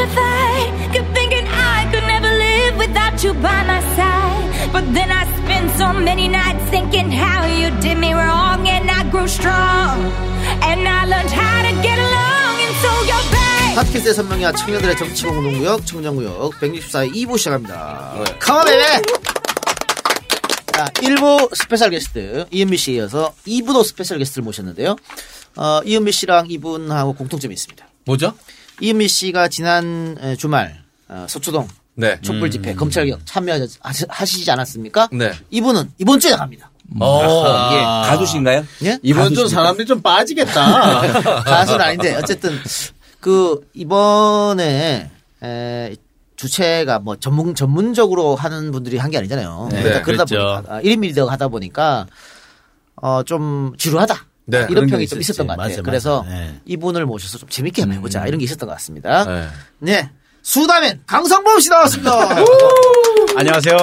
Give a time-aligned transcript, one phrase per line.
[0.00, 0.92] petrified.
[0.92, 4.72] Kept thinking I could never live without you by my side.
[4.72, 9.04] But then I spent so many nights thinking how you did me wrong, and I
[9.10, 9.96] grew strong.
[10.64, 13.74] And I learned how to get along, and so you're back.
[13.76, 18.24] 팟캐스트의 선명이와 청년들의 정치공동구역 청정구역 164회 2부 시작합니다.
[18.40, 19.02] 컴온 베베!
[20.72, 24.96] 자, 1부 스페셜 게스트 이은미 씨에 이어서 2부도 스페셜 게스트를 모셨는데요.
[25.56, 27.86] 어, 이은미 씨랑 이분하고 공통점이 있습니다.
[28.06, 28.34] 뭐죠?
[28.80, 32.18] 이은미 씨가 지난 에, 주말 어, 서초동 네.
[32.22, 35.08] 촛불 집회 검찰개혁 참여하시지 않았습니까?
[35.12, 35.32] 네.
[35.50, 36.70] 이분은 이번 주에 나갑니다.
[37.00, 37.70] 어.
[37.72, 37.82] 예.
[38.08, 38.64] 가수신가요?
[38.84, 38.98] 예?
[39.02, 41.42] 이번 주 사람들이 좀 빠지겠다.
[41.44, 42.58] 가수는 아닌데 어쨌든
[43.20, 45.10] 그 이번에
[45.42, 45.96] 에,
[46.36, 49.68] 주체가 뭐 전문 전문적으로 하는 분들이 한 게 아니잖아요.
[49.70, 50.62] 네, 그러니까 그러다 그렇죠.
[50.62, 52.06] 보니까 1인 미리더 하다 보니까
[52.96, 54.26] 어 좀 지루하다.
[54.50, 55.32] 네, 이런 그런 게 평이 좀 있었지.
[55.32, 55.68] 있었던 것 같아요.
[55.76, 56.34] 맞아, 그래서 맞아.
[56.36, 56.60] 네.
[56.66, 59.24] 이분을 모셔서 좀 재밌게 한번 해보자 이런 게 있었던 것 같습니다.
[59.24, 59.48] 네.
[59.78, 60.10] 네.
[60.42, 62.12] 수다맨 강성범 씨 나왔습니다.
[63.36, 63.76] 안녕하세요.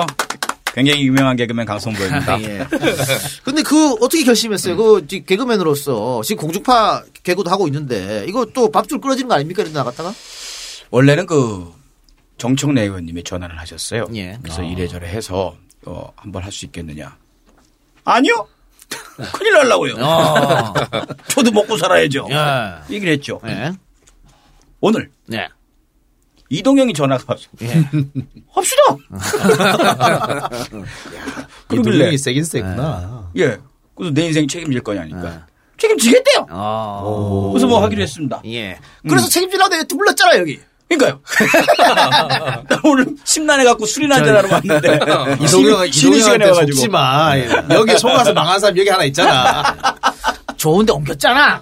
[0.74, 2.42] 굉장히 유명한 개그맨 강성보입니다.
[2.44, 2.68] 예.
[3.44, 4.78] 근데 그 어떻게 결심했어요?
[4.78, 9.64] 그 지- 개그맨으로서 지금 공중파 개그도 하고 있는데 이거 또 밥줄 끊어지는 거 아닙니까?
[9.64, 10.14] 이런 데 나갔다가?
[10.92, 11.72] 원래는 그
[12.38, 14.06] 정청래 의원님이 전화를 하셨어요.
[14.16, 14.38] 예.
[14.44, 17.18] 그래서 이래저래 해서 어, 한번 할 수 있겠느냐?
[18.04, 18.48] 아니요.
[19.34, 19.96] 큰일 날라고요.
[19.98, 20.74] 어.
[21.30, 22.28] 저도 먹고 살아야죠.
[22.30, 22.94] 예.
[22.94, 23.40] 얘기를 했죠.
[23.44, 23.72] 네.
[24.80, 25.48] 오늘 네.
[26.50, 27.68] 이동영이 전화가 와서 예.
[28.54, 28.84] 합시다.
[31.68, 33.32] 그러길래 이동형이 세긴 세구나.
[33.38, 33.58] 예.
[33.96, 36.48] 그래서 내 인생 책임질 거냐니까 책임지겠대요.
[36.50, 37.50] 어.
[37.52, 38.42] 그래서 뭐 하기로 했습니다.
[38.46, 38.80] 예.
[39.08, 40.60] 그래서 책임지라고 내가 불렀잖아, 여기.
[40.90, 41.20] 그러니까요.
[42.70, 45.00] 나 오늘 심란해 갖고 술이나 한잔하러 왔는데
[45.42, 47.34] 이동형, 쉬는 시간에 와가지고 마.
[47.72, 49.76] 여기 속아서 망한 사람 여기 하나 있잖아.
[50.56, 51.62] 좋은데 옮겼잖아.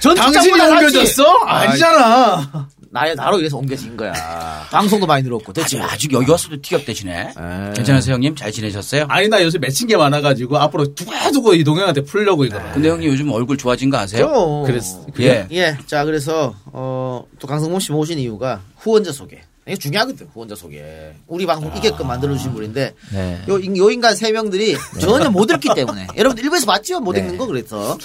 [0.00, 0.60] 전 당신이.
[0.60, 1.24] 옮겨졌어?
[1.44, 2.68] 아니잖아.
[2.92, 4.12] 나의 나로 인해서 옮겨진 거야.
[4.70, 5.64] 방송도 많이 늘었고, 됐지.
[5.64, 5.86] 아직, 뭐.
[5.86, 7.32] 아직 여기 왔어도 티격대시네.
[7.74, 8.36] 괜찮으세요 형님?
[8.36, 9.06] 잘 지내셨어요?
[9.08, 12.60] 아니, 나 요새 맺힌 게 많아가지고 앞으로 두고두고 이동형한테 풀려고 이거.
[12.74, 14.26] 근데 형님 요즘 얼굴 좋아진 거 아세요?
[14.26, 14.64] 어.
[14.66, 15.06] 그랬어.
[15.20, 15.46] 예.
[15.52, 15.78] 예.
[15.86, 19.40] 자, 그래서, 어, 또 강성범 씨 모신 이유가 후원자 소개.
[19.66, 21.14] 이게 중요하거든, 후원자 소개.
[21.28, 23.42] 우리 방송 이게끔 만들어주신 분인데, 네.
[23.48, 26.08] 요, 요 인간 세 명들이 전혀 못 읽기 때문에.
[26.18, 27.00] 여러분들 일부에서 봤죠?
[27.00, 27.20] 못 네.
[27.20, 27.96] 읽는 거, 그래서.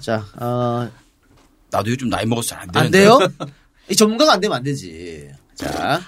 [0.00, 0.88] 자, 어,
[1.70, 2.98] 나도 요즘 나이 먹어서 잘안안 되는데.
[2.98, 3.18] 돼요?
[3.90, 5.28] 이 전문가가 안 되면 안 되지.
[5.54, 6.00] 자,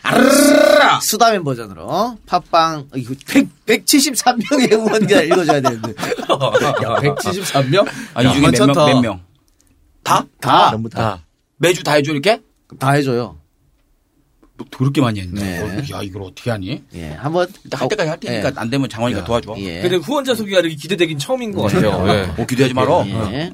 [1.02, 7.88] 수다맨 버전으로 팟빵 이거 100, 173명의 후원자 읽어줘야 되는데 야, 173명?
[8.14, 9.20] 아, 이 중에 몇 명, 몇 명?
[10.04, 10.24] 다?
[10.40, 11.26] 다, 너무 다.
[11.56, 12.40] 매주 다 해줘 이렇게?
[12.78, 13.38] 다 해줘요.
[14.56, 15.40] 뭐 더럽게 많이 했네.
[15.40, 15.60] 네.
[15.62, 16.84] 어, 야 이걸 어떻게 하니?
[16.94, 19.56] 예, 한번 일단 할 때까지 할 테니까 안 되면 장원이가 도와줘.
[19.58, 19.80] 예.
[19.80, 22.04] 근데 후원자 소개가 이렇게 기대되긴 처음인 것 같아요.
[22.08, 22.26] 예.
[22.36, 23.04] 뭐 기대하지 말어.
[23.08, 23.52] 예.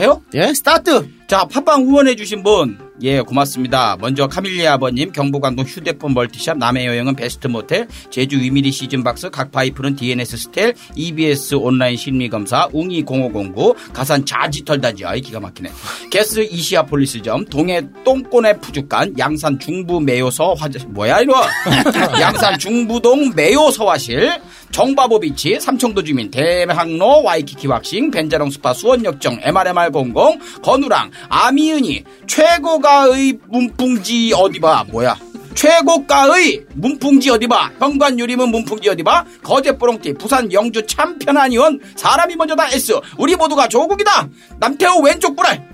[0.00, 0.22] 해요?
[0.34, 1.08] 예, 스타트.
[1.28, 3.98] 자, 팟빵 후원해주신 분, 예, 고맙습니다.
[4.00, 9.94] 먼저 카밀리아 아버님, 경북광동 휴대폰 멀티샵, 남해 여행은 베스트 모텔, 제주 위미리 시즌박스, 각 파이프는
[9.94, 15.70] DNS 스틸, EBS 온라인 심리검사, 웅이 0509, 가산 자지털 다지, 아이 기가 막히네.
[16.10, 21.34] 게스 이시아폴리스점, 동해 똥꼬네 푸주간, 양산 중부 매요서 화장, 뭐야, 이거?
[22.20, 24.32] 양산 중부동 매요서 화실,
[24.72, 34.60] 정바보비치, 삼청도 주민, 대학로, 와이키키 왁싱, 벤자롱 스파, 수원역정, MRMR00, 건우랑, 아미은이, 최고가의 문풍지 어디
[34.60, 35.16] 봐, 뭐야.
[35.54, 37.70] 최고가의 문풍지 어디 봐?
[37.80, 39.24] 현관 유림은 문풍지 어디 봐?
[39.42, 43.00] 거제 뽀롱띠 부산 영주 참 편한 이원 사람이 먼저다 S.
[43.16, 44.28] 우리 모두가 조국이다!
[44.60, 45.66] 남태호 왼쪽 불알!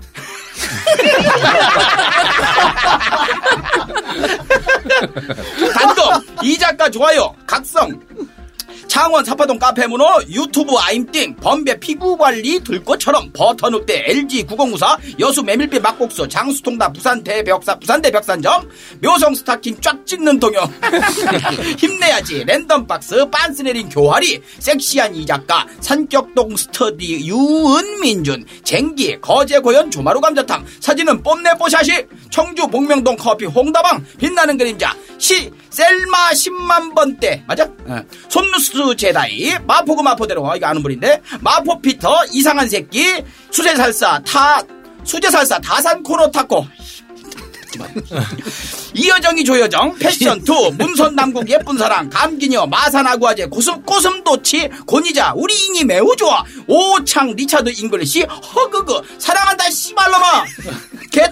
[5.73, 7.33] 단독 이 작가 좋아요.
[7.45, 7.99] 각성
[8.87, 16.27] 창원 사파동 카페 문호 유튜브 아임띵 범배 피부관리 들꽃처럼 버터늑대 LG 9094 여수 메밀빛 막국수
[16.27, 18.69] 장수통닭 부산 대 벽사 부산 대 벽산점
[19.01, 20.71] 묘성 스타킹 쫙 찍는 동영.
[21.77, 22.43] 힘내야지.
[22.45, 31.23] 랜덤박스 빤스 내린 교활이 섹시한 이 작가 산격동 스터디 유은민준 쟁기 거제고현 조마루 감자탕 사진은
[31.23, 37.65] 뽐내 뽀샤시 청주 복명동 커피 홍다방 빛나는 그림자 시 셀마 10만 번대 맞아?
[37.85, 38.01] 어.
[38.29, 44.61] 손누스 제다이 마포구 마포대로 어, 이거 아는 분인데 마포 피터 이상한 새끼 수제살사 타
[45.03, 46.65] 수제살사 다산 코너 타코
[48.93, 55.83] 이여정이 조여정 패션 투 문선 남국 예쁜 사랑 감기녀 마산아구아재 고슴 꼬슴도치 고니자 우리 인이
[55.83, 56.43] 매우 좋아.
[56.67, 60.45] 오창 리차드 잉글리시 허그그 사랑한다 씨발놈아.
[61.11, 61.31] 겟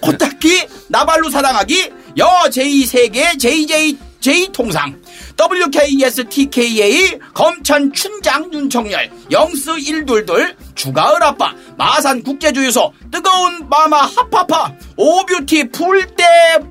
[0.00, 4.98] 코타키 나발루 사랑하기 여 제이 세계 JJ 제이 통상
[5.36, 16.24] WKSTKA 검천 춘장 윤청열 영스 122 주가을 아빠 마산 국제주유소 뜨거운 마마 하파파 오뷰티 풀떼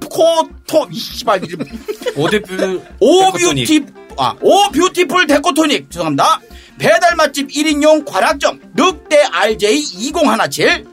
[0.09, 1.41] 코토 이씨발
[2.17, 3.85] 오대뷰 오뷰티
[4.17, 5.91] 아 오뷰티풀 데코토닉.
[5.91, 6.39] 죄송합니다.
[6.79, 10.85] 배달 맛집 1인용 관악점 늑대 RJ 2017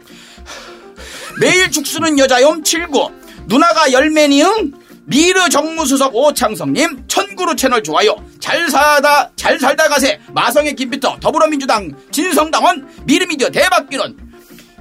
[1.40, 3.10] 매일 죽수는 여자용 79
[3.46, 4.72] 누나가 열매니응
[5.04, 8.16] 미르 정무수석 오창성님 천구루 채널 좋아요.
[8.40, 10.20] 잘 살다 잘 살다 가세.
[10.32, 14.16] 마성의 김피터 더불어민주당 진성당원 미르미디어 대박기론.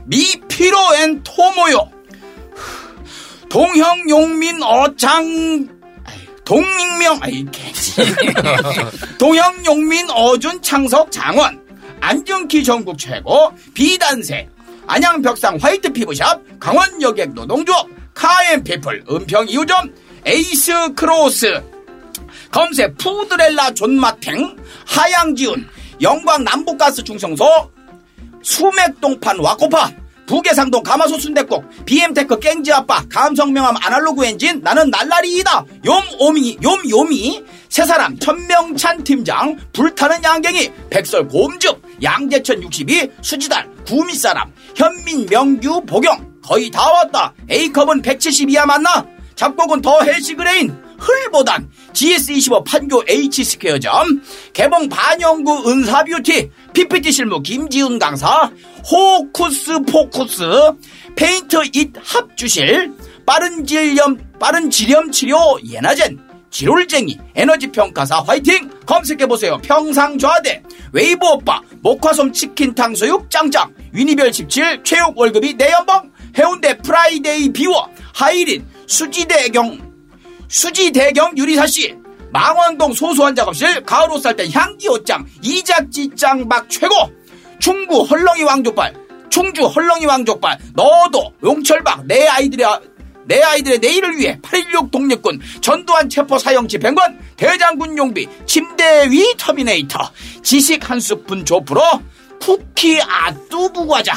[0.06, 1.92] 미피로 앤 토모요.
[3.50, 5.68] 동형용민 어장
[6.46, 8.02] 동익명 아이 개지.
[9.18, 11.62] 동형용민 어준 창석 장원.
[12.00, 14.48] 안정키 전국 최고 비단세.
[14.88, 19.94] 안양 벽상 화이트 피부샵 강원 여객 노동조업 카앤피플 은평 이호점
[20.26, 21.64] 에이스 크로스
[22.52, 25.68] 검색 푸드렐라 존마탱 하양지운
[26.02, 27.46] 영광 남북가스 중성소
[28.44, 29.92] 수맥동판 와코파
[30.28, 35.66] 부계상동 가마솥 순대국 BM테크 깽지아빠 감성명함 아날로그 엔진 나는 날라리이다.
[35.84, 37.44] 욤오미 욤요미.
[37.68, 46.72] 새사람 천명찬 팀장 불타는 양갱이 백설 곰죽 양재천 62 수지달 구미사람 현민 명규 복영 거의
[46.72, 47.34] 다 왔다.
[47.50, 49.06] A컵은 172야 맞나
[49.42, 54.22] 작곡은 더 헬시그레인 흘보단 GS25 판교 H스퀘어점
[54.54, 58.52] 개봉 반영구 은사뷰티 PPT 실무 김지훈 강사
[58.92, 60.44] 호쿠스 포쿠스
[61.16, 62.94] 페인트 잇 합주실
[63.26, 66.20] 빠른 질염 빠른 지렴 치료 예나젠
[66.52, 68.70] 지롤쟁이 에너지평가사 화이팅!
[68.86, 69.58] 검색해보세요.
[69.60, 70.62] 평상좌대.
[70.92, 73.74] 웨이브 오빠 목화솜 치킨 탕수육 짱짱.
[73.94, 76.12] 위니별 17 최욱 월급이 내 연봉.
[76.38, 77.90] 해운대 프라이데이 비워.
[78.14, 79.80] 하이린 수지대경
[80.50, 81.96] 수지대경 유리사씨
[82.32, 86.96] 망원동 소소한 작업실 가을 옷살때 향기 옷장 이작지장 막 최고.
[87.60, 88.94] 충구 헐렁이 왕족발
[89.30, 92.66] 충주 헐렁이 왕족발 너도 용철박 내 아이들의
[93.26, 100.00] 내 아이들의 내일을 위해 816 독립군 전두환 체포 사형치 100원 대장군 용비 침대 위 터미네이터
[100.44, 101.82] 지식 한 스푼 조프로
[102.42, 104.16] 쿠키 아뚜부 과자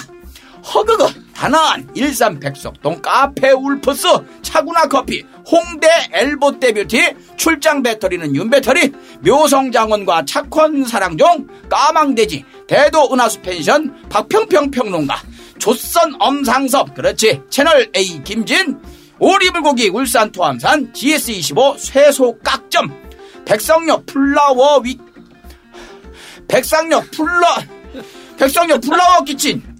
[0.72, 4.08] 허그그 단아한 일산 백석동 카페 울프스
[4.42, 14.08] 차구나 커피 홍대 엘보떼 뷰티 출장 배터리는 윤배터리 묘성장원과 착원 사랑종 까망돼지 대도 은하수 펜션
[14.08, 15.16] 박평평 평론가
[15.58, 16.94] 조선 엄상섭.
[16.94, 17.40] 그렇지.
[17.48, 18.78] 채널 A 김진
[19.18, 22.92] 오리불고기 울산 토암산 GS25 쇠소 깍점
[23.44, 24.98] 백성역 플라워 위
[26.48, 27.62] 백상역 플라
[28.36, 29.73] 백성역 플라워 키친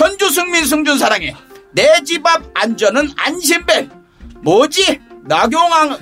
[0.00, 1.34] 현주 승민 승준 사랑해
[1.72, 3.88] 내 집 앞 안전은 안심벨.
[4.42, 4.98] 뭐지?
[5.24, 5.98] 나경왕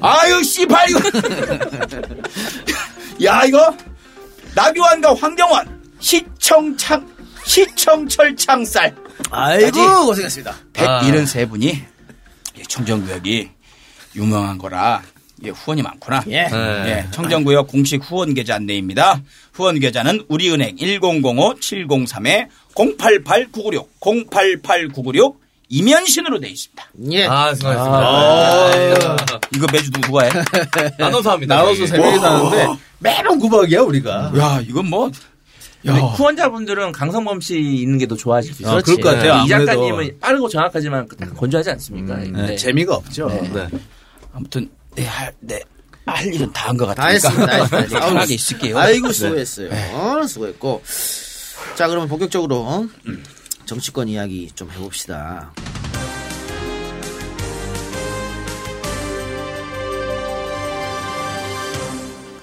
[0.00, 1.00] 아유 씨발 이거.
[3.24, 3.74] 야 이거?
[4.54, 5.82] 나경원과 황경원.
[6.00, 7.06] 시청창
[7.46, 8.94] 시청철창살.
[9.30, 10.54] 아이고 고생했습니다.
[10.72, 11.80] 173분이
[12.68, 13.50] 청정구역이
[14.16, 15.02] 유명한 거라
[15.40, 16.22] 이게 후원이 많구나.
[16.28, 16.46] 예.
[16.52, 19.20] 예, 청정구역 공식 후원 계좌 안내입니다.
[19.52, 20.76] 후원 계좌는 우리은행
[22.74, 26.84] 1005-703-088996 088996 이면신으로 되어 있습니다.
[27.10, 27.26] 예.
[27.26, 29.40] 아, 수고하셨습니다.
[29.54, 30.30] 이거 매주 누구가 해?
[30.98, 31.56] 나눠서 합니다.
[31.56, 31.86] 나눠서.
[31.86, 32.68] 세 명이 사는데
[33.00, 34.32] 매번 구박이야 우리가.
[34.38, 35.10] 야, 이건 뭐
[35.84, 38.78] 근데 후원자분들은 강성범 씨 있는 게 더 좋아하실 수 있어요.
[38.78, 39.42] 아, 그럴 것 같아요.
[39.44, 39.48] 이.
[39.48, 42.16] 작가님은 빠르고 정확하지만 건조하지 않습니까?
[42.16, 42.56] 네, 네.
[42.56, 43.28] 재미가 없죠.
[43.28, 43.68] 네.
[44.32, 47.46] 아무튼 내할내할 일은 다 한것다 같으니까 했습니다.
[47.46, 47.88] 다 했습니다.
[48.00, 48.78] 네, 편하게 있을게요.
[48.78, 49.70] 아이고 수고했어요.
[49.94, 50.82] 어, 수고했고.
[51.74, 52.88] 자 그러면 본격적으로
[53.66, 55.52] 정치권 이야기 좀 해봅시다.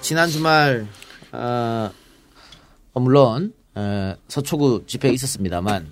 [0.02, 0.86] 지난 주말
[1.32, 1.90] 어,
[2.94, 5.92] 어, 물론 어, 서초구 집회 있었습니다만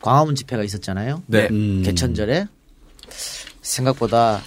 [0.00, 1.22] 광화문 집회가 있었잖아요.
[1.26, 1.48] 네.
[1.50, 1.82] 음.
[1.84, 2.46] 개천절에
[3.62, 4.42] 생각보다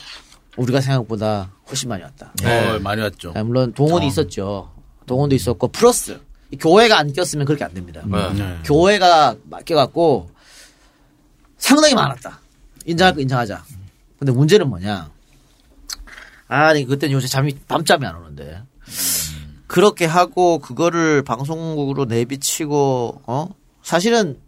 [0.60, 2.34] 우리가 생각보다 훨씬 많이 왔다.
[2.44, 3.34] 어, 많이 왔죠.
[3.36, 4.72] 아, 물론 동원이 있었죠.
[5.06, 6.20] 동원도 있었고 플러스
[6.52, 8.02] 이 교회가 안 꼈으면 그렇게 안 됩니다.
[8.06, 8.60] 네.
[8.66, 10.30] 교회가 맡겨갖고
[11.58, 12.40] 상당히 많았다.
[12.86, 13.64] 인정할 거 인정하자.
[14.18, 15.10] 근데 문제는 뭐냐?
[16.48, 18.64] 아니 그때는 요새 잠이 밤잠이 안 오는데
[19.68, 23.50] 그렇게 하고 그거를 방송국으로 내비치고 어
[23.84, 24.40] 사실은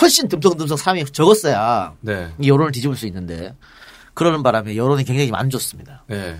[0.00, 2.32] 훨씬 듬성듬성 사람이 적었어야 네.
[2.40, 3.54] 이 여론을 뒤집을 수 있는데
[4.14, 6.04] 그러는 바람에 여론이 굉장히 안 좋습니다.
[6.08, 6.36] 네.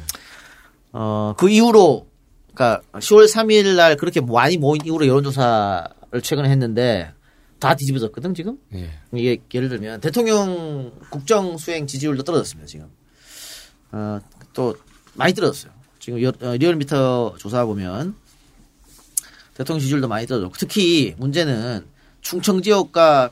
[0.93, 2.07] 어, 그 이후로,
[2.47, 7.13] 그니까 10월 3일 날 그렇게 많이 모인 이후로 여론조사를 최근에 했는데
[7.59, 8.59] 다 뒤집어졌거든, 지금?
[8.75, 8.91] 예.
[9.13, 12.89] 이게 예를 들면 대통령 국정 수행 지지율도 떨어졌습니다, 지금.
[13.91, 14.21] 어,
[14.53, 14.77] 또
[15.15, 15.73] 많이 떨어졌어요.
[15.99, 18.15] 지금 여- 어, 리얼미터 조사 보면
[19.55, 21.87] 대통령 지지율도 많이 떨어졌고 특히 문제는
[22.21, 23.31] 충청 지역과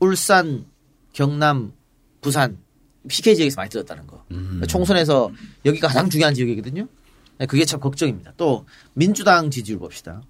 [0.00, 0.66] 울산,
[1.12, 1.72] 경남,
[2.20, 2.58] 부산
[3.08, 4.24] PK 지역에서 많이 떨어졌다는 거.
[4.66, 5.30] 총선에서
[5.64, 6.86] 여기가 가장 중요한 지역이거든요.
[7.38, 8.34] 네, 그게 참 걱정입니다.
[8.36, 10.22] 또 민주당 지지율 봅시다.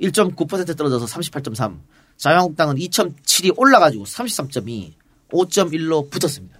[0.00, 1.78] 1.9% 떨어져서 38.3.
[2.16, 4.92] 자유한국당은 2.7이 올라가지고 33.2,
[5.30, 6.58] 5.1로 붙었습니다.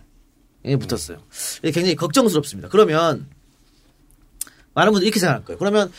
[0.66, 1.18] 예, 붙었어요.
[1.58, 2.68] 이게 굉장히 걱정스럽습니다.
[2.68, 3.26] 그러면
[4.74, 5.58] 많은 분들이 이렇게 생각할 거예요.
[5.58, 5.92] 그러면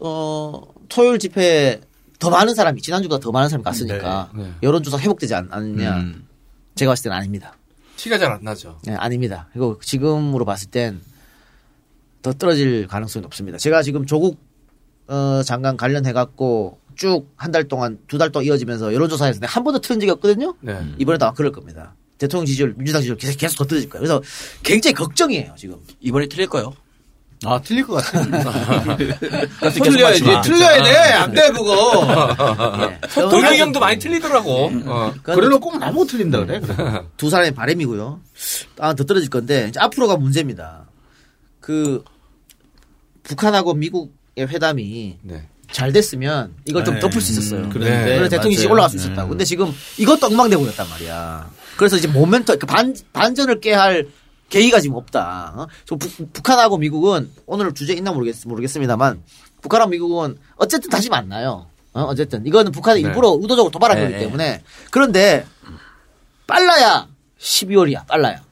[0.00, 1.80] 어 토요일 집회
[2.18, 4.52] 더 많은 사람이 지난주보다 더 많은 사람이 갔으니까 네, 네.
[4.62, 5.98] 여론조사 회복되지 않, 않느냐?
[5.98, 6.26] 음.
[6.74, 7.56] 제가 봤을 때는 아닙니다.
[7.98, 8.78] 티가 잘 안 나죠.
[8.84, 9.48] 네, 아닙니다.
[9.52, 11.00] 그리고 지금으로 봤을 땐
[12.22, 13.58] 더 떨어질 가능성이 높습니다.
[13.58, 14.38] 제가 지금 조국
[15.06, 19.80] 어, 장관 관련해 갖고 쭉 한 달 동안 두 달 동안 이어지면서 여론조사에서 한 번도
[19.80, 20.54] 틀린 적이 없거든요.
[20.60, 20.80] 네.
[20.98, 21.94] 이번에도 아마 그럴 겁니다.
[22.18, 24.00] 대통령 지지율, 민주당 지지율 계속, 계속 더 떨어질 거예요.
[24.00, 24.22] 그래서
[24.64, 25.76] 굉장히 걱정이에요, 지금.
[26.00, 26.74] 이번에 틀릴 거요.
[27.44, 28.24] 아, 틀릴 것 같아.
[29.60, 30.24] 계속 틀려야지.
[30.24, 30.40] 마.
[30.40, 30.96] 틀려야 돼.
[31.14, 32.28] 안 돼, 그거.
[32.90, 33.20] 예.
[33.22, 34.70] 동영이 형도 많이 틀리더라고.
[34.86, 35.14] 어.
[35.22, 36.60] 그래놓고 꼭 나보고 틀린다 그래.
[36.60, 37.02] 그래.
[37.16, 38.20] 두 사람의 바람이고요.
[38.80, 40.86] 아, 더 떨어질 건데, 이제 앞으로가 문제입니다.
[41.60, 42.02] 그,
[43.22, 45.48] 북한하고 미국의 회담이 네.
[45.70, 47.00] 잘 됐으면 이걸 좀 네.
[47.00, 47.60] 덮을 수 있었어요.
[47.64, 48.66] 음, 그런데 그래서 대통령이.
[48.66, 49.02] 올라갈 수 네.
[49.02, 49.28] 있었다고.
[49.28, 51.50] 근데 지금 이것도 엉망되고 있단 말이야.
[51.76, 54.06] 그래서 이제 모멘터, 그 반, 반전을 깨할
[54.48, 55.54] 계기가 지금 없다.
[55.56, 55.66] 어?
[55.84, 59.22] 저 북, 북한하고 미국은 오늘 주제 있나 모르겠, 모르겠습니다만
[59.60, 61.66] 북한하고 미국은 어쨌든 다시 만나요.
[61.92, 62.02] 어?
[62.02, 63.08] 어쨌든 이거는 북한이 네.
[63.08, 64.20] 일부러 의도적으로 도발한 네, 거기 네.
[64.20, 65.46] 때문에 그런데
[66.46, 68.06] 빨라야 12월이야.
[68.06, 68.42] 빨라야.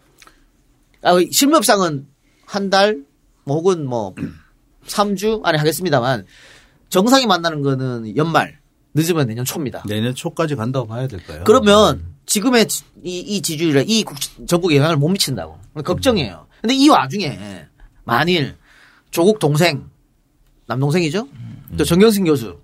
[1.02, 2.06] 아, 실무협상은
[2.44, 3.02] 한 달,
[3.44, 4.14] 뭐 혹은 뭐
[4.86, 6.26] 3주 안에 하겠습니다만
[6.88, 8.58] 정상이 만나는 거는 연말,
[8.94, 9.82] 늦으면 내년 초입니다.
[9.86, 11.42] 내년 초까지 간다고 봐야 될까요?
[11.44, 14.16] 그러면 지금의 지- 이, 이 지지율에 이 국-
[14.47, 15.59] 전국에 영향을 못 미친다고.
[15.85, 16.47] 걱정이에요.
[16.61, 17.66] 근데 이 와중에
[18.04, 18.56] 만일
[19.11, 19.88] 조국 동생,
[20.66, 21.28] 남동생이죠?
[21.76, 22.59] 또 정경심 교수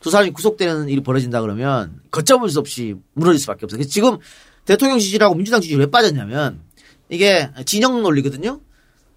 [0.00, 3.82] 두 사람이 구속되는 일이 벌어진다 그러면 걷잡을 수 없이 무너질 수밖에 없어요.
[3.84, 4.18] 지금
[4.64, 6.60] 대통령 지지율하고 민주당 지지율이 왜 빠졌냐면
[7.08, 8.60] 이게 진영 논리거든요.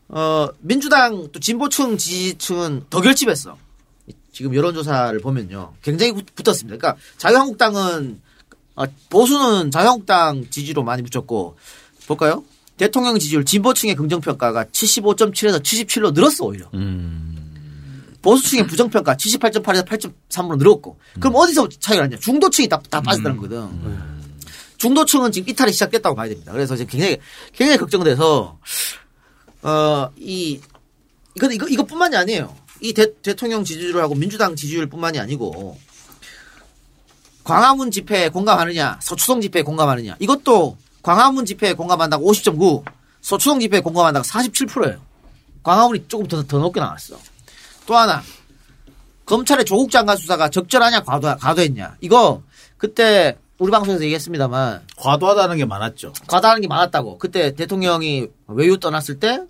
[0.10, 3.58] 어, 민주당 또 진보층 지지층은 더 결집했어.
[4.32, 5.74] 지금 여론조사를 보면요.
[5.82, 6.78] 굉장히 붙- 붙었습니다.
[6.78, 8.22] 그러니까 자유한국당은
[8.80, 11.58] 어, 보수는 자유한국당 지지로 많이 붙였고
[12.08, 12.44] 볼까요?
[12.78, 16.70] 대통령 지지율 진보층의 긍정평가가 75.7에서 77로 늘었어 오히려.
[18.22, 20.98] 보수층의 부정평가 78.8에서 8.3으로 늘었고.
[21.20, 22.18] 그럼 어디서 차이가 났냐?
[22.18, 23.68] 중도층이 다, 다 빠졌다는 거거든.
[24.78, 26.54] 중도층은 지금 이탈이 시작됐다고 봐야 됩니다.
[26.54, 27.18] 그래서 지금 굉장히
[27.54, 28.58] 굉장히 걱정돼서
[29.62, 30.62] 어이
[31.36, 32.56] 이거 이거 이것뿐만이 아니에요.
[32.80, 35.78] 이 대, 대통령 지지율하고 민주당 지지율뿐만이 아니고
[37.50, 40.18] 광화문 집회에 공감하느냐, 서초동 집회에 공감하느냐.
[40.20, 42.84] 이것도 광화문 집회에 공감한다고 50.9,
[43.22, 45.02] 서초동 집회에 공감한다고 47%예요.
[45.64, 47.18] 광화문이 조금 더, 더 높게 나왔어.
[47.88, 48.22] 또 하나,
[49.26, 51.98] 검찰의 조국 장관 수사가 적절하냐, 과도, 과도했냐.
[52.02, 52.44] 이거
[52.78, 56.14] 그때 우리 방송에서 얘기했습니다만 과도하다는 게 많았죠.
[56.28, 57.18] 과다한 게 많았다고.
[57.18, 59.42] 그때 대통령이 외유 떠났을 때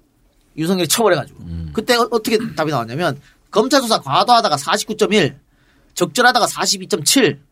[0.58, 1.40] 윤석열이 처벌해가지고.
[1.74, 3.20] 그때 어, 떻게 답이 나왔냐면
[3.52, 5.36] 검찰 수사 과도하다가 49.1,
[5.96, 7.49] 적절하다가 42.7,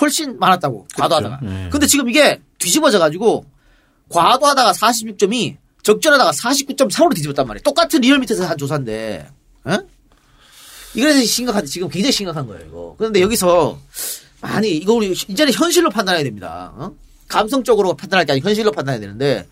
[0.00, 0.88] 훨씬 많았다고.
[0.96, 1.40] 과도하다가.
[1.42, 1.68] 네.
[1.70, 3.44] 근데 지금 이게 뒤집어져 가지고
[4.08, 7.62] 과도하다가 46.2, 적절하다가 49.3으로 뒤집었단 말이에요.
[7.62, 9.28] 똑같은 리얼미터에서 한 조사인데,
[9.64, 9.78] 어?
[10.94, 12.94] 이거에서 심각한, 지금 굉장히 심각한 거예요, 이거.
[12.98, 13.78] 그런데 여기서
[14.40, 16.72] 많이, 이거 우리 이제는 현실로 판단해야 됩니다.
[16.76, 16.92] 어?
[17.28, 19.46] 감성적으로 판단할 게 아니고 현실로 판단해야 되는데,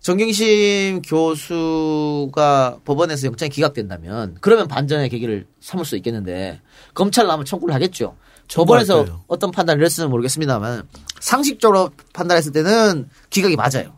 [0.00, 6.60] 정경심 교수가 법원에서 영장이 기각된다면, 그러면 반전의 계기를 삼을 수 있겠는데,
[6.92, 8.16] 검찰 나면 청구를 하겠죠.
[8.52, 9.24] 청구할 거예요.
[9.28, 10.82] 어떤 판단을 했을지는 모르겠습니다만,
[11.20, 13.92] 상식적으로 판단했을 때는 기각이 맞아요.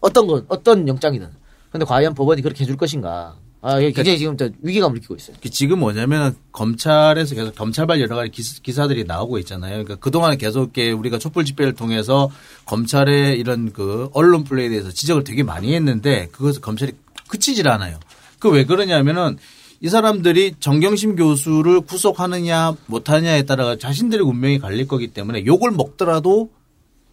[0.00, 1.28] 어떤 건, 어떤 영장이든.
[1.70, 3.36] 근데 과연 법원이 그렇게 해줄 것인가.
[3.62, 5.36] 아, 이게 굉장히 지금 저 위기감을 느끼고 있어요.
[5.42, 9.72] 그 지금 뭐냐면 검찰에서 계속 검찰발 여러 가지 기사, 들이 나오고 있잖아요.
[9.72, 12.30] 그러니까 그동안 계속 우리가 촛불 집회를 통해서
[12.66, 16.92] 검찰의 이런 그 언론 플레이에 대해서 지적을 되게 많이 했는데 그것을 검찰이
[17.28, 17.98] 그치질 않아요.
[18.38, 19.38] 그 왜 그러냐면은
[19.80, 26.50] 이 사람들이 정경심 교수를 구속하느냐 못하느냐에 따라 자신들의 운명이 갈릴 거기 때문에 욕을 먹더라도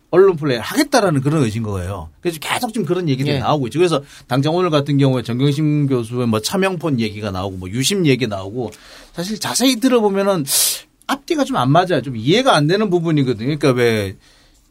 [0.09, 2.09] 언론 플레이를 하겠다라는 그런 의지인 거예요.
[2.19, 3.39] 그래서 계속 지금 그런 얘기들이 예.
[3.39, 3.79] 나오고 있죠.
[3.79, 8.71] 그래서 당장 오늘 같은 경우에 정경심 교수의 뭐 차명폰 얘기가 나오고 뭐 유심 얘기 나오고
[9.13, 10.43] 사실 자세히 들어보면은
[11.07, 12.01] 앞뒤가 좀 안 맞아요.
[12.01, 13.57] 좀 이해가 안 되는 부분이거든요.
[13.57, 14.15] 그러니까 왜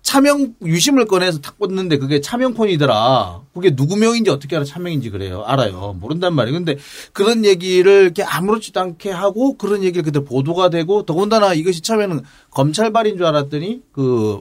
[0.02, 3.42] 차명 유심을 꺼내서 탁 꽂는데 그게 차명폰이더라.
[3.54, 5.42] 그게 누구 명인지 어떻게 알아 차명인지 그래요.
[5.46, 5.94] 알아요.
[6.00, 6.58] 모른단 말이에요.
[6.58, 6.78] 근데
[7.12, 13.16] 그런 얘기를 이렇게 아무렇지도 않게 하고 그런 얘기를 그때 보도가 되고 더군다나 이것이 처음에는 검찰발인
[13.18, 14.40] 줄 알았더니 그,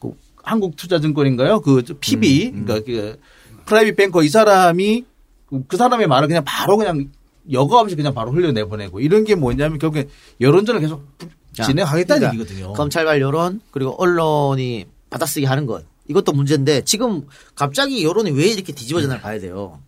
[0.00, 0.12] 그
[0.42, 1.60] 한국투자증권인가요?
[1.60, 3.18] 그 PB 그러니까 그
[3.66, 5.04] 프라이빗 뱅커 이 사람이
[5.48, 7.08] 그- 그 사람의 말을 그냥 바로 그냥
[7.50, 10.08] 여과 없이 그냥 바로 흘려내보내고 이런 게 뭐냐면 결국에
[10.40, 12.72] 여론전을 계속 자, 진행하겠다는 그러니까 얘기거든요.
[12.74, 18.72] 검찰 발 여론 그리고 언론이 받아쓰기 하는 것 이것도 문제인데 지금 갑자기 여론이 왜 이렇게
[18.72, 19.80] 뒤집어졌나 봐야 돼요.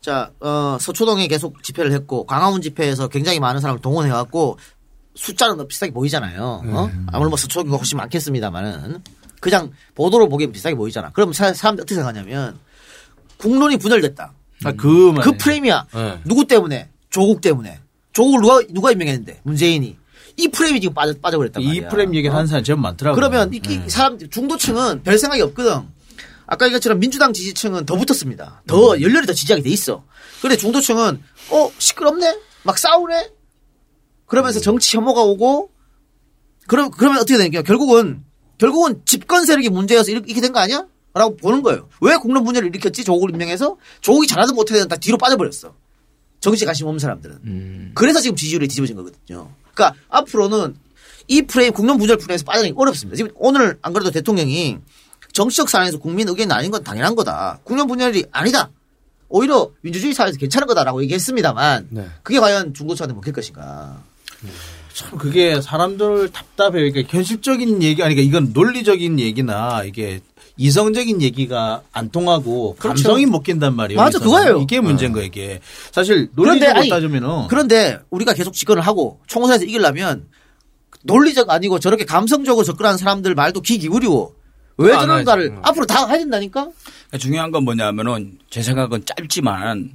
[0.00, 4.58] 자, 어, 서초동에 계속 집회를 했고 광화문 집회에서 굉장히 많은 사람을 동원해 갖고
[5.14, 6.62] 숫자는 비슷하게 보이잖아요.
[6.64, 6.90] 어?
[7.12, 9.02] 아무리 뭐 서초동이 훨씬 많겠습니다만은
[9.40, 11.10] 그냥 보도로 보기엔 비슷하게 보이잖아.
[11.10, 12.58] 그럼 사, 사람들이 어떻게 생각하냐면
[13.38, 14.32] 국론이 분열됐다.
[14.64, 15.86] 아, 그, 그 프레임이야.
[15.92, 16.20] 네.
[16.24, 16.88] 누구 때문에?
[17.10, 17.80] 조국 때문에.
[18.12, 19.40] 조국을 누가 누가 임명했는데?
[19.42, 19.96] 문재인이.
[20.36, 21.86] 이 프레임이 지금 빠져 빠져버렸단 말이야.
[21.86, 22.36] 이 프레임 얘기를 어?
[22.36, 23.14] 하는 사람이 제법 많더라고요.
[23.16, 23.88] 그러면 이, 이 네.
[23.88, 25.82] 사람 중도층은 별 생각이 없거든.
[26.46, 28.62] 아까 이것처럼 민주당 지지층은 더 붙었습니다.
[28.66, 29.02] 더 음.
[29.02, 30.04] 열렬히 더 지지하게 돼 있어.
[30.42, 33.14] 근데 중도층은 어 시끄럽네, 막 싸우네.
[33.24, 33.30] 음.
[34.26, 35.70] 그러면서 정치 혐오가 오고
[36.66, 37.62] 그럼 그러면 어떻게 되냐?
[37.62, 38.24] 결국은
[38.58, 40.86] 결국은 집권 세력이 문제여서 이렇게, 이렇게 된 거 아니야?
[41.14, 41.88] 라고 보는 거예요.
[42.02, 43.02] 왜 공론 분열을 일으켰지?
[43.04, 45.74] 조국을 임명해서 조국이 잘하든 못하든 다 뒤로 빠져버렸어.
[46.40, 47.92] 정치 관심 없는 사람들은.
[47.94, 49.50] 그래서 지금 지지율이 뒤집어진 거거든요.
[49.76, 50.74] 그러니까 앞으로는
[51.28, 53.16] 이 프레임, 국론 분열 프레임에서 빠져나기 어렵습니다.
[53.16, 54.78] 지금 오늘 안 그래도 대통령이
[55.32, 57.60] 정치적 사안에서 국민 의견이 아닌 건 당연한 거다.
[57.62, 58.70] 국론 분열이 아니다.
[59.28, 62.06] 오히려 민주주의 사회에서 괜찮은 거다라고 얘기했습니다만 네.
[62.22, 64.00] 그게 과연 중도층한테 먹힐 것인가.
[64.96, 66.90] 참 그게 사람들 답답해요.
[66.90, 70.20] 그러니까 현실적인 얘기, 아니, 그러니까 이건 논리적인 얘기나 이게
[70.56, 73.02] 이성적인 얘기가 안 통하고 그렇죠.
[73.02, 74.00] 감성이 못 낀단 말이에요.
[74.00, 74.18] 맞아.
[74.18, 74.60] 그거예요.
[74.62, 75.60] 이게 문제인 거예요, 이게.
[75.92, 77.46] 사실 논리적으로 아니, 따지면은.
[77.48, 80.28] 그런데 우리가 계속 집권을 하고 총선에서 이기려면
[81.02, 84.34] 논리적 아니고 저렇게 감성적으로 접근하는 사람들 말도 귀 기울이고
[84.78, 85.56] 왜안 저런가를.
[85.56, 85.60] 응.
[85.62, 86.62] 앞으로 다 해야 된다니까?
[86.62, 89.90] 그러니까 중요한 건 뭐냐면은 제 생각은 짧지만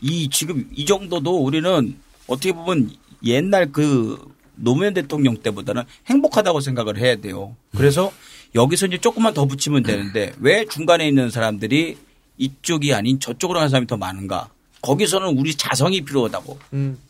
[0.00, 1.94] 이 지금 이 정도도 우리는
[2.26, 2.90] 어떻게 보면
[3.24, 4.18] 옛날 그
[4.56, 7.56] 노무현 대통령 때보다는 행복하다고 생각을 해야 돼요.
[7.76, 8.12] 그래서
[8.54, 11.96] 여기서 이제 조금만 더 붙이면 되는데 왜 중간에 있는 사람들이
[12.38, 14.48] 이쪽이 아닌 저쪽으로 가는 사람이 더 많은가?
[14.82, 16.58] 거기서는 우리 자성이 필요하다고.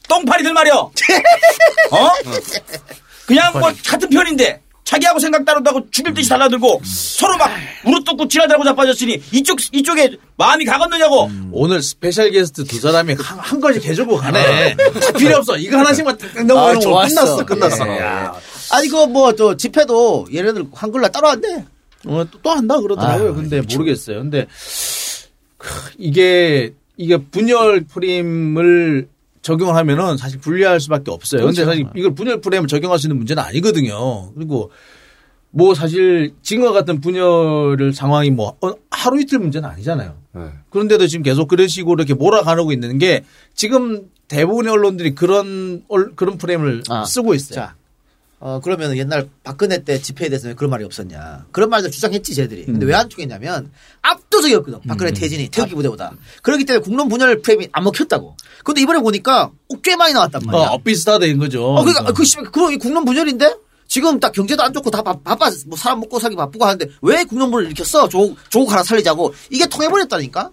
[0.09, 0.75] 똥파리들 말이야.
[1.91, 2.09] 어?
[3.27, 7.51] 그냥 뭐 같은 편인데 자기하고 생각 다르다고 죽일 듯이 달라들고 서로 막
[7.85, 11.31] 무릎 지나다고 자빠졌으니 이쪽 이쪽에 마음이 가겠느냐고.
[11.53, 14.77] 오늘 special guest 두 사람이 한, 한 걸씩 해주고 가네.
[14.77, 15.57] 다 필요 없어.
[15.57, 17.15] 이거 하나씩만 딱 넘어가는 아, 거 좋았어.
[17.15, 17.89] 끝났어, 끝났어.
[17.89, 17.99] 예.
[18.01, 18.35] 야.
[18.73, 21.65] 아니 그 뭐 또 집회도 얘네들 한글날 따로 한대.
[22.07, 23.31] 어, 또, 또 한다 그러더라고요.
[23.31, 24.19] 아, 근데 모르겠어요.
[24.19, 24.47] 근데
[25.57, 25.69] 크,
[25.99, 29.09] 이게 이게 분열 프레임을
[29.45, 31.43] 적용을 하면은 사실 불리할 수밖에 없어요.
[31.45, 31.71] 근데 그렇죠.
[31.71, 34.33] 사실 이걸 분열 프레임을 적용할 수 있는 문제는 아니거든요.
[34.35, 34.73] 그리고
[35.51, 40.17] 뭐 사실 지금과 같은 분열을 상황이 뭐 어, 하루 이틀 문제는 아니잖아요.
[40.35, 40.43] 네.
[40.71, 43.23] 그런데도 지금 계속 그런 식으로 이렇게 몰아가고 있는 게
[43.55, 47.55] 지금 대부분의 언론들이 그런 얼- 그런 프레임을 아, 쓰고 있어요.
[47.55, 47.77] 자,
[48.47, 51.47] 어 그러면 옛날 박근혜 때 집회에 대해서 왜 그런 말이 없었냐?
[51.51, 52.67] 그런 말들 주장했지 쟤들이.
[52.67, 54.81] 근데 왜안 통했냐면 압도적이었거든.
[54.87, 56.13] 박근혜 태진이 태극기 부대보다.
[56.43, 58.37] 그렇기 때문에 국론 분열 프레임이 안 먹혔다고.
[58.63, 60.61] 근데 이번에 보니까 어, 꽤 많이 나왔단 말이야.
[60.61, 61.65] 어, 엇비슷하다는 거죠.
[61.65, 63.57] 어, 그러니까 그 씨, 그럼 이 국론 분열인데
[63.89, 67.25] 지금 딱 경제도 안 좋고 다 바, 바빠 뭐 사람 먹고 살기 바쁘고 하는데 왜
[67.25, 68.11] 국론 분열 일으켰어?
[68.11, 70.51] 조국 조국 하나 살리자고 이게 통해버렸다니까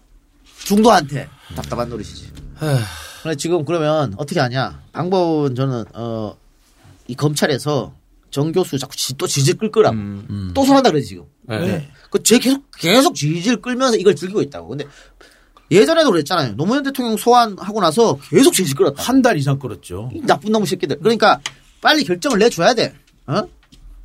[0.64, 1.28] 중도한테
[1.58, 2.32] 답답한 노릇이지.
[3.22, 4.82] 근데 지금 그러면 어떻게 하냐?
[4.94, 6.38] 방법은 저는 어
[7.12, 7.94] 이 검찰에서
[8.30, 9.96] 정 교수 자꾸 지- 또 질질 끌 거라고
[10.54, 11.26] 또 손한다 그러지 지금.
[11.60, 11.90] 네.
[12.10, 14.70] 그쟤 계속 계속 질질 끌면서 이걸 즐기고 있다고.
[14.70, 14.86] 근데
[15.70, 16.56] 예전에도 그랬잖아요.
[16.56, 19.04] 노무현 대통령 소환하고 나서 계속 질질 끌었다.
[19.04, 20.10] 한 달 이상 끌었죠.
[20.14, 21.00] 이 나쁜 놈의 새끼들.
[21.00, 21.42] 그러니까
[21.82, 22.94] 빨리 결정을 내줘야 돼.
[23.28, 23.44] 어?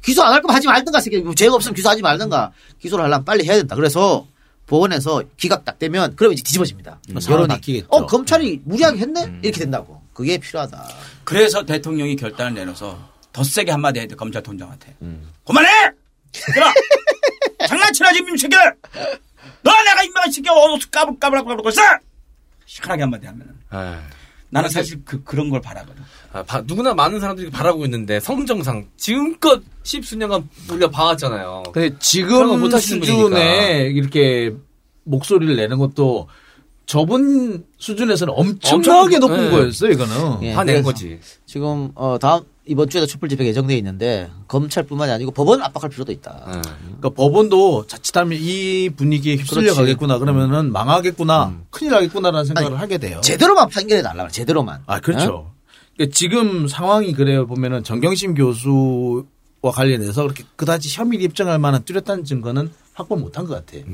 [0.04, 1.18] 기소 안 할 거면 하지 말든가 새끼.
[1.18, 2.52] 뭐 죄가 없으면 기소하지 말든가.
[2.80, 3.76] 기소를 하려면 빨리 해야 된다.
[3.76, 4.26] 그래서
[4.66, 7.00] 법원에서 기각 딱 되면 그러면 이제 뒤집어집니다.
[7.20, 7.20] 상황
[7.54, 7.86] 바뀌겠죠.
[7.90, 10.00] 어 검찰이 무리하게 했네 이렇게 된다고.
[10.12, 10.84] 그게 필요하다.
[11.26, 12.98] 그래서 대통령이 결단을 내려서
[13.32, 14.94] 더 세게 한마디 해야 돼 검찰총장한테.
[15.44, 15.68] 그만해!
[16.48, 16.72] 얘들아!
[17.68, 18.58] 장난치나 지금 이 새끼들!
[19.62, 21.82] 너 내가 임명한 새끼 어디서 까불까불까불 있어!
[22.64, 23.54] 시원하게 한마디 하면은.
[23.70, 24.00] 아,
[24.50, 26.02] 나는 사실 그, 그런 걸 바라거든.
[26.32, 31.64] 아, 바- 누구나 많은 사람들이 바라고 있는데 성정상 지금껏 십수년간 우리가 봐왔잖아요.
[31.72, 34.54] 근데 지금 수준에 이렇게
[35.04, 36.28] 목소리를 내는 것도
[36.86, 39.50] 저번 수준에서는 엄청나게 엄청 높은 네.
[39.50, 40.42] 거였어요, 이거는.
[40.42, 41.18] 예, 화낸 거지.
[41.44, 46.44] 지금 어 다음 이번 주에도 촛불 집회가 예정돼 있는데 검찰뿐만이 아니고 법원 압박할 필요도 있다.
[46.46, 46.62] 네.
[46.98, 49.80] 그러니까 법원도 자칫하면 이 분위기에 휩쓸려 그렇지.
[49.80, 53.20] 가겠구나 그러면은 망하겠구나 큰일 나겠구나라는 생각을 하게 돼요.
[53.20, 54.28] 제대로만 판결해 달라.
[54.28, 54.82] 제대로만.
[54.86, 55.52] 아 그렇죠.
[55.96, 59.24] 그러니까 지금 상황이 그래요 보면은 정경심 교수와
[59.72, 63.84] 관련해서 그렇게 그다지 혐의 입증할 만한 뚜렷한 증거는 확보 못한 것 같아요.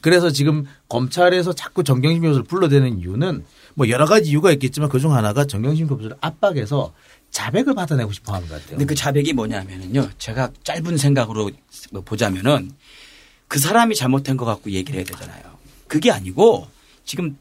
[0.00, 5.44] 그래서 지금 검찰에서 자꾸 정경심 교수를 불러대는 이유는 뭐 여러 가지 이유가 있겠지만 그중 하나가
[5.44, 6.92] 정경심 교수를 압박해서
[7.30, 8.70] 자백을 받아내고 싶어 하는 것 같아요.
[8.70, 10.10] 근데 그 자백이 뭐냐면은요.
[10.18, 11.50] 제가 짧은 생각으로
[11.92, 12.72] 뭐 보자면은
[13.46, 15.42] 그 사람이 잘못한 것 갖고 얘기를 해야 되잖아요.
[15.86, 16.68] 그게 아니고
[17.04, 17.36] 지금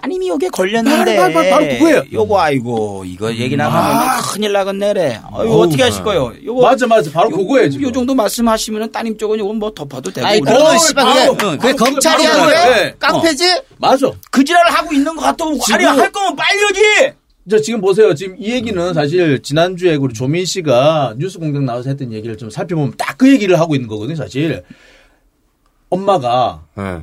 [0.00, 1.16] 따님이 여기에 걸렸는데.
[1.16, 2.02] 바로, 바로, 바로 그거예요.
[2.12, 5.20] 요거 아이고 이거 얘기 나가면 큰일 나겠네래.
[5.30, 6.32] 어, 이거 어떻게 하실 거예요?
[6.44, 7.10] 요거 맞아, 맞아.
[7.10, 7.86] 바로 요- 그거예요, 지금.
[7.88, 10.26] 요 정도 말씀하시면은 따님 쪽은 이건 뭐 덮어도 되고.
[10.26, 10.40] 그래.
[10.40, 12.94] 그거는 어, 씨발, 바로, 그게, 검찰이 하는 네.
[12.98, 13.62] 깡패지?
[13.78, 14.10] 맞아.
[14.30, 17.12] 그 지랄을 하고 있는 것 같다고 아니 할 거면 빨리 하지.
[17.48, 18.12] 저 지금 보세요.
[18.14, 22.94] 지금 이 얘기는 사실 지난주에 우리 조민 씨가 뉴스 공장 나와서 했던 얘기를 좀 살펴보면
[22.98, 24.62] 딱 그 얘기를 하고 있는 거거든요, 사실.
[25.88, 27.02] 엄마가 네.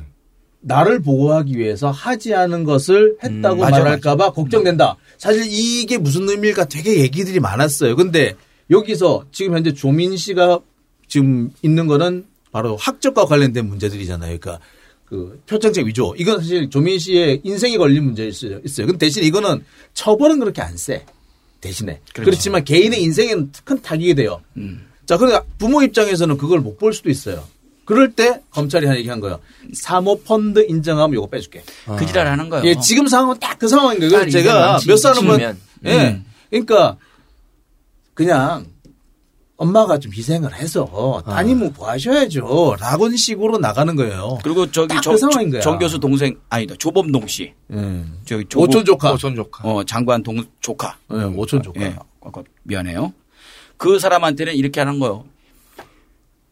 [0.66, 4.96] 나를 보호하기 위해서 하지 않은 것을 했다고 음, 맞아, 말할까봐 걱정된다.
[5.18, 7.96] 사실 이게 무슨 의미일까 되게 얘기들이 많았어요.
[7.96, 8.34] 근데
[8.70, 10.60] 여기서 지금 현재 조민 씨가
[11.06, 14.38] 지금 있는 거는 바로 학적과 관련된 문제들이잖아요.
[14.38, 14.64] 그러니까
[15.04, 16.14] 그 표창장 위조.
[16.16, 18.86] 이건 사실 조민 씨의 인생이 걸린 문제일 수 있어요.
[18.86, 21.04] 근데 대신 이거는 처벌은 그렇게 안 세.
[21.60, 22.00] 대신에.
[22.14, 24.40] 그렇지만 개인의 인생에는 큰 타격이 돼요.
[25.06, 27.44] 자, 그러니까 부모 입장에서는 그걸 못 볼 수도 있어요.
[27.84, 29.40] 그럴 때 검찰이 한 얘기 한 거예요.
[29.72, 31.62] 사모펀드 인정하면 요거 빼줄게.
[31.98, 32.64] 그 지랄 하는 거예요.
[32.66, 34.28] 예, 지금 상황은 딱 그 상황인 거예요.
[34.30, 35.58] 제가 몇살 한번 치면.
[35.86, 36.08] 예.
[36.08, 36.24] 음.
[36.50, 36.96] 그러니까
[38.14, 38.66] 그냥
[39.56, 42.76] 엄마가 좀 희생을 해서 따님은 구하셔야죠.
[42.80, 44.38] 라고 식으로 나가는 거예요.
[44.42, 45.60] 그리고 저기 딱 정, 그.
[45.60, 48.18] 정 교수 동생 아니다 조범동 씨 음.
[48.24, 49.12] 저기 조범- 오촌 조카.
[49.12, 49.66] 오촌 조카.
[49.68, 51.80] 어 장관 동 조카 예, 오촌 조카.
[51.82, 53.12] 예, 어, 어, 미안해요.
[53.76, 55.24] 그 사람한테는 이렇게 하는 거요.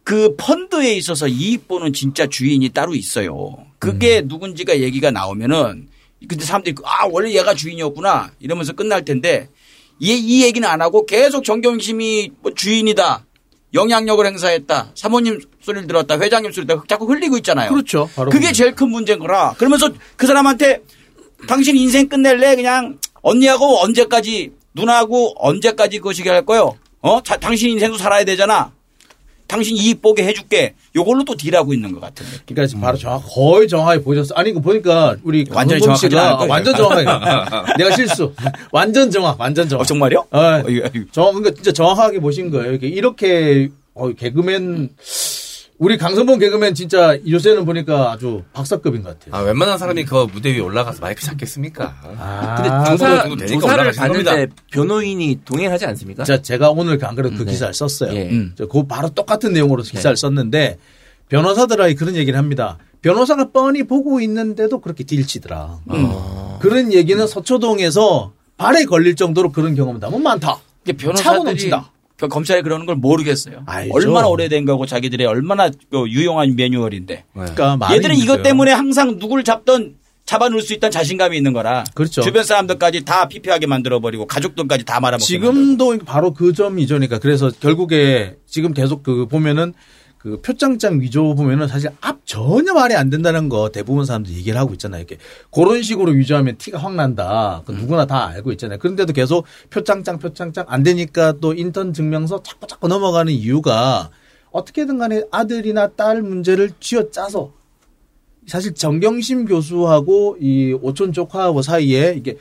[0.05, 3.57] 그 펀드에 있어서 이익 보는 진짜 주인이 따로 있어요.
[3.79, 4.29] 그게 음.
[4.29, 5.89] 누군지가 얘기가 나오면은
[6.29, 9.49] 근데 사람들이 아 원래 얘가 주인이었구나 이러면서 끝날 텐데
[9.99, 13.25] 이, 이 얘기는 안 하고 계속 정경심이 뭐 주인이다
[13.75, 17.71] 영향력을 행사했다 사모님 소리를 들었다 회장님 소리를 들었다 자꾸 흘리고 있잖아요.
[17.71, 18.09] 그렇죠.
[18.15, 18.57] 바로 그게 그거죠.
[18.57, 19.55] 제일 큰 문제인 거라.
[19.55, 20.83] 그러면서 그 사람한테
[21.49, 22.57] 당신 인생 끝낼래?
[22.57, 26.77] 그냥 언니하고 언제까지 누나하고 언제까지 그것이 할 거요?
[27.01, 27.23] 어?
[27.23, 28.73] 자, 당신 인생도 살아야 되잖아.
[29.53, 30.73] 당신 이익 보게 해줄게.
[30.97, 32.41] 요걸로 또 딜하고 있는 것 같은 느낌.
[32.55, 34.35] 그러니까 지금 바로 정확, 거의 정확하게 보셨어.
[34.35, 36.47] 아니, 그 보니까 우리 완전히 강동범 정확하진 씨가.
[36.49, 37.73] 완전 정확하게.
[37.77, 38.33] 내가 실수.
[38.73, 39.83] 완전 정확, 완전 정확.
[39.83, 40.25] 어, 정말요?
[40.31, 41.05] 어, 어, 이거, 이거.
[41.13, 42.71] 정확, 그러니까 진짜 정확하게 보신 거예요.
[42.73, 44.89] 이렇게, 이렇게, 어, 개그맨,
[45.83, 49.35] 우리 강성범 개그맨 진짜 요새는 보니까 아주 박사급인 것 같아요.
[49.35, 51.97] 아, 웬만한 사람이 그 무대 위에 올라가서 마이크 잡겠습니까?
[52.21, 54.55] 아, 근데 그 조사, 조사를 겁니다.
[54.71, 56.23] 변호인이 동행하지 않습니까?
[56.23, 57.51] 자, 제가 오늘 안 그래도 그 네.
[57.51, 58.15] 기사를 썼어요.
[58.15, 58.31] 예.
[58.31, 58.53] 음.
[58.57, 60.79] 저 그거 바로 똑같은 내용으로 기사를 썼는데
[61.29, 62.79] 변호사들이 그런 얘기를 합니다.
[63.01, 65.81] 변호사가 뻔히 보고 있는데도 그렇게 딜치더라.
[66.61, 70.61] 그런 얘기는 서초동에서 발에 걸릴 정도로 그런 경험이 너무 많다.
[70.97, 71.73] 변호사들이
[72.23, 72.27] 넘친다.
[72.27, 73.63] 그 검찰이 그러는 걸 모르겠어요.
[73.67, 73.95] 알죠.
[73.95, 77.25] 얼마나 오래된 거고 자기들의 얼마나 그 유용한 매뉴얼인데.
[77.33, 78.43] 그러니까 많이 얘들은 이것 있어요.
[78.43, 81.85] 때문에 항상 누굴 잡던 잡아놓을 수 있다는 자신감이 있는 거라.
[81.95, 82.23] 그렇죠.
[82.23, 88.73] 주변 사람들까지 다 피폐하게 만들어버리고 가족들까지 다 말아먹게 지금도 바로 그 점이죠니까 그래서 결국에 지금
[88.73, 89.75] 계속 그 보면은
[90.23, 94.73] 그 표창장 위조 보면은 사실 앞 전혀 말이 안 된다는 거 대부분 사람들이 얘기를 하고
[94.75, 95.01] 있잖아요.
[95.01, 95.17] 이렇게
[95.51, 97.63] 그런 식으로 위조하면 티가 확 난다.
[97.67, 98.79] 그 누구나 다 알고 있잖아요.
[98.79, 104.11] 그런데도 계속 표창장 표창장 안 되니까 또 인턴 증명서 자꾸 자꾸 넘어가는 이유가
[104.53, 107.53] 어떻게든 간에 아들이나 딸 문제를 쥐어짜서
[108.47, 112.37] 사실 정경심 교수하고 이 오촌 조카하고 사이에 이게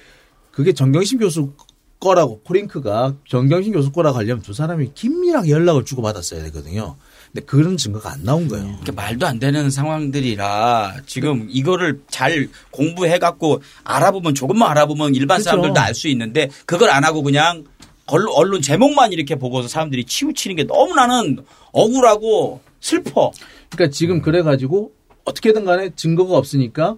[0.51, 1.53] 그게 정경심 교수
[1.99, 6.95] 거라고 코링크가 정경심 교수 거라고 하려면 두 사람이 긴밀하게 연락을 주고 받았어야 되거든요.
[7.33, 8.65] 근데 그런 증거가 안 나온 거예요.
[8.67, 15.49] 이렇게 말도 안 되는 상황들이라 지금 이거를 잘 공부해갖고 알아보면 조금만 알아보면 일반 그렇죠.
[15.51, 17.63] 사람들도 알 수 있는데 그걸 안 하고 그냥
[18.07, 21.39] 언론, 언론 제목만 이렇게 보고서 사람들이 치우치는 게 너무 나는
[21.71, 23.31] 억울하고 슬퍼.
[23.69, 24.91] 그러니까 지금 그래가지고
[25.23, 26.97] 어떻게든 간에 증거가 없으니까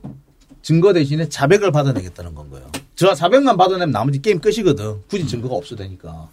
[0.64, 2.72] 증거 대신에 자백을 받아내겠다는 건 거예요.
[2.96, 5.02] 저 자백만 받아내면 나머지 게임 끝이거든.
[5.10, 6.30] 굳이 증거가 없어도 되니까.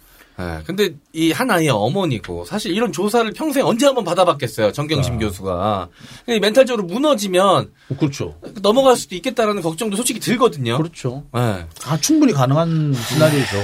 [0.59, 5.89] 예, 근데 이 한 아이의 어머니고 사실 이런 조사를 평생 언제 한번 받아봤겠어요 정경심 교수가
[6.25, 8.35] 근데 멘탈적으로 무너지면 어, 그렇죠.
[8.61, 10.77] 넘어갈 수도 있겠다라는 걱정도 솔직히 들거든요.
[10.77, 11.23] 그렇죠.
[11.35, 11.65] 예.
[11.81, 13.57] 다 충분히 가능한 시나리오죠.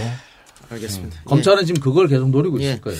[0.69, 1.21] 알겠습니다.
[1.25, 2.71] 검찰은 지금 그걸 계속 노리고 예.
[2.71, 2.99] 있을 거예요.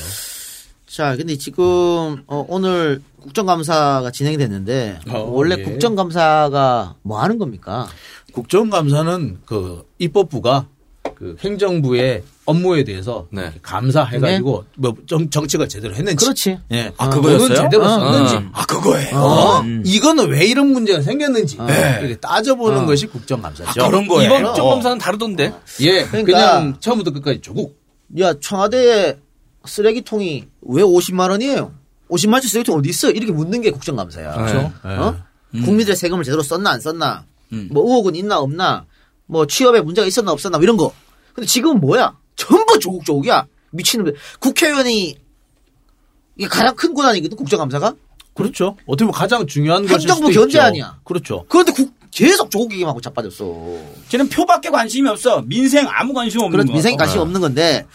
[0.86, 5.64] 자, 근데 지금 어, 오늘 국정감사가 진행이 됐는데 어, 원래 예.
[5.64, 7.88] 국정감사가 뭐 하는 겁니까?
[8.34, 10.68] 국정감사는 그 입법부가
[11.16, 13.52] 그 행정부의 업무에 대해서 네.
[13.62, 16.58] 감사해가지고 뭐 정, 정책을 제대로 했는지, 그렇지.
[16.72, 17.48] 예, 아, 그거였어요?
[17.48, 18.44] 돈은 제대로 어, 썼는지, 어.
[18.54, 19.16] 아 그거예요.
[19.18, 19.64] 어?
[19.84, 21.98] 이거는 왜 이런 문제가 생겼는지 네.
[22.00, 22.86] 이렇게 따져보는 어.
[22.86, 23.82] 것이 국정감사죠.
[23.82, 24.30] 아, 그런 거예요.
[24.30, 25.54] 이번 국정감사는 다르던데.
[25.82, 27.80] 예, 그러니까- 그냥 처음부터 끝까지 조국.
[28.20, 29.18] 야, 청와대
[29.66, 31.74] 쓰레기통이 왜 50만 원이에요?
[32.10, 33.10] 50만 원짜리 쓰레기통 어디 있어?
[33.12, 34.34] 이렇게 묻는 게 국정감사야.
[34.34, 34.72] 그렇죠.
[34.84, 35.16] 어?
[35.52, 37.26] 국민들의 세금을 제대로 썼나 안 썼나?
[37.54, 37.70] 음.
[37.72, 38.86] 뭐 의혹은 있나 없나?
[39.28, 40.58] 뭐 취업에 문제가 있었나 없었나?
[40.58, 40.94] 뭐 이런 거.
[41.34, 42.18] 근데 지금은 뭐야?
[42.36, 43.46] 전부 조국 조국이야.
[43.72, 44.16] 미친놈들.
[44.40, 45.18] 국회의원이
[46.38, 47.94] 이게 가장 큰 권한이거든 국정감사가.
[48.34, 48.78] 그렇죠.
[48.86, 50.62] 어떻게 보면 가장 중요한 것일 행정부 수도 견제 있죠.
[50.62, 51.00] 아니야.
[51.04, 51.46] 그렇죠.
[51.50, 53.46] 그런데 국 계속 조국 얘기하고 자빠졌어.
[54.10, 55.42] 쟤는 표밖에 관심이 없어.
[55.42, 56.74] 민생 아무 관심 없는 그런 거.
[56.74, 57.24] 민생에 관심 어.
[57.24, 57.86] 없는 건데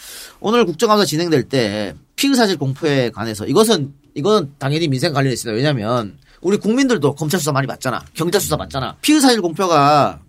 [0.41, 5.57] 오늘 국정감사 진행될 때 피의 사실 공표에 관해서 이것은 이건 당연히 민생 관련했습니다.
[5.57, 8.05] 왜냐하면 우리 국민들도 검찰 수사 많이 받잖아.
[8.15, 8.97] 경찰 수사 받잖아.
[9.01, 10.21] 피의 사실 공표가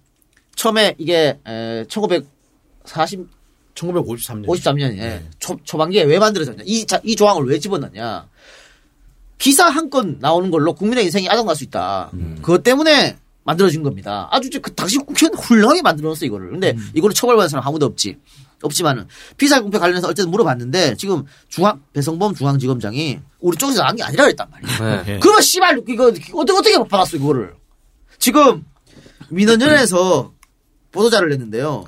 [0.55, 1.39] 처음에 이게
[1.87, 3.27] 1940
[3.75, 4.45] 1953년.
[4.45, 6.63] 53년에 초, 초반기에 왜 만들어졌냐?
[6.65, 8.27] 이, 자- 이 조항을 왜 집어넣냐?
[9.39, 12.11] 기사 한 건 나오는 걸로 국민의 인생이 아동갈 수 있다.
[12.41, 14.27] 그것 때문에 만들어진 겁니다.
[14.31, 16.51] 아주 그 당시 국회는 훌륭하게 만들어놨어 이거를.
[16.51, 18.15] 근데 이거를 처벌받은 사람 아무도 없지.
[18.61, 24.23] 없지만은 피살 공표 관련해서 어쨌든 물어봤는데 지금 중앙 배성범 중앙지검장이 우리 쪽에서 나간 게 아니라
[24.23, 25.03] 그랬단 말이야.
[25.03, 25.19] 네.
[25.19, 27.53] 그러면 씨발 이거 어떻게 어떻게 못 받았어 이거를.
[28.19, 28.63] 지금
[29.29, 30.31] 민원연에서
[30.93, 31.83] 보도자를 냈는데요.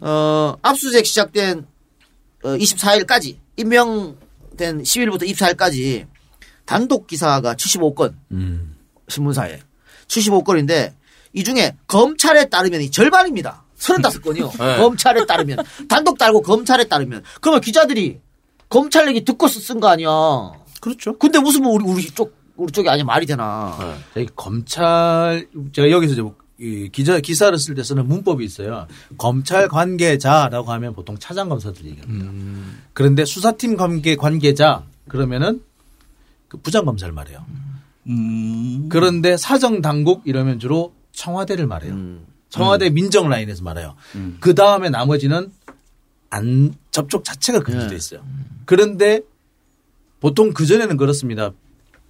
[0.00, 1.66] 어, 압수수색 시작된
[2.44, 6.06] 어, 24일까지 임명된 10일부터 24일까지
[6.66, 8.76] 단독 기사가 75건 음.
[9.08, 9.60] 신문사에
[10.08, 10.92] 75건인데
[11.32, 13.64] 이 중에 검찰에 따르면 이 절반입니다.
[13.78, 14.58] 35건이요.
[14.58, 14.76] 네.
[14.78, 18.20] 검찰에 따르면 단독 달고 검찰에 따르면 그러면 기자들이
[18.68, 20.08] 검찰 얘기 듣고 쓴 거 아니야.
[20.80, 21.16] 그렇죠.
[21.18, 23.96] 근데 무슨 뭐 우리 우리 쪽 우리 쪽이 아니 말이 되나.
[24.14, 26.22] 저희 검찰 제가 여기서 이제
[26.58, 28.86] 이 기자 기사를 쓸때 쓰는 문법이 있어요.
[29.18, 32.30] 검찰 관계자라고 하면 보통 차장 검사들이 얘기합니다.
[32.92, 35.62] 그런데 수사팀 관계 관계자 그러면은
[36.48, 37.44] 그 부장 검사를 말해요.
[38.06, 38.88] 음.
[38.88, 42.18] 그런데 사정 당국 이러면 주로 청와대를 말해요.
[42.50, 43.96] 청와대 민정 라인에서 말해요.
[44.40, 45.50] 그 다음에 나머지는
[46.30, 48.24] 안 접촉 자체가 금지돼 있어요.
[48.64, 49.20] 그런데
[50.20, 51.50] 보통 그 전에는 그렇습니다.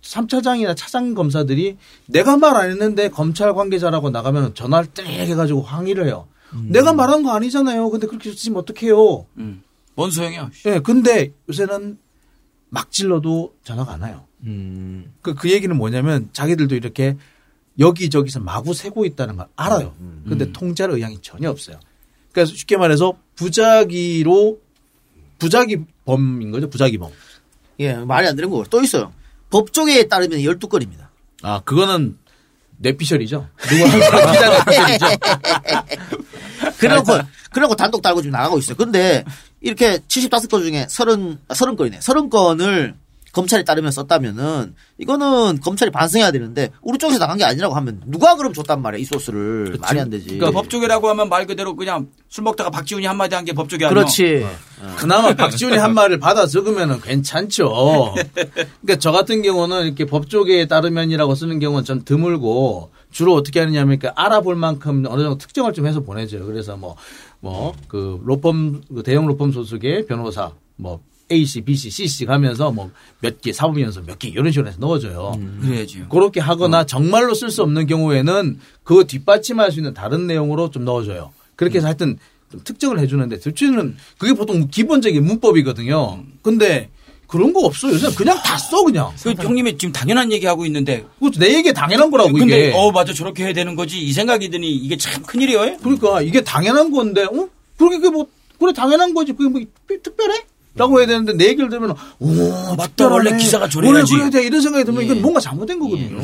[0.04, 6.28] 3차장이나 차장 검사들이 내가 말 안 했는데 검찰 관계자라고 나가면 전화를 땡 해가지고 항의를 해요.
[6.68, 7.90] 내가 말한 거 아니잖아요.
[7.90, 9.26] 근데 그렇게 쓰시면 어떡해요.
[9.38, 9.62] 음.
[9.96, 10.50] 뭔 소용이야?
[10.66, 11.98] 예, 근데 요새는
[12.68, 14.24] 막 질러도 전화가 안 와요.
[15.22, 17.16] 그, 그 얘기는 뭐냐면 자기들도 이렇게
[17.78, 19.94] 여기저기서 마구 세고 있다는 걸 알아요.
[20.28, 21.80] 근데 통제할 의향이 전혀 없어요.
[22.32, 24.60] 그래서 쉽게 말해서 부작위로
[25.38, 26.68] 부작위 범인 거죠.
[26.70, 27.10] 부작위 범.
[27.80, 29.12] 예, 말이 안 되는 거 또 있어요.
[29.54, 31.06] 법조계에 따르면 12건입니다.
[31.42, 32.18] 아, 그거는
[32.78, 33.48] 뇌피셜이죠.
[33.68, 35.06] 누구 한 사람 기자 뇌피셜이죠.
[36.78, 37.12] 그래놓고,
[37.52, 38.76] 그래놓고 단독 달고 지금 나가고 있어요.
[38.76, 39.24] 근데
[39.60, 42.00] 이렇게 75건 중에 30, 30건이네.
[42.00, 42.94] 30건을
[43.34, 48.52] 검찰에 따르면 썼다면은 이거는 검찰이 반성해야 되는데 우리 쪽에서 나간 게 아니라고 하면 누가 그럼
[48.52, 50.26] 줬단 말이야 이 소스를 말이 안 되지.
[50.38, 53.94] 그러니까 법조계라고 하면 말 그대로 그냥 술 먹다가 박지훈이 한 마디 한 게 법조계 아니야?
[53.94, 54.46] 그렇지.
[54.96, 58.14] 그나마 박지훈이 한 말을 받아 적으면 괜찮죠.
[58.14, 64.22] 그러니까 저 같은 경우는 이렇게 법조계에 따르면이라고 쓰는 경우는 좀 드물고 주로 어떻게 하느냐면 그러니까
[64.22, 66.46] 알아볼 만큼 어느 정도 특정을 좀 해서 보내줘요.
[66.46, 66.96] 그래서 뭐,
[67.40, 71.00] 뭐, 그 로펌, 그 대형 로펌 소속의 변호사, 뭐,
[71.32, 75.38] A씨, B씨, C씨 가면서 뭐 몇 개, 사법연수 몇개 이런 식으로 해서 넣어줘요.
[75.62, 76.04] 그래야지.
[76.10, 81.32] 그렇게 하거나 정말로 쓸 수 없는 경우에는 그거 뒷받침할 수 있는 다른 내용으로 좀 넣어줘요.
[81.56, 82.18] 그렇게 해서 하여튼
[82.52, 86.22] 좀 특정을 해주는데 대체는 그게 보통 기본적인 문법이거든요.
[86.42, 86.90] 근데
[87.26, 87.88] 그런 거 없어.
[87.90, 89.10] 요새 그냥 다 써 그냥.
[89.22, 91.06] 그 형님이 지금 당연한 얘기 하고 있는데.
[91.38, 92.72] 내 얘기 당연한 거라고 근데 이게.
[92.76, 95.78] 어 맞아 저렇게 해야 되는 거지 이 생각이 드니 이게 참 큰일이에요.
[95.78, 97.48] 그러니까 이게 당연한 건데, 어?
[97.78, 98.26] 그렇게 그뭐
[98.60, 99.32] 그래 당연한 거지.
[99.32, 100.44] 그게 뭐 특별해?
[100.76, 103.08] 라고 해야 되는데 내 얘기를 들으면 오 맞다.
[103.08, 103.68] 원래 기사가.
[103.76, 105.06] 원래 그래야 돼 이런 생각이 들면 예.
[105.06, 106.20] 이건 뭔가 잘못된 거거든요.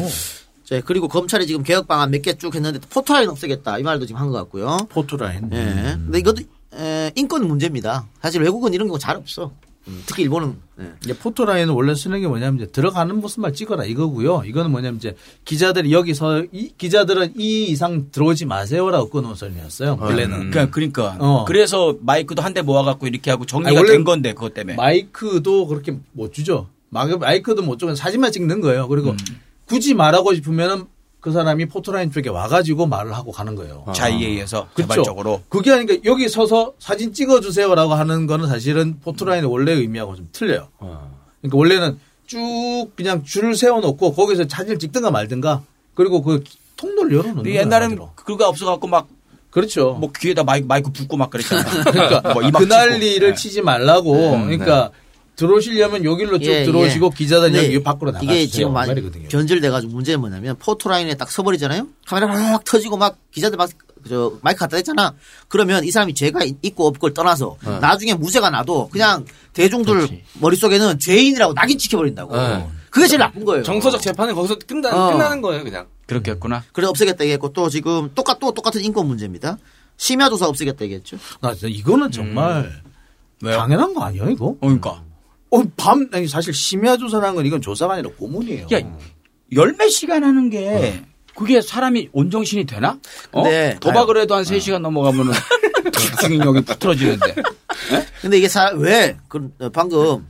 [0.65, 4.21] 자, 그리고 검찰이 지금 개혁 방안 몇 개 쭉 했는데 포토라인 없애겠다 이 말도 지금
[4.21, 4.77] 한 것 같고요.
[4.91, 5.51] 포토라인.
[5.53, 5.97] 예.
[6.05, 6.43] 근데 이것도
[6.75, 8.07] 에, 인권 문제입니다.
[8.23, 9.53] 사실 외국은 이런 경우 잘 없어.
[9.89, 10.57] 음, 특히 일본은.
[10.81, 10.93] 예.
[11.05, 14.43] 이제 포토라인은 원래 쓰는 게 뭐냐면 이제 들어가는 모습만 찍어라 이거고요.
[14.47, 19.97] 이거는 뭐냐면 이제 기자들이 여기서 이 기자들은 이 이상 들어오지 마세요라고 끊은 소리였어요.
[20.01, 20.51] 원래는.
[20.51, 21.45] 그러니까 그러니까 어.
[21.47, 24.77] 그래서 마이크도 한 대 모아갖고 이렇게 하고 정리가 아니, 된 건데 그것 때문에.
[24.77, 26.69] 마이크도 그렇게 못 주죠.
[26.91, 28.87] 마- 마이크도 못 주면 사진만 찍는 거예요.
[28.89, 29.15] 그리고
[29.67, 30.85] 굳이 말하고 싶으면은
[31.21, 33.85] 그 사람이 포토라인 쪽에 와가지고 말을 하고 가는 거예요.
[33.95, 34.93] 자의에 의해서 그렇죠.
[34.93, 35.43] 개발적으로.
[35.49, 40.69] 그게 아니니까 여기 서서 사진 찍어주세요라고 하는 거는 사실은 포토라인의 원래 의미하고 좀 틀려요.
[40.79, 45.63] 그러니까 원래는 쭉 그냥 줄을 세워놓고 거기서 사진을 찍든가 말든가
[45.95, 46.43] 그리고 그
[46.77, 47.59] 통로를 열어놓는 거예요.
[47.59, 48.13] 옛날엔 한마디로.
[48.15, 49.07] 그거 없어갖고 막뭐
[49.51, 50.01] 그렇죠.
[50.19, 51.63] 귀에다 마이크, 마이크 붓고 막 그랬잖아.
[51.91, 52.65] 그러니까 뭐그 찍고.
[52.67, 53.35] 난리를 네.
[53.35, 54.13] 치지 말라고.
[54.13, 54.91] 그러니까
[55.41, 57.17] 들어오시려면 여기로 쭉 예, 들어오시고 예.
[57.17, 58.33] 기자들 근데 여기 밖으로 나가세요.
[58.33, 59.29] 이게 지금 많이 말이거든요.
[59.29, 61.87] 변질돼가지고 문제는 뭐냐면 포토라인에 딱 서버리잖아요.
[62.07, 63.71] 카메라 막 터지고 막 기자들 막
[64.09, 65.15] 저 마이크 갖다 대잖아.
[65.49, 71.79] 그러면 이 사람이 죄가 있고 없고를 떠나서 나중에 무죄가 나도 그냥 대중들 머릿속에는 죄인이라고 낙인
[71.79, 72.37] 찍혀버린다고.
[72.37, 72.67] 네.
[72.91, 73.63] 그게 제일 나쁜 거예요.
[73.63, 75.13] 정서적 재판은 거기서 끝나, 어.
[75.13, 75.87] 끝나는 거예요, 그냥.
[76.07, 76.65] 그렇겠구나.
[76.73, 79.59] 그래 없애겠다 얘기했고 또 지금 똑같 또 똑같은 인권 문제입니다.
[79.97, 81.19] 심야 조사 없애겠다 얘기했죠.
[81.41, 82.83] 나 진짜 이거는 정말
[83.43, 83.57] 왜요?
[83.59, 84.47] 당연한 거 아니에요, 이거?
[84.47, 85.03] 어, 그러니까.
[85.51, 88.67] 어, 밤, 아니, 사실 심야 조사라는 건 이건 조사가 아니라 고문이에요.
[88.73, 88.81] 야,
[89.53, 91.03] 열몇 시간 하는 게
[91.35, 92.99] 그게 사람이 온정신이 되나?
[93.33, 93.43] 어?
[93.43, 95.33] 근데 도박을 해도 한 3시간 넘어가면은
[96.21, 97.35] 중력이 틀어지는데.
[98.21, 100.27] 근데 이게 사, 왜, 그, 어, 방금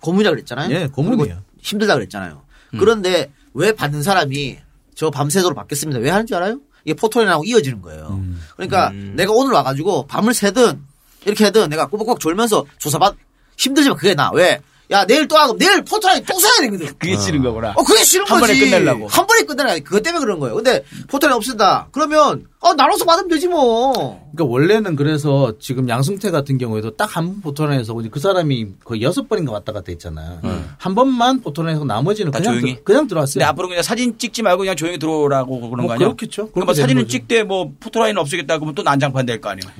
[0.00, 0.74] 고문이라 그랬잖아요.
[0.74, 1.42] 예, 고문이에요.
[1.60, 2.42] 힘들다 그랬잖아요.
[2.78, 4.58] 그런데 왜 받는 사람이
[4.96, 6.00] 저 밤새도록 받겠습니다.
[6.00, 6.58] 왜 하는 줄 알아요?
[6.84, 8.20] 이게 포토렌하고 이어지는 거예요.
[8.56, 10.82] 그러니까 내가 오늘 와가지고 밤을 새든
[11.24, 13.16] 이렇게 하든 내가 꼬박꼬박 졸면서 조사받,
[13.56, 14.30] 힘들지만 그게 나.
[14.32, 14.60] 왜?
[14.90, 16.86] 야, 내일 또 하고 내일 포토라인 또 써야 되거든.
[16.98, 17.72] 그게 싫은 거구나.
[17.74, 18.52] 어, 그게 싫은 한 거지.
[18.52, 19.06] 번에 끝내려고.
[19.08, 19.78] 한 번에 끝내라.
[19.78, 20.54] 그것 때문에 그런 거예요.
[20.56, 21.88] 근데 포토라인 없앤다.
[21.90, 23.92] 그러면, 어, 나눠서 받으면 되지 뭐.
[24.34, 29.26] 그러니까 원래는 그래서 지금 양승태 같은 경우에도 딱 한 번 포토라인에서 그 사람이 거의 여섯
[29.28, 30.40] 번인가 왔다 갔다 했잖아.
[30.76, 32.74] 한 번만 포토라인에서 나머지는 다 그냥 조용히?
[32.74, 33.32] 들- 그냥 들어왔어요.
[33.34, 36.06] 근데 앞으로 그냥 사진 찍지 말고 그냥 조용히 들어오라고 그런 뭐 거 아니야?
[36.08, 36.50] 그렇겠죠.
[36.50, 37.08] 그러니까 뭐 그렇게 사진을.
[37.08, 39.72] 찍되 뭐 포토라인 없애겠다 그러면 또 난장판 될 거 아니에요.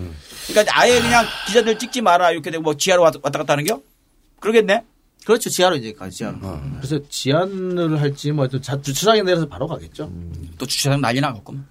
[0.49, 3.81] 그러니까 아예 그냥 기자들 찍지 마라 이렇게 되고 뭐 지하로 왔다 왔다 갔다 하는 겨?
[4.41, 4.83] 그러겠네.
[5.25, 5.49] 그렇죠.
[5.51, 6.39] 지하로 이제 가지, 지하로.
[6.79, 10.11] 그래서 지안을 할지 뭐 자- 주차장에 내려서 바로 가겠죠.
[10.59, 11.67] 또 주차장 난리 나겠구만.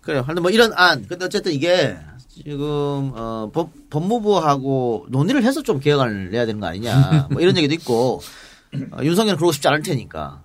[0.00, 0.24] 그래요.
[0.26, 1.06] 근데 뭐 이런 안.
[1.06, 1.96] 근데 어쨌든 이게
[2.28, 7.28] 지금 어 법, 법무부하고 논의를 해서 좀 개혁안을 내야 되는 거 아니냐.
[7.32, 8.20] 뭐 이런 얘기도 있고
[8.92, 10.42] 어, 윤석열은 그러고 싶지 않을 테니까.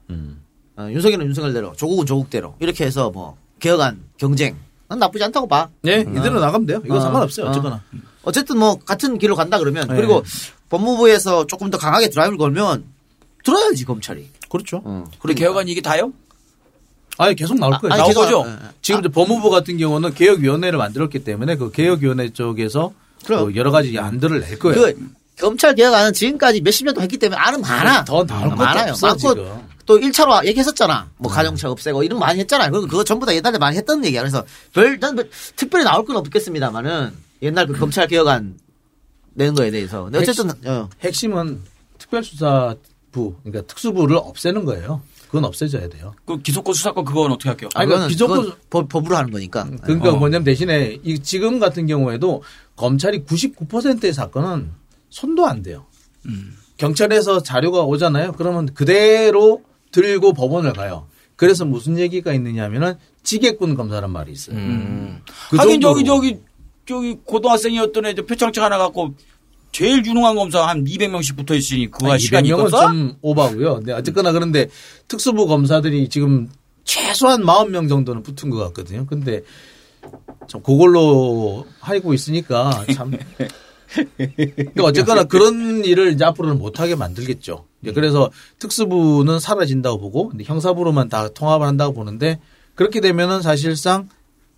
[0.76, 4.58] 어, 윤석열은 윤석열대로, 조국은 조국대로 이렇게 해서 뭐 개혁안 경쟁.
[4.88, 5.70] 난 나쁘지 않다고 봐.
[5.86, 6.82] 예, 이대로 나가면 돼요.
[6.84, 7.46] 이거 어, 상관없어요.
[7.46, 7.50] 어.
[7.50, 7.82] 어쨌거나.
[8.24, 9.96] 어쨌든 뭐 같은 길로 간다 그러면 네.
[9.96, 10.24] 그리고
[10.78, 12.84] 법무부에서 조금 더 강하게 드라이브를 걸면
[13.44, 14.28] 들어야지 검찰이.
[14.50, 14.82] 그렇죠.
[14.84, 16.12] 어, 그리고 개혁안 이게 다요?
[17.20, 17.94] 아니 계속 나올 거예요.
[17.94, 18.44] 아니, 나올 계속- 거죠?
[18.48, 18.70] 예, 예.
[18.82, 22.92] 지금 이제 법무부 같은 경우는 개혁위원회를 만들었기 때문에 그 개혁위원회 쪽에서
[23.24, 23.46] 그럼.
[23.52, 24.82] 그 여러 가지 안들을 낼 거예요.
[24.82, 28.04] 그 검찰 개혁안은 지금까지 몇십 년도 했기 때문에 안은 많아.
[28.06, 28.92] 더 나올 것도 많아요.
[28.94, 29.68] 없어, 많고 지금.
[29.86, 31.10] 또 1차로 얘기했었잖아.
[31.18, 32.72] 뭐 가정차 없애고 이런 거 많이 했잖아요.
[32.72, 34.22] 그거, 그거 전부 다 옛날에 많이 했던 얘기야.
[34.22, 35.24] 그래서 별, 난 뭐
[35.56, 37.12] 특별히 나올 건 없겠습니다만은
[37.44, 38.56] 옛날 그 검찰 개혁안
[39.34, 40.04] 내는 거에 대해서.
[40.04, 41.62] 근데 어쨌든, 어, 핵심은
[41.98, 45.02] 특별수사부, 그러니까 특수부를 없애는 거예요.
[45.28, 46.14] 그건 없애져야 돼요.
[46.26, 47.68] 그 기소권 수사권 그건 어떻게 할게요?
[47.74, 49.68] 아니, 기존 그건 법, 법으로 하는 거니까.
[49.82, 50.16] 그러니까 어.
[50.16, 52.44] 뭐냐면 대신에 이 지금 같은 경우에도
[52.76, 54.72] 검찰이 99%의 사건은
[55.10, 55.88] 손도 안 돼요.
[56.78, 58.34] 경찰에서 자료가 오잖아요.
[58.34, 61.08] 그러면 그대로 들고 법원을 가요.
[61.36, 64.56] 그래서 무슨 얘기가 있느냐면은 지게꾼 검사란 말이 있어요.
[65.50, 66.04] 그 하긴 정도로.
[66.04, 66.40] 저기 저기
[66.86, 69.14] 고등학생이었던 애저 표창장 하나 갖고
[69.72, 72.88] 제일 유능한 검사 한 200명씩 붙어 있으니 그거 시간이 200명은 있겠어?
[72.88, 73.76] 좀 오바고요.
[73.76, 74.70] 근데 어쨌거나 그런데
[75.08, 76.50] 특수부 검사들이 지금
[76.84, 79.06] 최소한 40명 정도는 붙은 것 같거든요.
[79.08, 79.42] 근데
[80.48, 83.12] 참 그걸로 하고 있으니까 참.
[84.18, 87.66] 그러니까 어쨌거나 그런 일을 이제 앞으로는 못하게 만들겠죠.
[87.82, 92.40] 이제 그래서 특수부는 사라진다고 보고 형사부로만 다 통합을 한다고 보는데
[92.76, 94.10] 그렇게 되면은 사실상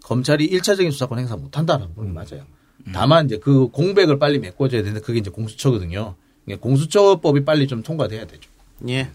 [0.05, 2.45] 검찰이 1차적인 수사권 행사 못 한다는 건 맞아요.
[2.93, 6.15] 다만 이제 그 공백을 빨리 메꿔줘야 되는데 그게 이제 공수처거든요.
[6.59, 8.47] 공수처법이 빨리 좀 통과돼야 되죠.
[8.87, 9.09] 예.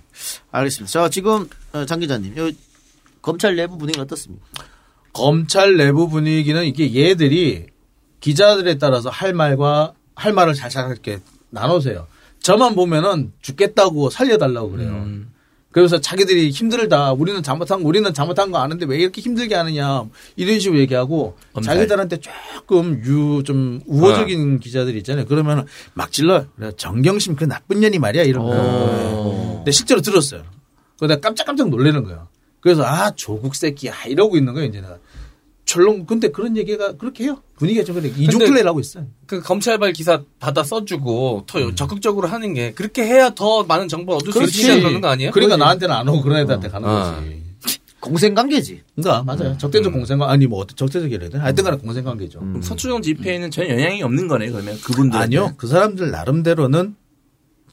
[0.50, 0.90] 알겠습니다.
[0.90, 2.50] 자, 지금, 어, 장 기자님, 요
[3.22, 4.44] 검찰 내부 분위기는 어떻습니까?
[5.12, 7.66] 검찰 내부 분위기는 이게 얘들이
[8.18, 12.08] 기자들에 따라서 할 말과 할 말을 잘잘 이렇게 나누세요.
[12.40, 15.06] 저만 보면은 죽겠다고 살려달라고 그래요.
[15.72, 17.12] 그래서 자기들이 힘들다.
[17.12, 20.04] 우리는 잘못한 거, 우리는 잘못한 거 아는데 왜 이렇게 힘들게 하느냐.
[20.36, 21.76] 이런 식으로 얘기하고 검찰.
[21.76, 25.26] 자기들한테 조금 유, 좀 우호적인 기자들 있잖아요.
[25.26, 26.10] 그러면 막.
[26.56, 28.24] 그래, 정경심 그 나쁜 년이 말이야.
[28.24, 29.54] 이런 거.
[29.58, 30.42] 근데 실제로 들었어요.
[30.98, 32.28] 그러다 깜짝깜짝 놀라는 거예요.
[32.60, 34.04] 그래서 아, 조국 새끼야.
[34.06, 34.98] 이러고 있는 거예요, 이제 내가.
[35.70, 37.40] 철렁, 근데 그런 얘기가 그렇게 해요.
[37.56, 38.12] 분위기가 좀 그래.
[38.16, 39.06] 이중 플레이를 하고 있어요.
[39.26, 44.32] 그 검찰발 기사 받아 써주고 더 적극적으로 하는 게 그렇게 해야 더 많은 정보를 얻을
[44.32, 44.58] 수 그렇지.
[44.58, 45.30] 있으니까 그러는 거 아니에요?
[45.30, 47.14] 그러니까 나한테는 안 오고 그런 애들한테 가는 어.
[47.14, 47.40] 거지.
[48.00, 48.82] 공생 관계지.
[48.96, 49.56] 그러니까 맞아요.
[49.58, 51.44] 적대적 공생 관 아니 뭐 적대적이라 해야 되나?
[51.44, 52.40] 하여튼 간에 공생 관계죠.
[52.40, 55.54] 그럼 서초동 집회에는 전혀 영향이 없는 거네 그러면 그분들 아니요.
[55.56, 56.96] 그 사람들 나름대로는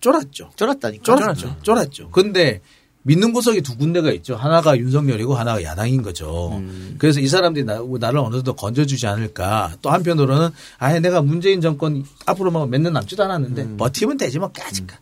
[0.01, 0.51] 쫄았죠.
[0.55, 1.03] 쫄았다니까.
[1.03, 1.55] 쫄았죠.
[1.63, 2.09] 쫄았죠.
[2.11, 2.61] 근데
[3.07, 4.35] 믿는 구석이 두 군데가 있죠.
[4.35, 6.61] 하나가 윤석열이고 하나가 야당인 거죠.
[6.97, 9.75] 그래서 이 사람들이 나, 나를 어느 정도 건져주지 않을까.
[9.81, 14.97] 또 한편으로는 아예 내가 문재인 정권 앞으로 뭐몇년 남지도 않았는데 버티면 되지 뭐 까짓까.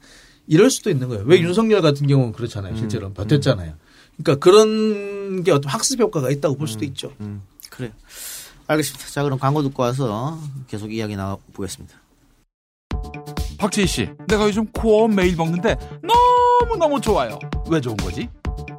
[0.48, 1.24] 이럴 수도 있는 거예요.
[1.26, 2.78] 왜 윤석열 같은 경우는 그렇잖아요.
[2.78, 3.74] 실제로 버텼잖아요.
[4.18, 7.12] 그러니까 그런 게 어떤 학습 효과가 있다고 볼 수도 있죠.
[7.72, 7.92] 그래요.
[8.68, 9.08] 알겠습니다.
[9.08, 12.05] 자, 그럼 광고 듣고 와서 계속 이야기 나눠보겠습니다.
[13.58, 17.40] 박지희 씨, 내가 요즘 코어 매일 먹는데 너무너무 좋아요.
[17.70, 18.30] 왜 좋은 거지?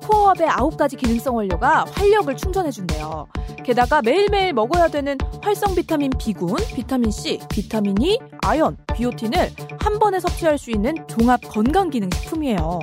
[0.03, 3.27] 코어업의 9가지 기능성 원료가 활력을 충전해준대요.
[3.65, 9.51] 게다가 매일매일 먹어야 되는 활성 비타민 B군, 비타민 C, 비타민 E, 아연, 비오틴을
[9.81, 12.79] 한 번에 섭취할 수 있는 종합 건강기능식품이에요.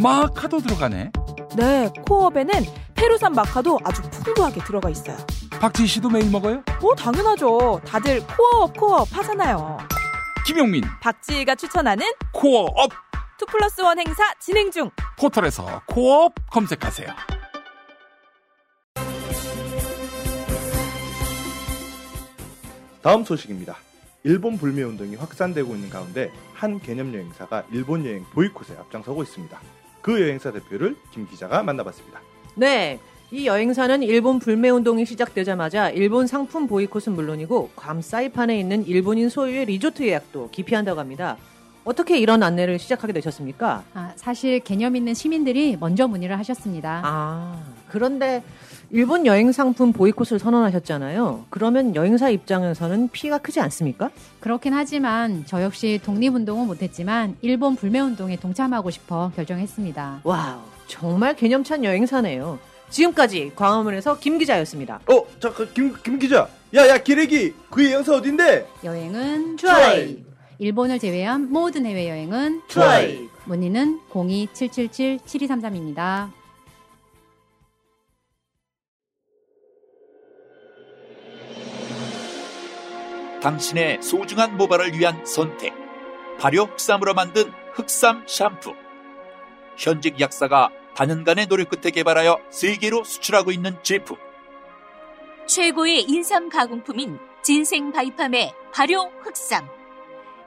[0.00, 1.10] 마카도 들어가네.
[1.56, 2.52] 네, 코어업에는
[2.94, 5.16] 페루산 마카도 아주 풍부하게 들어가 있어요.
[5.60, 6.62] 박지희 씨도 매일 먹어요?
[6.80, 7.80] 뭐 당연하죠.
[7.84, 9.78] 다들 코어업 코어업 하잖아요.
[10.48, 12.90] 김용민, 박지희가 추천하는 코어업
[13.42, 17.06] 2 플러스 1 행사 진행 중 포털에서 코어업 검색하세요.
[23.02, 23.76] 다음 소식입니다.
[24.24, 29.60] 일본 불매운동이 확산되고 있는 가운데 한 개념 여행사가 일본 여행 보이콧에 앞장서고 있습니다.
[30.00, 32.22] 그 여행사 대표를 김 기자가 만나봤습니다.
[32.54, 32.98] 네.
[33.30, 39.66] 이 여행사는 일본 불매 운동이 시작되자마자 일본 상품 보이콧은 물론이고 괌 사이판에 있는 일본인 소유의
[39.66, 41.36] 리조트 예약도 기피한다고 합니다.
[41.84, 43.84] 어떻게 이런 안내를 시작하게 되셨습니까?
[43.92, 47.02] 아, 사실 개념 있는 시민들이 먼저 문의를 하셨습니다.
[47.04, 48.42] 아, 그런데
[48.90, 51.46] 일본 여행 상품 보이콧을 선언하셨잖아요.
[51.50, 54.10] 그러면 여행사 입장에서는 피해가 크지 않습니까?
[54.40, 60.20] 그렇긴 하지만 저 역시 독립운동은 못했지만 일본 불매운동에 동참하고 싶어 결정했습니다.
[60.24, 62.58] 와우, 정말 개념찬 여행사네요.
[62.90, 65.00] 지금까지 광화문에서 김 기자였습니다.
[65.06, 66.48] 어, 잠깐 김, 김 기자.
[66.74, 67.54] 야, 야, 기레기.
[67.70, 68.66] 그 여행사 어딘데?
[68.84, 70.24] 여행은 트라이.
[70.58, 73.28] 일본을 제외한 모든 해외 여행은 트라이.
[73.44, 76.30] 문의는 02-777-7233입니다.
[83.40, 85.72] 당신의 소중한 모발을 위한 선택.
[86.40, 88.74] 발효 흑삼으로 만든 흑삼 샴푸.
[89.76, 94.16] 현직 약사가 단연간의 노력 끝에 개발하여 세계로 수출하고 있는 제품.
[95.46, 99.68] 최고의 인삼 가공품인 진생 바이팜의 발효 흑삼.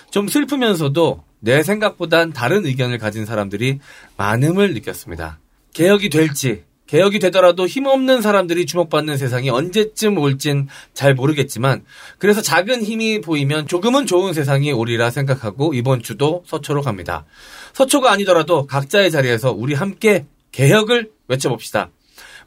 [0.09, 3.79] 좀 슬프면서도 내 생각보단 다른 의견을 가진 사람들이
[4.17, 5.37] 많음을 느꼈습니다.
[5.73, 11.85] 개혁이 될지, 개혁이 되더라도 힘없는 사람들이 주목받는 세상이 언제쯤 올진 잘 모르겠지만
[12.17, 17.25] 그래서 작은 힘이 보이면 조금은 좋은 세상이 오리라 생각하고 이번 주도 서초로 갑니다.
[17.73, 21.91] 서초가 아니더라도 각자의 자리에서 우리 함께 개혁을 외쳐봅시다.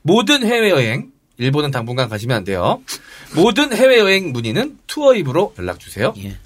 [0.03, 2.83] 모든 해외여행 일본은 당분간 가시면 안 돼요.
[3.35, 6.13] 모든 해외여행 문의는 투어입으로 연락주세요.
[6.19, 6.37] 예.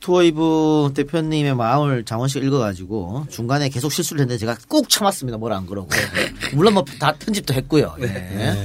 [0.00, 5.38] 투어이브 대표님의 마음을 장원 씨가 읽어가지고 중간에 계속 실수를 했는데 제가 꼭 참았습니다.
[5.38, 5.88] 뭘 안 그러고.
[6.54, 7.96] 물론 뭐 다 편집도 했고요.
[8.00, 8.06] 예.
[8.06, 8.64] 네.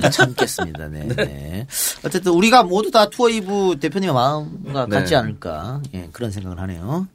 [0.00, 0.88] 네, 참겠습니다.
[0.88, 1.66] 네, 네.
[2.04, 4.96] 어쨌든 우리가 모두 다 투어이브 대표님의 마음과 네.
[4.96, 7.06] 같지 않을까 예, 그런 생각을 하네요.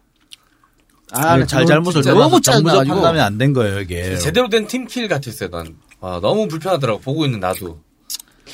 [1.11, 2.87] 아, 이게 잘 잘못을 너무 정무적.
[2.87, 4.15] 판단이 안 된 거예요 이게.
[4.17, 5.75] 제대로 된 팀킬 같았어요, 난.
[6.01, 7.79] 아, 너무 불편하더라고, 보고 있는 나도.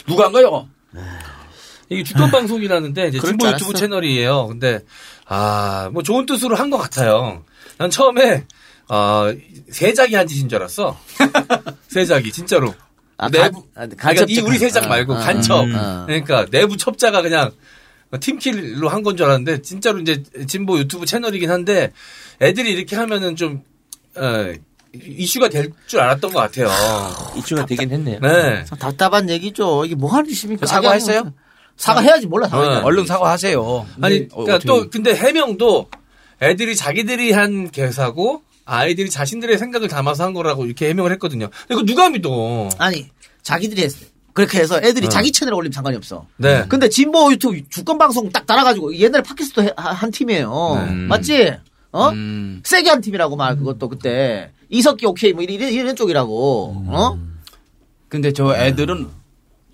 [0.08, 0.68] 누가 한 거요?
[1.90, 3.74] 이게 주권 방송이라는데 이제 진보 줄 유튜브.
[3.74, 4.48] 채널이에요.
[4.48, 4.80] 근데
[5.34, 7.44] 아 뭐 좋은 뜻으로 한 것 같아요.
[7.78, 8.46] 난 처음에
[8.90, 9.34] 아
[9.70, 10.98] 세작이 한 짓인 줄 알았어.
[11.88, 12.74] 세작이 진짜로.
[13.18, 15.64] 아, 내부 간- 아, 그러니까 이 우리 세작 아, 말고 아, 간첩.
[15.66, 16.04] 음, 아.
[16.08, 17.52] 그러니까 내부 첩자가 그냥
[18.20, 21.94] 팀킬로 한 건 줄 알았는데 진짜로 이제 진보 유튜브 채널이긴 한데
[22.42, 23.64] 애들이 이렇게 하면은 좀
[24.18, 24.54] 어,
[24.94, 26.68] 이슈가 될 줄 알았던 것 같아요.
[27.38, 28.20] 이슈가 되긴 했네요.
[28.22, 28.66] 네.
[28.66, 29.86] 참 답답한 얘기죠.
[29.86, 30.66] 이게 뭐 하는 짓입니까?
[30.66, 31.32] 사과했어요?
[31.78, 32.48] 사과해야지 몰라.
[32.48, 32.80] 사과.
[32.80, 32.84] 어.
[32.84, 33.88] 얼른 사과하세요.
[34.02, 35.90] 아니, 어, 그러니까 또 근데 해명도
[36.42, 41.50] 애들이 자기들이 한 개사고 아이들이 자신들의 생각을 담아서 한 거라고 이렇게 해명을 했거든요.
[41.68, 42.70] 근데 이거 누가 믿어?
[42.78, 43.10] 아니
[43.42, 44.06] 자기들이 했어.
[44.34, 45.10] 그렇게 해서 애들이 어.
[45.10, 46.26] 자기 채널에 올리면 상관이 없어.
[46.38, 46.64] 네.
[46.70, 49.24] 근데 진보 유튜브 주권 방송 딱 달아가지고 옛날에
[49.76, 50.84] 하- 한 팀이에요.
[50.88, 50.92] 네.
[51.08, 51.54] 맞지?
[51.92, 52.10] 어?
[52.10, 52.62] 음.
[52.64, 56.86] 세게 한 팀이라고 말 그것도 그때 이석기 오케이 뭐 이런 이런 쪽이라고.
[56.88, 57.20] 어?
[58.08, 59.10] 근데 저 애들은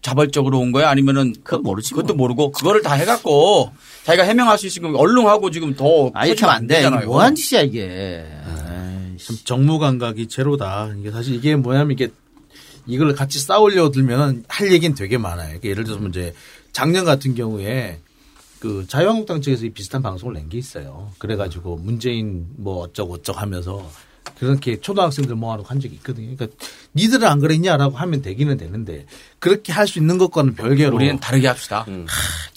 [0.02, 0.90] 자발적으로 온 거야?
[0.90, 1.94] 아니면은 그건 모르지.
[1.94, 3.72] 그것도 모르고 그거를 다 해갖고
[4.04, 6.80] 자기가 해명할 수 있으면 얼른 지금 더아 이렇게 하면 안 돼.
[6.80, 8.26] 이게 뭐한 짓이야 이게.
[9.18, 10.94] 참 정무 감각이 제로다.
[11.00, 12.10] 이게 사실 이게 뭐냐면 이게
[12.86, 15.48] 이걸 같이 싸우려 들면 할 얘기는 되게 많아요.
[15.48, 16.34] 그러니까 예를 들어서 이제
[16.72, 18.00] 작년 같은 경우에
[18.60, 21.12] 그 자유한국당 측에서 이 비슷한 방송을 낸 게 있어요.
[21.18, 23.90] 그래가지고 문재인 뭐 어쩌고 어쩌고 하면서
[24.40, 26.36] 그렇게 초등학생들 모아놓고 한 적이 있거든요.
[26.36, 26.58] 그러니까
[26.96, 29.06] 니들은 안 그랬냐라고 하면 되기는 되는데
[29.40, 31.86] 그렇게 할 수 있는 것과는 별개로 우리는 다르게 합시다.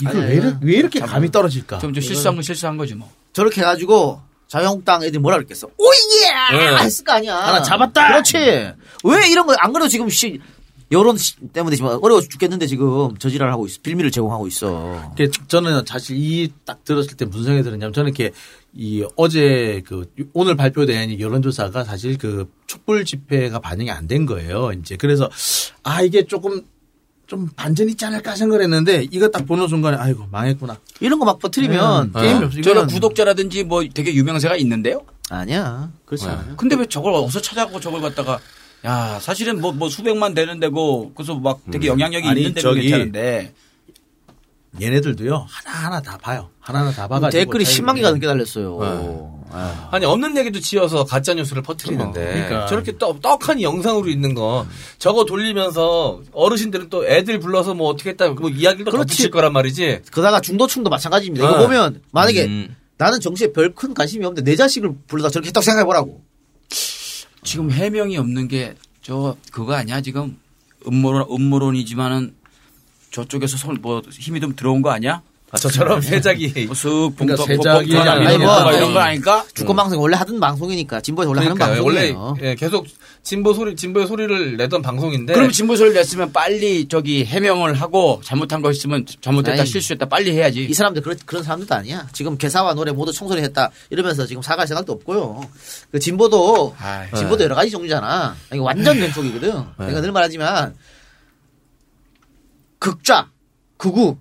[0.00, 1.78] 이걸 왜, 이렇게, 왜 이렇게 감이 떨어질까?
[1.78, 3.10] 좀, 좀 실수한 건 실수한 거지 뭐.
[3.32, 5.68] 저렇게 해가지고 자유한국당 애들이 뭐라 그랬겠어?
[5.78, 6.58] 오예!
[6.58, 6.76] 네.
[6.82, 7.36] 했을 거 아니야.
[7.36, 8.08] 하나 잡았다!
[8.08, 8.36] 그렇지.
[9.04, 10.40] 왜 이런 거, 안 그래도 지금 씨,
[10.92, 13.78] 여론 씨- 때문에 지금 어려워 죽겠는데 지금 저지랄 하고 있어.
[13.82, 15.12] 빌미를 제공하고 있어.
[15.14, 18.32] 이게 저는 사실 이 딱 들었을 때 무슨 생각이 들었냐면 저는 이렇게
[18.74, 24.72] 이 어제 그 오늘 발표된 이 여론조사가 사실 그 촛불 집회가 반영이 안 된 거예요.
[24.72, 25.30] 이제 그래서
[25.84, 26.62] 아 이게 조금
[27.28, 30.76] 좀 반전 있지 않을까 생각을 했는데 이거 딱 보는 순간에 아이고 망했구나.
[31.00, 32.20] 이런 거 막 퍼뜨리면 네.
[32.22, 32.60] 게임이 없어.
[32.62, 35.02] 저는 구독자라든지 뭐 되게 유명세가 있는데요.
[35.28, 35.92] 아니야.
[36.04, 36.56] 그렇지 않아요.
[36.56, 38.40] 근데 왜 저걸 어디서 찾아가고 저걸 갖다가
[38.84, 43.52] 야 사실은 뭐, 뭐 수백만 되는 데고 그래서 막 되게 영향력이 아니, 있는 저기 괜찮은데
[44.80, 46.48] 얘네들도요 하나 하나 다 봐요.
[46.60, 48.78] 하나 하나 다 봐가지고 댓글이 자기들이- 10만 개가 넘게 달렸어요.
[48.80, 49.40] 네.
[49.52, 49.88] 아.
[49.90, 52.66] 아니 없는 얘기도 지어서 가짜 뉴스를 퍼뜨리는데 그러니까.
[52.66, 54.64] 저렇게 떡, 떡하니 영상으로 있는 거
[54.98, 58.92] 저거 돌리면서 어르신들은 또 애들 불러서 뭐 어떻게 했다 뭐 이야기를.
[58.92, 60.02] 덧붙일 거란 말이지.
[60.12, 61.44] 그러다가 중도층도 마찬가지입니다.
[61.44, 61.64] 이거 네.
[61.66, 62.76] 보면 만약에 음.
[62.96, 66.22] 나는 정치에 별 큰 관심이 없는데 내 자식을 불러다 저렇게 했다고 생각해보라고.
[67.42, 70.38] 지금 해명이 없는 게 저 그거 아니야 지금
[70.86, 72.34] 음모론 음모론이지만은
[73.10, 75.22] 저쪽에서 손뭐 힘이 좀 들어온 거 아니야?
[75.52, 78.94] 아, 저처럼 세작이 쓱 그러니까 봉투 세작이 아니, 뭐, 뭐 이런.
[78.94, 79.44] 거 아닐까?
[79.52, 82.36] 주권 방송이 원래 하던 방송이니까 진보에서 원래 그러니까 하는 원래 방송이에요.
[82.42, 82.86] 예, 계속
[83.22, 88.70] 진보 소리 진보의 소리를 내던 방송인데 그럼 진보소를 냈으면 빨리 저기 해명을 하고 잘못한 거
[88.70, 90.64] 있으면 잘못했다 아니, 실수했다 빨리 해야지.
[90.64, 92.06] 이 사람들 그런, 그런 사람들도 아니야.
[92.12, 95.40] 지금 개사와 노래 모두 청소를 했다 이러면서 지금 사과할 생각도 없고요.
[95.90, 98.36] 그 진보도 아이, 진보도 여러 가지 종류잖아.
[98.52, 99.64] 이게 완전 왼쪽이거든.
[99.78, 100.74] 내가 늘 말하지만
[102.78, 103.28] 극좌,
[103.76, 104.16] 극우,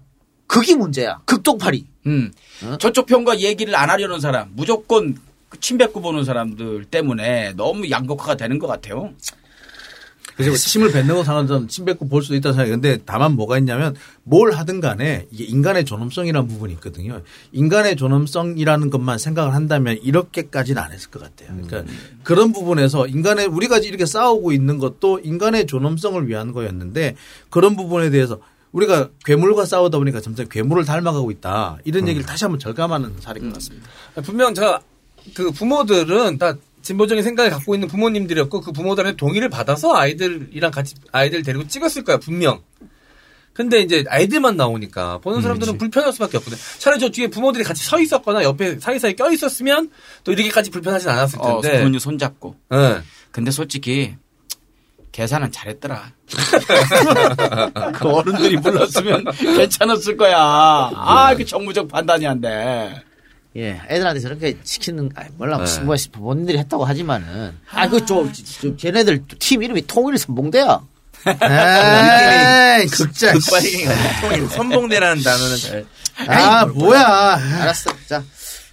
[0.49, 1.19] 극이 문제야.
[1.25, 1.85] 극동파리.
[2.07, 2.31] 음.
[2.65, 2.77] 어?
[2.79, 5.15] 저쪽 편과 얘기를 안 하려는 사람, 무조건
[5.47, 9.13] 그 침뱉고 보는 사람들 때문에 너무 양극화가 되는 것 같아요.
[10.35, 13.93] 그래서 침을 뱉는 사람들은 침 뱉고 볼 수도 있다는 생각이 근데 다만 뭐가 있냐면
[14.23, 17.21] 뭘 하든 간에 이게 인간의 존엄성이라는 부분이 있거든요.
[17.51, 21.49] 인간의 존엄성이라는 것만 생각을 한다면 이렇게까지는 안 했을 것 같아요.
[21.61, 21.91] 그러니까
[22.23, 27.17] 그런 부분에서 인간의 우리가 이렇게 싸우고 있는 것도 인간의 존엄성을 위한 거였는데
[27.49, 28.39] 그런 부분에 대해서
[28.71, 31.77] 우리가 괴물과 싸우다 보니까 점점 괴물을 닮아가고 있다.
[31.85, 33.89] 이런 얘기를 다시 한번 절감하는 사례인 것 같습니다.
[34.23, 34.81] 분명 제가
[35.33, 41.43] 그 부모들은 다 진보적인 생각을 갖고 있는 부모님들이었고 그 부모들의 동의를 받아서 아이들이랑 같이 아이들
[41.43, 42.61] 데리고 찍었을 거야 분명.
[43.53, 46.57] 근데 이제 애들만 나오니까 음, 보는 사람들은 불편할 수밖에 없거든.
[46.77, 49.89] 차라리 저 뒤에 부모들이 같이 서 있었거나 옆에 사이사이 껴 있었으면
[50.23, 51.79] 또 이렇게까지 불편하진 않았을 어, 텐데.
[51.79, 52.55] 부모님 손잡고.
[52.73, 53.01] 예.
[53.31, 54.15] 근데 솔직히
[55.19, 56.13] 계산은 잘했더라.
[57.93, 60.37] 그 어른들이 불렀으면 괜찮았을 거야.
[60.39, 63.03] 아, 그 정무적 판단이 안 돼.
[63.57, 65.81] 예, 애들한테 저렇게 시키는, 아, 몰라, 네.
[65.81, 67.53] 뭐, 부모님들이 했다고 하지만은.
[67.69, 70.79] 아, 그, 저, 저, 걔네들 팀 이름이 통일 선봉대야.
[72.79, 73.33] 에이, 진짜.
[73.33, 75.85] 극발이가 통일 선봉대라는 단어는 잘.
[76.29, 77.41] 아, 뭐야.
[77.63, 77.91] 알았어.
[78.07, 78.23] 자,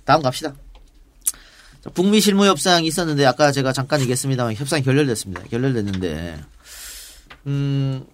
[0.05, 0.53] 다음 갑시다.
[1.87, 5.45] 자, 북미 실무 협상이 있었는데, 아까 제가 잠깐 얘기했습니다만, 협상이 결렬됐습니다.
[5.45, 6.41] 결렬됐는데,
[7.47, 8.05] 음,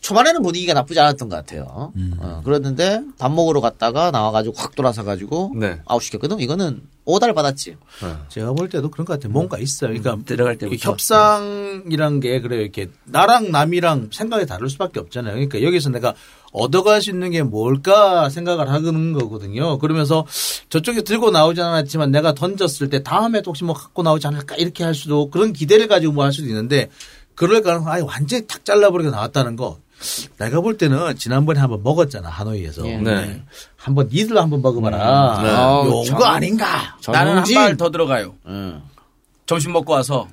[0.00, 1.92] 초반에는 분위기가 나쁘지 않았던 것 같아요.
[2.18, 5.80] 어, 그랬는데, 밥 먹으러 갔다가 나와가지고 확 돌아서 가지고, 네.
[5.84, 6.40] 아웃 시켰거든?
[6.40, 7.76] 이거는 오달 받았지.
[8.28, 9.32] 제가 볼 때도 그런 것 같아요.
[9.32, 9.90] 뭔가 있어요.
[9.90, 10.92] 그러니까 들어갈 이게 때부터.
[10.92, 12.62] 협상이란 게 그래요.
[12.62, 15.34] 이렇게 나랑 남이랑 생각이 다를 수밖에 없잖아요.
[15.34, 16.14] 그러니까 여기서 내가
[16.52, 19.78] 얻어갈 수 있는 게 뭘까 생각을 하는 거거든요.
[19.78, 20.26] 그러면서
[20.70, 24.94] 저쪽에 들고 나오지 않았지만 내가 던졌을 때 다음에 혹시 뭐 갖고 나오지 않을까 이렇게 할
[24.94, 26.88] 수도 그런 기대를 가지고 뭐 할 수도 있는데
[27.34, 29.78] 그럴 가능성 아예 완전히 탁 잘라버리고 나왔다는 거.
[30.38, 32.86] 내가 볼 때는 지난번에 한번 먹었잖아 하노이에서.
[32.86, 32.96] 예.
[32.98, 33.42] 네.
[33.76, 35.42] 한번 니들 한번 먹어봐라.
[35.42, 35.88] 네.
[35.88, 36.96] 요거 정- 아닌가?
[37.08, 37.54] 나는 한 정용진.
[37.56, 38.34] 발더 들어가요.
[38.46, 38.80] 응.
[39.46, 40.28] 점심 먹고 와서.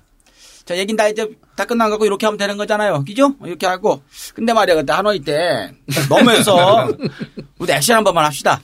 [0.66, 3.04] 자, 얘긴 다 이제 다 끝난 거고 이렇게 하면 되는 거잖아요.
[3.06, 3.34] 그죠?
[3.46, 4.02] 이렇게 하고.
[4.34, 5.72] 근데 말이야, 그때 하노이 때
[6.10, 6.88] 너무해서
[7.60, 8.60] 우리 액션 한 번만 합시다.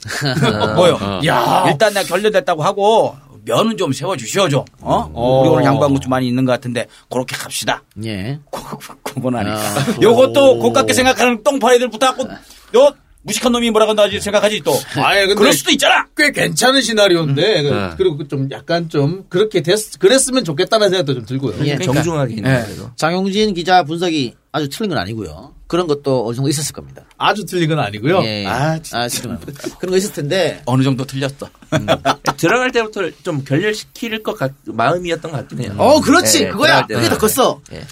[0.76, 0.98] 뭐요?
[1.26, 4.64] 야 일단 내가 결렬됐다고 하고 면은 좀 세워 주시오 좀.
[4.80, 5.08] 어?
[5.14, 7.82] 우리 오늘 양보한 것좀 많이 있는 것 같은데 그렇게 갑시다.
[8.04, 8.38] 예.
[9.02, 9.56] 그거 나니까.
[9.56, 12.28] 아, 요것도 고깝게 생각하는 똥파리들 붙어갖고
[12.76, 12.92] 요
[13.24, 14.72] 무식한 놈이 뭐라 건다 생각하지 또.
[14.96, 16.06] 아예 근데 그럴 수도 있잖아.
[16.16, 17.90] 꽤 괜찮은 시나리오인데 그- 네.
[17.96, 21.64] 그리고 좀 약간 좀 그렇게 됐 그랬으면 좋겠다는 생각도 좀 들고요.
[21.66, 21.78] 예.
[21.78, 22.64] 정중하게 있는 네.
[22.64, 22.90] 그래도.
[22.96, 25.54] 장용진 기자 분석이 아주 틀린 건 아니고요.
[25.66, 27.02] 그런 것도 어느 정도 있었을 겁니다.
[27.16, 28.22] 아주 틀린 건 아니고요.
[28.24, 28.44] 예.
[28.46, 29.38] 아, 아, 지금
[29.78, 31.48] 그런 거 있을 텐데 어느 정도 틀렸어.
[32.36, 35.74] 들어갈 때부터 좀 결렬시킬 것 같, 마음이었던 것 같긴 해요.
[35.78, 36.44] 어, 그렇지.
[36.44, 36.86] 네, 그거야.
[36.86, 37.26] 들어갈 그게 더.
[37.42, 37.60] 컸어.
[37.72, 37.82] 예.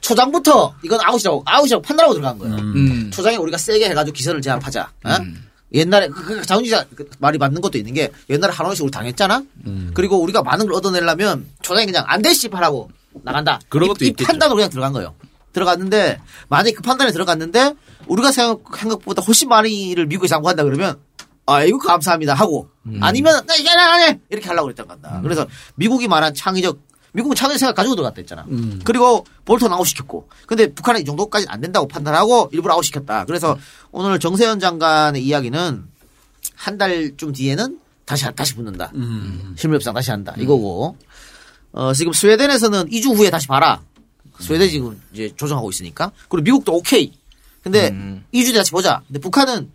[0.00, 2.54] 초장부터 이건 아웃이라고, 아웃이라고 판단하고 들어간 거예요.
[2.56, 3.10] 음.
[3.12, 4.92] 초장에 우리가 세게 해가지고 기선을 제압하자.
[5.04, 5.10] 어?
[5.72, 9.42] 옛날에 그, 그 장훈지가 그 말이 맞는 것도 있는 게 옛날에 한원씩 우리 당했잖아.
[9.94, 12.88] 그리고 우리가 많은 걸 얻어내려면 초장이 그냥 안 돼 씨발하고
[13.24, 13.58] 나간다.
[13.68, 14.28] 그런 이- 것도 이, 있겠죠.
[14.28, 15.12] 판단으로 그냥 들어간 거예요.
[15.54, 17.74] 들어갔는데 만약에 그 판단에 들어갔는데
[18.06, 20.98] 우리가 생각, 생각보다 훨씬 많이를 미국에 장구한다 그러면
[21.46, 22.68] 아 이거 감사합니다 하고
[23.00, 24.20] 아니면 나 이게 안 해!
[24.28, 25.20] 이렇게 하려고 그랬던 건다.
[25.22, 25.46] 그래서
[25.76, 26.78] 미국이 말한 창의적
[27.12, 28.44] 미국은 창의적 생각 가지고 들어갔다 했잖아.
[28.84, 33.24] 그리고 볼턴 아웃시켰고 근데 북한은 이 정도까지는 안 된다고 판단하고 일부러 아웃시켰다.
[33.26, 33.56] 그래서
[33.92, 35.84] 오늘 정세현 장관의 이야기는
[36.56, 38.90] 한 달쯤 뒤에는 다시 다시 붙는다.
[39.56, 40.34] 실무 협상 다시 한다.
[40.38, 40.96] 이거고
[41.72, 43.80] 어, 지금 스웨덴에서는 2주 후에 다시 봐라.
[44.40, 46.10] 스웨덴 지금 이제 조정하고 있으니까.
[46.28, 47.12] 그리고 미국도 오케이.
[47.62, 47.90] 근데
[48.34, 49.02] 2주 뒤에 다시 보자.
[49.06, 49.70] 근데 북한은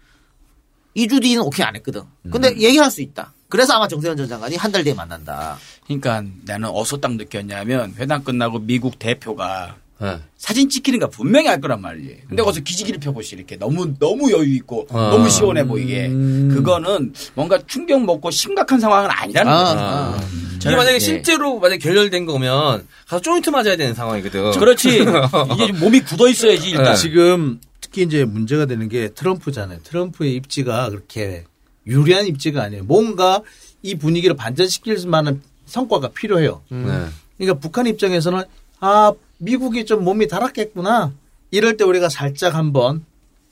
[0.96, 2.02] 2주 뒤는 오케이 안 했거든.
[2.32, 3.34] 근데 얘기할 수 있다.
[3.48, 5.58] 그래서 아마 정세현 전 장관이 한 달 뒤에 만난다.
[5.86, 10.18] 그러니까 나는 어서 딱 느꼈냐면 회담 끝나고 미국 대표가 네.
[10.38, 12.18] 사진 찍히는 거 분명히 할 거란 말이에요.
[12.30, 15.10] 근데 거기서 기지기를 펴보시 이렇게 너무 너무 여유 있고 아.
[15.10, 19.80] 너무 시원해 보이게 그거는 뭔가 충격 먹고 심각한 상황은 아니라는 아, 거죠.
[19.80, 20.39] 아.
[20.60, 21.00] 이게 저는- 만약에 예.
[21.00, 24.52] 실제로 만약에 결렬된 거면 가서 조인트 맞아야 되는 상황이거든.
[24.52, 25.00] 그렇지.
[25.54, 26.86] 이게 좀 몸이 굳어 있어야지 일단.
[26.86, 26.96] 네.
[26.96, 29.80] 지금 특히 이제 문제가 되는 게 트럼프잖아요.
[29.84, 31.46] 트럼프의 입지가 그렇게
[31.88, 32.84] 유리한 입지가 아니에요.
[32.84, 33.42] 뭔가
[33.82, 36.62] 이 분위기를 반전시킬 만한 성과가 필요해요.
[36.70, 37.06] 네.
[37.38, 38.44] 그러니까 북한 입장에서는
[38.82, 41.14] 아 미국이 좀 몸이 달았겠구나.
[41.52, 43.06] 이럴 때 우리가 살짝 한번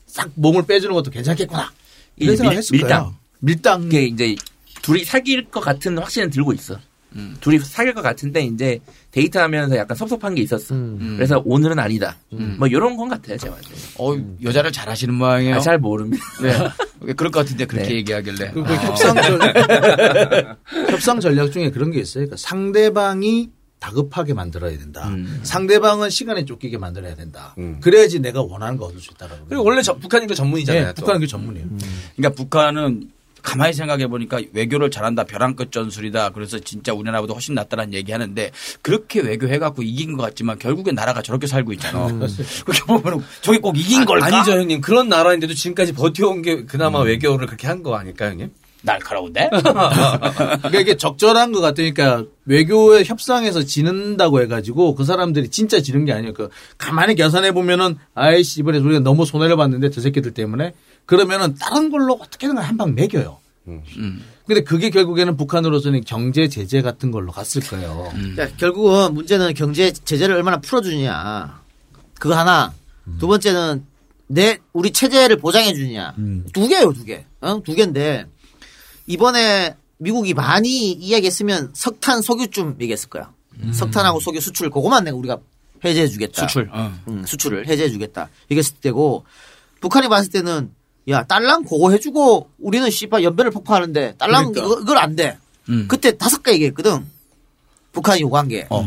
[0.06, 1.72] 싹 몸을 빼주는 것도 괜찮겠구나.
[2.16, 3.00] 이런 이 생각 밀- 했을 밀당.
[3.02, 3.14] 거예요.
[3.40, 3.82] 밀당.
[3.84, 4.36] 이게 이제
[4.82, 6.78] 둘이 사귈 것 같은 확신은 들고 있어.
[7.40, 8.80] 둘이 사귈 것 같은데 이제
[9.10, 10.74] 데이트하면서 약간 섭섭한 게 있었어.
[11.16, 12.16] 그래서 오늘은 아니다.
[12.30, 13.56] 뭐 이런 건 같아요, 제가.
[13.98, 15.56] 어, 여자를 잘 하시는 모양이에요.
[15.56, 16.24] 아, 잘 모릅니다.
[16.42, 17.14] 네.
[17.14, 17.94] 그럴 것 같은데 그렇게 네.
[17.96, 18.50] 얘기하길래.
[18.52, 19.40] 그리고 협상 전
[20.90, 22.24] 협상 전략 중에 그런 게 있어요.
[22.24, 25.08] 그러니까 상대방이 다급하게 만들어야 된다.
[25.08, 25.40] 음.
[25.44, 27.54] 상대방은 시간에 쫓기게 만들어야 된다.
[27.58, 27.78] 음.
[27.80, 29.46] 그래야지 내가 원하는 거 얻을 수 있다라고.
[29.46, 30.86] 그리고 원래 저, 북한이 그 전문이잖아요.
[30.86, 31.02] 네, 또.
[31.02, 31.66] 북한은 그 전문이에요.
[32.16, 33.10] 그러니까 북한은
[33.42, 38.50] 가만히 생각해 보니까 외교를 잘한다 벼랑 끝 전술이다 그래서 진짜 우리나라보다 훨씬 낫다라는 얘기하는데
[38.82, 42.06] 그렇게 외교해갖고 이긴 것 같지만 결국에 나라가 저렇게 살고 있잖아.
[42.08, 44.26] 그렇게 보면 저게 꼭 이긴 걸까?
[44.26, 44.80] 아니죠, 형님.
[44.80, 48.50] 그런 나라인데도 지금까지 버텨온 게 그나마 외교를 그렇게 한 거 아닐까요, 형님?
[48.82, 49.50] 날카로운데?
[49.52, 51.92] 그러니까 이게 적절한 것 같아요.
[51.92, 56.32] 그러니까 외교의 협상에서 지는다고 해가지고 그 사람들이 진짜 지는 게 아니에요.
[56.32, 60.74] 그 가만히 계산해 보면은 아이씨 이번에 우리가 너무 손해를 봤는데 저 새끼들 때문에
[61.08, 63.38] 그러면은 다른 걸로 어떻게든 한 방 매겨요.
[63.68, 63.82] 음.
[64.46, 68.08] 근데 그게 결국에는 북한으로서는 경제 제재 같은 걸로 갔을 거예요.
[68.12, 71.60] 그러니까 결국은 문제는 경제 제재를 얼마나 풀어주느냐.
[72.18, 72.72] 그거 하나.
[73.18, 73.84] 두 번째는
[74.26, 76.14] 내 우리 체제를 보장해 주느냐
[76.52, 77.24] 두 개예요 두 개.
[77.40, 77.62] 어?
[77.64, 78.26] 두 개인데
[79.06, 83.32] 이번에 미국이 많이 이야기했으면 석탄 석유쯤 얘기했을 거야.
[83.72, 85.38] 석탄하고 석유 수출 그거만 내가 우리가
[85.84, 86.46] 해제해 주겠다.
[86.46, 86.70] 수출.
[87.08, 88.28] 응, 수출을 해제해 주겠다.
[88.50, 89.24] 얘기했을 때고
[89.80, 90.70] 북한이 봤을 때는
[91.08, 94.80] 야 딸랑 그거 해주고 우리는 씨발 연변을 폭파하는데 딸랑 그러니까.
[94.82, 95.38] 이걸 안 돼.
[95.68, 95.86] 음.
[95.88, 97.06] 그때 다섯 개 얘기했거든.
[97.92, 98.86] 북한이 요구한 게 어.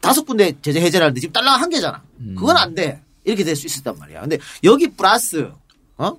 [0.00, 2.02] 다섯 군데 제재 해제를 하는데 지금 딸랑 한 개잖아.
[2.36, 3.02] 그건 안 돼.
[3.24, 4.20] 이렇게 될 수 있었단 말이야.
[4.20, 5.50] 근데 여기 플러스
[5.96, 6.18] 어뭐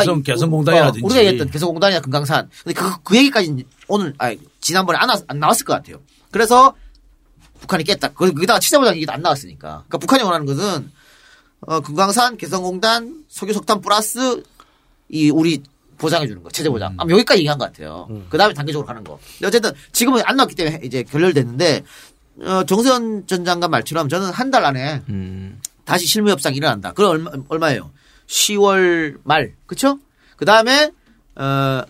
[0.00, 1.00] 개성- 개성공단이라든지.
[1.00, 2.50] 어, 우리가 얘기했던 개성공단이나 금강산.
[2.64, 5.98] 근데 그, 그 얘기까지 오늘 아니 지난번에 안, 나왔, 안 나왔을 것 같아요.
[6.30, 6.74] 그래서
[7.60, 8.08] 북한이 깼다.
[8.08, 9.84] 그- 거기다가 취재보장 얘기도 안 나왔으니까.
[9.86, 10.90] 그러니까 북한이 원하는 것은
[11.64, 14.42] 어, 금강산, 개성공단, 석유석탄 플러스
[15.08, 15.62] 이 우리
[15.98, 16.94] 보장해 주는 거, 체제 보장.
[16.98, 18.08] 아마 여기까지 얘기한 것 같아요.
[18.28, 19.18] 그 다음에 단계적으로 가는 거.
[19.38, 21.84] 근데 어쨌든 지금은 안 나왔기 때문에 이제 결렬됐는데
[22.40, 25.02] 어, 정세현 전 장관 말처럼 저는 한 달 안에
[25.84, 26.92] 다시 실무 협상이 일어난다.
[26.92, 27.90] 그럼 얼마, 얼마예요?
[28.26, 29.98] 10월 말, 그쵸?
[30.36, 30.90] 그 다음에,
[31.36, 31.82] 어,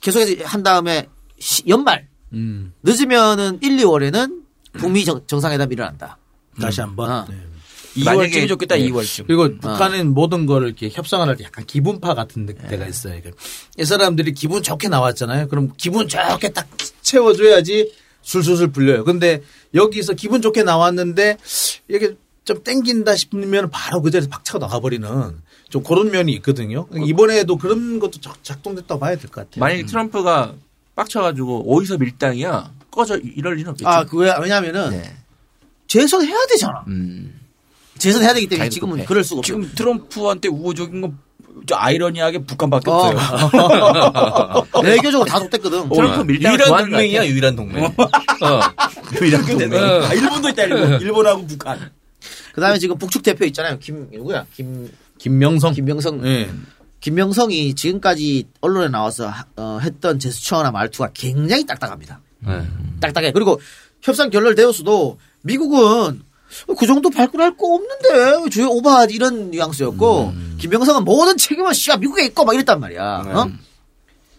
[0.00, 2.08] 계속해서 한 다음에 시- 연말.
[2.32, 2.72] 음.
[2.82, 4.42] 늦으면은 1, 2월에는
[4.74, 6.16] 북미 정, 정상회담이 일어난다.
[6.60, 7.10] 다시 한번.
[7.10, 7.26] 어.
[7.28, 7.36] 네.
[7.96, 8.88] 2월쯤이 좋겠다, 네.
[8.88, 9.26] 2월쯤.
[9.26, 9.48] 그리고 어.
[9.60, 13.14] 북한은 모든 거를 이렇게 협상을 할 때 약간 기분파 같은 데- 데가 있어요.
[13.20, 13.42] 그러니까
[13.78, 15.48] 이 사람들이 기분 좋게 나왔잖아요.
[15.48, 16.68] 그럼 기분 좋게 딱
[17.02, 19.04] 채워줘야지 술술술 불려요.
[19.04, 19.42] 근데
[19.74, 21.38] 여기서 기분 좋게 나왔는데
[21.88, 22.14] 이게
[22.44, 25.08] 좀 땡긴다 싶으면 바로 그 자리에서 박차고 나가버리는
[25.68, 26.86] 좀 그런 면이 있거든요.
[27.06, 29.60] 이번에도 그런 것도 작- 작동됐다고 봐야 될 것 같아요.
[29.60, 30.54] 만약에 트럼프가
[30.94, 33.88] 빡쳐가지고 어디서 밀당이야 꺼져 이럴 리는 없겠죠.
[33.88, 35.02] 아, 그, 왜- 왜냐면은,
[35.88, 36.84] 재선해야 되잖아.
[38.02, 39.08] 재선해야 되기 때문에 지금은 자유롭게.
[39.08, 39.46] 그럴 수가 없어.
[39.46, 42.94] 지금 트럼프한테 우호적인 건저 아이러니하게 북한밖에 어.
[42.94, 44.66] 없어요.
[44.84, 45.88] 외교적으로 다 줬댔거든.
[45.88, 47.26] 트럼프 밀당 유일한 동맹이야.
[47.26, 47.84] 유일한 동맹.
[47.84, 47.90] 어.
[49.20, 49.72] 유일한 동맹.
[49.72, 50.02] 어.
[50.04, 51.00] 아, 일본도 있다, 일본.
[51.00, 51.90] 일본하고 북한.
[52.54, 53.78] 그 다음에 지금 북측 대표 있잖아요.
[53.78, 54.44] 김, 누구야?
[54.54, 55.72] 김, 김명성.
[55.72, 56.20] 김명성.
[56.20, 56.50] 네.
[57.00, 62.20] 김명성이 지금까지 언론에 나와서 하- 어, 했던 제스처나 말투가 굉장히 딱딱합니다.
[62.46, 62.62] 네.
[63.00, 63.32] 딱딱해.
[63.32, 63.60] 그리고
[64.02, 66.22] 협상 결렬 되었어도 미국은
[66.78, 72.44] 그 정도 발끈할 거 없는데 저 오바하지 이런 뉘앙스였고 김명성은 모든 책임은 씨가 미국에 있고
[72.44, 73.22] 막 이랬단 말이야.
[73.26, 73.50] 어?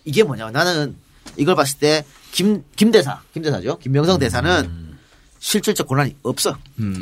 [0.06, 0.52] 이게 뭐냐?
[0.52, 0.96] 나는
[1.38, 2.04] 이걸 봤을 때
[2.34, 3.78] 김 김대사 김대사죠.
[3.78, 4.96] 김명성 대사는
[5.40, 6.58] 실질적 권한이 없어.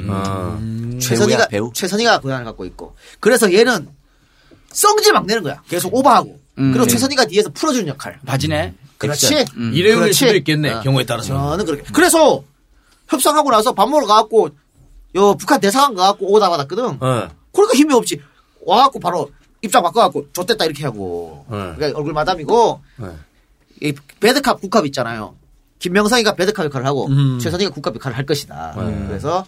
[0.09, 0.59] 아.
[0.99, 1.71] 최선희가 배우.
[1.73, 3.87] 최선희가 권한을 갖고 있고 그래서 얘는
[4.73, 5.61] 썽지 막 내는 거야.
[5.69, 8.19] 계속 오버하고 그리고 최선희가 뒤에서 풀어주는 역할.
[8.25, 8.73] 바지네.
[8.97, 9.45] 그렇지.
[9.55, 9.71] 음.
[9.73, 10.19] 일회용일 그렇지.
[10.19, 10.71] 수도 있겠네.
[10.73, 10.81] 어.
[10.81, 11.29] 경우에 따라서.
[11.29, 11.83] 저는 그렇게.
[11.93, 12.43] 그래서
[13.07, 14.49] 협상하고 나서 밥 먹으러 가갖고
[15.15, 16.85] 요 북한 대사관 가갖고 오다 받았거든.
[17.01, 17.27] 어.
[17.51, 18.21] 그러니까 힘이 없지.
[18.65, 19.31] 와갖고 바로
[19.61, 21.45] 입장 바꿔갖고 좆됐다 이렇게 하고.
[21.49, 21.57] 네.
[21.75, 23.07] 그러니까 얼굴 마담이고 네.
[23.81, 25.35] 이 배드캅 국캅 있잖아요.
[25.79, 27.39] 김명상이가 배드캅 역할을 하고 음.
[27.39, 28.73] 최선희가 국캅 역할을 할 것이다.
[28.77, 29.05] 네.
[29.07, 29.45] 그래서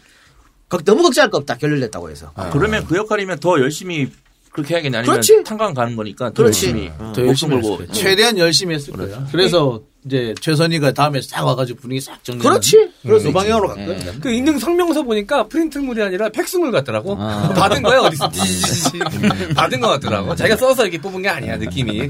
[0.70, 1.56] 걱- 너무 걱정할 거 없다.
[1.58, 2.32] 결렬됐다고 해서.
[2.36, 4.12] 아, 그러면 그 역할이면 더 열심히
[4.54, 5.00] 그렇게 해야겠네.
[5.00, 5.44] 아니면 그렇지.
[5.44, 6.68] 탄광 가는 거니까 더 그렇지.
[6.68, 7.12] 열심히 어.
[7.16, 7.92] 더 목숨 열심히 걸고.
[7.94, 9.26] 최대한 열심히 했을 거예요.
[9.32, 12.40] 그래서 이제 최선희가 다음에 싹 와가지고 분위기 싹 정리.
[12.42, 12.92] 그렇지.
[13.02, 13.34] 그럴 수 그.
[13.34, 13.86] 방향으로 갈 예.
[13.86, 14.14] 거예요.
[14.22, 17.16] 그 있는 성명서 보니까 프린트물이 아니라 팩스물 같더라고.
[17.20, 17.50] 아.
[17.58, 19.00] 받은 거야 어디서 지지지지
[19.56, 20.36] 받은 거 같더라고.
[20.36, 22.08] 자기가 써서 이렇게 뽑은 게 아니야 느낌이.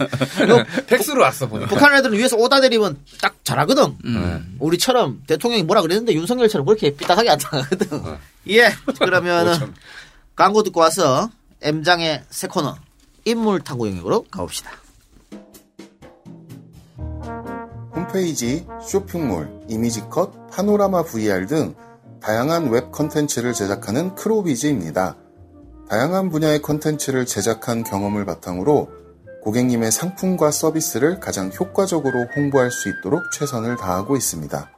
[0.87, 1.69] 팩스로 왔어 보니까.
[1.69, 3.95] 북한 애들은 위에서 오다 내리면 딱 잘하거든.
[4.05, 4.55] 음.
[4.59, 7.87] 우리처럼 대통령이 뭐라 그랬는데 윤석열처럼 그렇게 삐딱하게 안 당하거든.
[8.05, 8.17] 어.
[8.49, 8.69] 예.
[8.99, 9.53] 그러면은
[10.35, 11.29] 광고 듣고 와서
[11.63, 12.75] M장의 새 코너
[13.23, 14.71] 인물 탐구 영역으로 가봅시다.
[17.95, 21.73] 홈페이지, 쇼핑몰, 이미지컷, 파노라마 VR 등
[22.21, 25.15] 다양한 웹 컨텐츠를 제작하는 크로비즈입니다.
[25.89, 28.89] 다양한 분야의 컨텐츠를 제작한 경험을 바탕으로
[29.41, 34.69] 고객님의 상품과 서비스를 가장 효과적으로 홍보할 수 있도록 최선을 다하고 있습니다.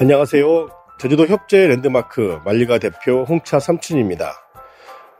[0.00, 0.68] 안녕하세요.
[0.98, 4.49] 제주도 협재 랜드마크 말리가 대표 홍차 삼촌입니다.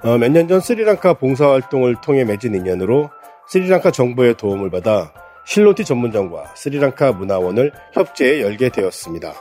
[0.03, 3.11] 어, 몇 년 전 스리랑카 봉사활동을 통해 맺은 인연으로
[3.49, 5.13] 스리랑카 정부의 도움을 받아
[5.45, 9.35] 실론티 전문점과 스리랑카 문화원을 협재에 열게 되었습니다.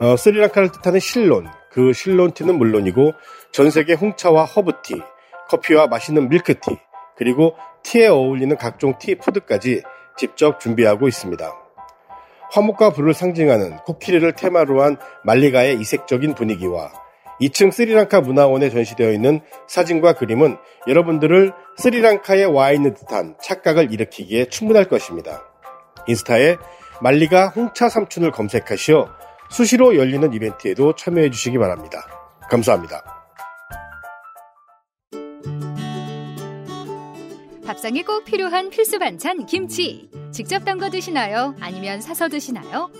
[0.00, 3.12] 어, 스리랑카를 뜻하는 실론, 그 실론티는 물론이고
[3.52, 5.02] 전 세계 홍차와 허브티,
[5.48, 6.78] 커피와 맛있는 밀크티,
[7.16, 9.82] 그리고 티에 어울리는 각종 tea food까지
[10.16, 11.52] 직접 준비하고 있습니다.
[12.52, 16.92] 화목과 불을 상징하는 코끼리를 테마로 한 말리가의 이색적인 분위기와
[17.40, 20.56] 2층 스리랑카 문화원에 전시되어 있는 사진과 그림은
[20.86, 25.44] 여러분들을 스리랑카에 와 있는 듯한 착각을 일으키기에 충분할 것입니다.
[26.06, 26.56] 인스타에
[27.00, 29.08] 말리가 홍차 삼촌을 검색하시어
[29.50, 32.06] 수시로 열리는 이벤트에도 참여해 주시기 바랍니다.
[32.50, 33.02] 감사합니다.
[37.66, 40.10] 밥상에 꼭 필요한 필수 반찬 김치.
[40.30, 41.54] 직접 담가 드시나요?
[41.60, 42.90] 아니면 사서 드시나요?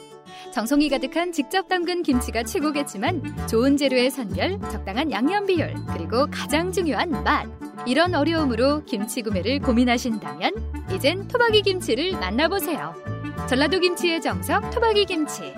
[0.55, 7.11] 정성이 가득한 직접 담근 김치가 최고겠지만 좋은 재료의 선별, 적당한 양념 비율, 그리고 가장 중요한
[7.25, 7.49] 맛.
[7.87, 10.53] 이런 어려움으로 김치 구매를 고민하신다면
[10.93, 12.95] 이젠 토박이 김치를 만나보세요.
[13.49, 15.53] 전라도 김치의 정석 토박이 김치.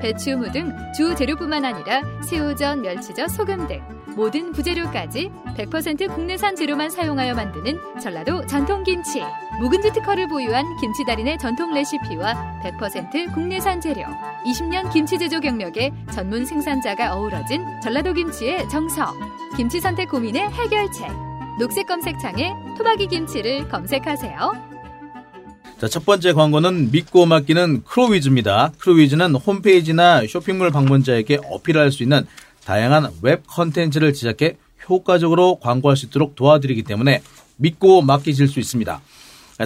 [0.00, 3.80] 배추, 무 등 주 재료뿐만 아니라 새우젓, 멸치젓, 소금 등
[4.16, 9.22] 모든 부재료까지 100% 국내산 재료만 사용하여 만드는 전라도 전통 김치.
[9.60, 14.02] 묵은지 특허를 보유한 김치 달인의 전통 레시피와 100% 국내산 재료,
[14.44, 19.14] 20년 김치 제조 경력의 전문 생산자가 어우러진 전라도 김치의 정석.
[19.56, 21.08] 김치 선택 고민의 해결책.
[21.58, 24.70] 녹색 검색창에 토박이 김치를 검색하세요.
[25.78, 28.72] 자, 첫 번째 광고는 믿고 맡기는 크로위즈입니다.
[28.78, 32.26] 크로위즈는 홈페이지나 쇼핑몰 방문자에게 어필할 수 있는
[32.64, 34.56] 다양한 웹 컨텐츠를 제작해
[34.88, 37.22] 효과적으로 광고할 수 있도록 도와드리기 때문에
[37.56, 39.00] 믿고 맡기실 수 있습니다.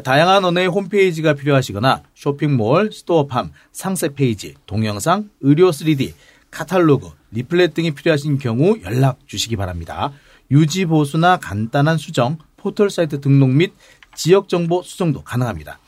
[0.03, 6.13] 다양한 언어의 홈페이지가 필요하시거나 쇼핑몰, 스토어팜, 상세 페이지, 동영상, 의료 3D,
[6.51, 10.13] 카탈로그, 리플렛 등이 필요하신 경우 연락 주시기 바랍니다.
[10.51, 13.73] 유지 보수나 간단한 수정, 포털 사이트 등록 및
[14.15, 15.79] 지역 정보 수정도 가능합니다.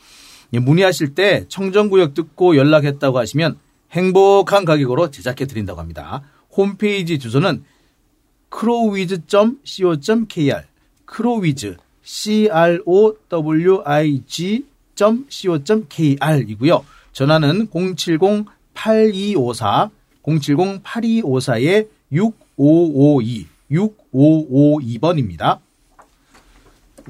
[0.53, 3.57] 예, 문의하실 때 청정구역 듣고 연락했다고 하시면
[3.91, 6.21] 행복한 가격으로 제작해 드린다고 합니다.
[6.57, 7.63] 홈페이지 주소는
[8.51, 10.63] crowwiz.co.kr
[11.07, 11.77] crowwiz
[15.37, 16.85] crowig.co.kr이고요.
[17.13, 19.89] 전화는 070-8254
[20.23, 25.59] 070-8254에 6552 6552번입니다.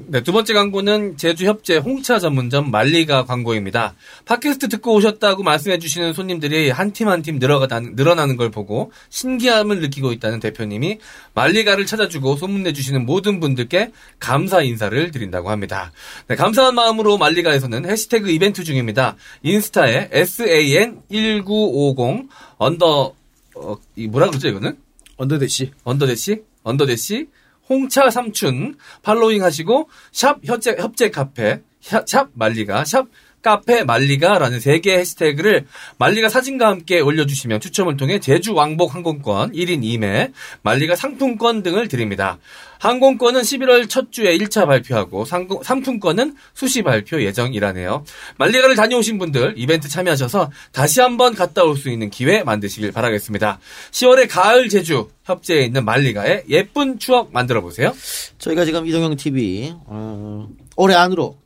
[0.06, 3.94] 네, 두 번째 광고는 제주 협재 홍차 전문점 말리가 광고입니다.
[4.26, 10.12] 팟캐스트 듣고 오셨다고 말씀해 주시는 손님들이 한 팀 한 팀 늘어나는 걸 보고 신기함을 느끼고
[10.12, 10.98] 있다는 대표님이
[11.34, 13.90] 말리가를 찾아주고 소문내 주시는 모든 분들께
[14.20, 15.90] 감사 인사를 드린다고 합니다.
[16.28, 19.16] 네, 감사한 마음으로 말리가에서는 해시태그 이벤트 중입니다.
[19.42, 22.28] 인스타에 SAN1950
[22.58, 23.14] 언더
[23.56, 24.76] 어, 이 뭐라 그러죠 이거는?
[25.16, 25.72] underdash.
[25.82, 26.42] underdash?
[26.62, 27.26] underdash?
[27.68, 33.06] 홍차 삼춘 following 하시고 샵 협재, 협재 카페 샵 말리가 샵
[33.42, 35.66] 카페 말리가라는 세 개의 해시태그를
[35.98, 40.32] 말리가 사진과 함께 올려주시면 추첨을 통해 제주 왕복 항공권 1인 2매,
[40.62, 42.38] 말리가 상품권 등을 드립니다.
[42.80, 48.04] 항공권은 11월 첫 주에 1차 발표하고 상품권은 수시 발표 예정이라네요.
[48.36, 53.60] 말리가를 다녀오신 분들 이벤트 참여하셔서 다시 한번 갔다 올 수 있는 기회 만드시길 바라겠습니다.
[53.92, 57.94] 10월의 가을 제주 협재에 있는 말리가의 예쁜 추억 만들어 보세요.
[58.38, 61.36] 저희가 지금 이동형 TV 어, 올해 안으로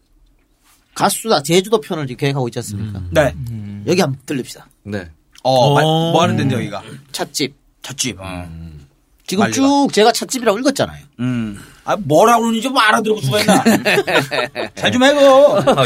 [0.95, 3.03] 가수다 제주도 편을 지금 계획하고 있지 않습니까?
[3.11, 3.35] 네.
[3.87, 4.67] 여기 한번 들립시다.
[4.85, 5.09] 네.
[5.43, 6.83] 어, 마- 뭐 하는 데인데 여기가?
[7.13, 7.55] 찻집.
[7.83, 8.17] 찻집.
[8.21, 8.49] 어.
[9.27, 9.55] 지금 말리가.
[9.55, 11.05] 쭉 제가 찻집이라고 읽었잖아요.
[11.21, 11.59] 음.
[11.85, 13.65] 아, 뭐라고 그러는지 뭐 알아들을 수가 있나?
[14.75, 15.21] 잘 좀 해고.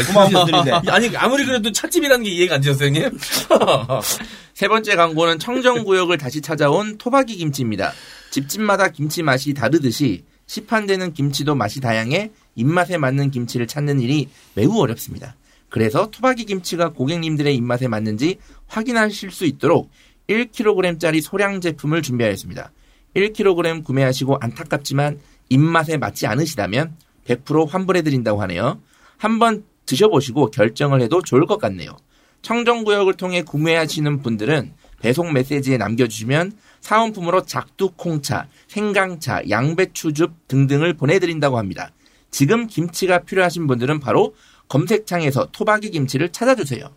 [0.07, 0.71] 고마운 분들인데.
[0.91, 3.17] 아니 아무리 그래도 찻집이라는 게 이해가 안 되셨어요, 형님?
[4.53, 7.93] 세 번째 광고는 청정 구역을 다시 찾아온 토박이 김치입니다.
[8.31, 15.35] 집집마다 김치 맛이 다르듯이 시판되는 김치도 맛이 다양해 입맛에 맞는 김치를 찾는 일이 매우 어렵습니다.
[15.69, 19.89] 그래서 토박이 김치가 고객님들의 입맛에 맞는지 확인하실 수 있도록
[20.27, 22.71] 1kg짜리 소량 제품을 준비하였습니다.
[23.15, 26.95] 1kg 구매하시고 안타깝지만 입맛에 맞지 않으시다면
[27.25, 28.81] 100% 환불해드린다고 하네요.
[29.17, 31.95] 한번 드셔보시고 결정을 해도 좋을 것 같네요.
[32.41, 41.91] 청정구역을 통해 구매하시는 분들은 배송 메시지에 남겨주시면 사은품으로 작두콩차, 생강차, 양배추즙 등등을 보내드린다고 합니다.
[42.31, 44.35] 지금 김치가 필요하신 분들은 바로
[44.67, 46.89] 검색창에서 토박이 김치를 찾아주세요.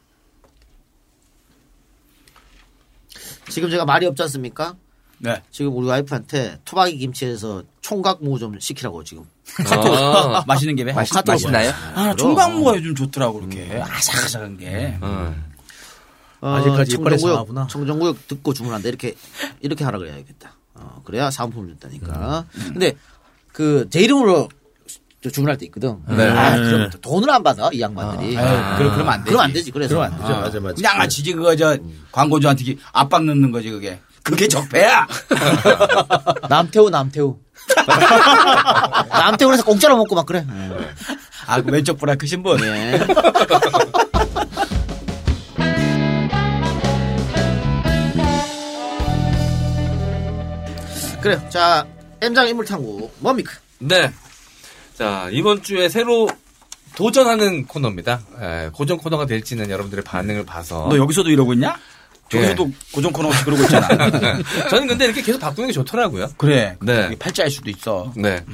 [3.49, 4.76] 지금 제가 말이 없지 않습니까?
[5.18, 5.43] 네.
[5.51, 9.24] 지금 우리 와이프한테 토박이 김치에서 총각무 좀 시키라고 지금.
[9.66, 11.70] 아, 맛있는 게 맛있- 맛있나요?
[11.95, 12.16] 아, 그럼.
[12.16, 13.81] 총각무가 요즘 좋더라고, 이렇게.
[13.83, 14.97] 아삭아삭한 게.
[15.03, 15.35] 어,
[16.55, 17.68] 아직까지 청정구역.
[17.68, 18.89] 청정구역 듣고 주문한다.
[18.89, 19.14] 이렇게,
[19.61, 20.55] 이렇게 하라 그래야겠다.
[20.74, 22.47] 어, 그래야 사은품 준다니까.
[22.53, 22.97] 근데,
[23.53, 24.59] 그, 제 이름으로 저
[25.29, 25.99] 주문할 때 있거든.
[26.09, 26.29] 네.
[26.31, 28.39] 아, 그럼 또 돈을 안 받아, 이 양반들이.
[28.39, 29.31] 아유, 그럼- 그러면 안 되지.
[29.31, 29.95] 그럼 안 되지, 그래서.
[29.97, 30.35] 그러면 안 되죠.
[30.35, 30.41] 아.
[30.41, 30.75] 맞아, 맞아.
[30.77, 31.77] 그냥 아치지, 그거, 저,
[32.11, 34.01] 광고주한테 압박 넣는 거지, 그게.
[34.23, 35.07] 그게 적폐야!
[36.49, 37.37] 남태우, 남태우.
[39.11, 40.47] 남태우에서 공짜로 먹고 막 그래.
[41.47, 42.61] 아, 그 왼쪽 브라 크 신 분.
[42.62, 43.01] 예.
[51.21, 51.41] 그래요.
[51.51, 51.87] 자,
[52.21, 53.53] M장 인물 탐구 뭡니까?
[53.79, 54.11] 네.
[55.01, 56.28] 자, 이번 주에 새로
[56.94, 58.20] 도전하는 코너입니다.
[58.42, 60.88] 예, 고정 코너가 될지는 여러분들의 반응을 봐서.
[60.90, 61.74] 너 여기서도 이러고 있냐?
[62.28, 62.72] 저기서도 예.
[62.92, 63.88] 고정 코너 없이 그러고 있잖아.
[64.68, 66.28] 저는 근데 이렇게 계속 바꾸는 게 좋더라고요.
[66.36, 66.76] 그래.
[66.82, 67.16] 네.
[67.18, 68.12] 팔자일 수도 있어.
[68.14, 68.44] 네.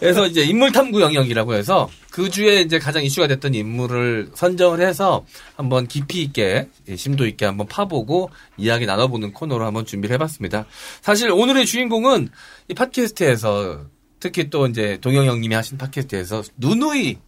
[0.00, 5.26] 그래서 이제 인물 탐구 영역이라고 해서 그 주에 이제 가장 이슈가 됐던 인물을 선정을 해서
[5.56, 10.64] 한번 깊이 있게 예, 심도 있게 한번 파보고 이야기 나눠보는 코너로 한번 준비를 해봤습니다.
[11.02, 12.30] 사실 오늘의 주인공은
[12.68, 13.92] 이 팟캐스트에서
[14.22, 17.18] 특히 또 이제 동영 형님이 하신 팟캐스트에서 누누이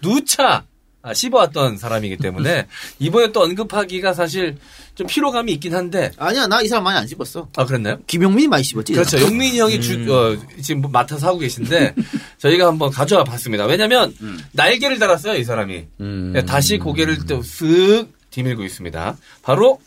[0.00, 0.64] 누차
[1.02, 2.66] 아, 씹어왔던 사람이기 때문에
[3.00, 4.56] 이번에 또 언급하기가 사실
[4.94, 7.48] 좀 피로감이 있긴 한데 아니야, 나 이 사람 많이 안 씹었어.
[7.56, 7.98] 아 그랬나요?
[8.06, 8.92] 김용민이 많이 씹었지.
[8.92, 9.20] 그렇죠.
[9.20, 10.08] 용민이 형이 주, 음.
[10.08, 11.94] 어, 지금 뭐 맡아서 하고 계신데
[12.38, 13.66] 저희가 한번 가져와 봤습니다.
[13.66, 14.14] 왜냐면
[14.52, 15.86] 날개를 달았어요, 이 사람이.
[15.98, 19.16] 네, 다시 고개를 또 쓱 디밀고 있습니다.
[19.42, 19.80] 바로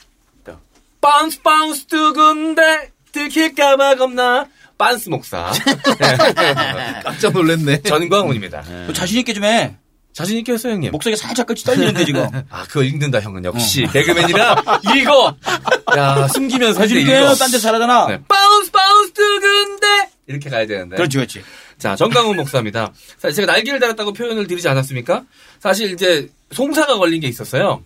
[1.00, 4.48] bounce bounce 두근대 들킬까봐 겁나
[4.78, 5.52] 빤스 목사.
[7.04, 7.82] 깜짝 놀랐네.
[7.82, 8.64] 전광훈입니다.
[8.88, 9.76] 너 자신 있게 좀 해.
[10.14, 10.92] 자신 있게 했어요, 형님.
[10.92, 12.28] 목소리가 살짝 끝이 떨리는데 지금.
[12.50, 13.86] 아, 그거 읽는다, 형은 역시.
[13.94, 14.64] 개그맨이라
[14.96, 15.36] 읽어!
[15.98, 17.12] 야, 숨기면서 있게 읽어.
[17.12, 17.36] 해요.
[17.36, 18.08] 딴데 잘하잖아.
[18.08, 18.20] 네.
[18.28, 19.88] bounce bounce 두근대
[20.28, 20.96] 이렇게 가야 되는데.
[20.96, 21.44] 그렇지, 그렇지.
[21.78, 22.94] 자, 정강훈 목사입니다.
[23.20, 25.24] 사실 제가 날개를 달았다고 표현을 드리지 않았습니까?
[25.60, 27.84] 사실 이제 송사가 걸린 게 있었어요.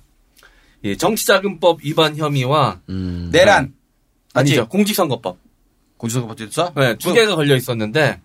[0.85, 3.73] 예, 정치자금법 위반 혐의와 내란.
[4.33, 4.69] 아니죠.
[4.69, 5.37] 공직선거법.
[6.01, 6.73] 공직선거법 됐어?
[6.75, 8.19] 네, 두 개가 걸려 있었는데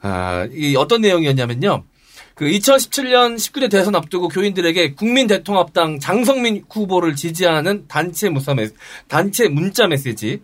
[0.00, 1.84] 아, 이 어떤 내용이었냐면요.
[2.34, 8.68] 그 2017년 19대 대선 앞두고 교인들에게 국민대통합당 장성민 후보를 지지하는 단체 문자 메
[9.08, 10.40] 단체 문자 메시지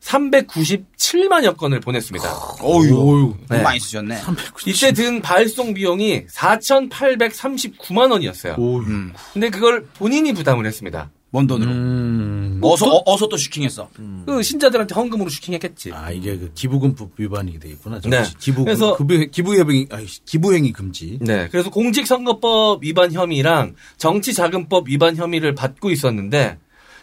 [0.00, 2.28] 397만여 건을 보냈습니다.
[2.62, 3.62] 어유, 네.
[3.62, 4.20] 많이 쓰셨네.
[4.66, 8.54] 이때 든 발송 비용이 4,839만 원이었어요.
[8.58, 9.12] 음.
[9.32, 11.10] 근데 그걸 본인이 부담을 했습니다.
[11.30, 11.70] 뭔 돈으로?
[11.70, 12.60] 음.
[12.62, 13.88] 어서 어, 어서 또 슈킹했어.
[14.26, 15.92] 그 신자들한테 헌금으로 슈킹했겠지.
[15.92, 18.00] 아 이게 그 기부금법 위반이 되겠구나.
[18.00, 18.22] 네.
[18.38, 21.18] 기부 그래서- 기부 기부협행 아니, 기부행위 금지.
[21.20, 21.48] 네.
[21.50, 26.56] 그래서 공직선거법 위반 혐의랑 정치자금법 위반 혐의를 받고 있었는데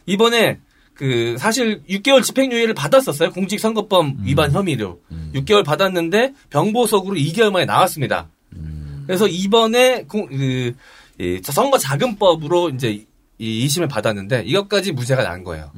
[0.08, 0.60] 이번에
[0.96, 3.32] 그 사실 6개월 집행유예를 받았었어요.
[3.32, 5.02] 공직선거법 위반 혐의로
[5.34, 8.30] 6개월 받았는데 병보석으로 2개월 만에 나왔습니다.
[9.06, 10.74] 그래서 이번에 공, 그,
[11.20, 13.06] 이 선거자금법으로 이제
[13.38, 15.72] 이 2심을 받았는데 이것까지 무죄가 난 거예요.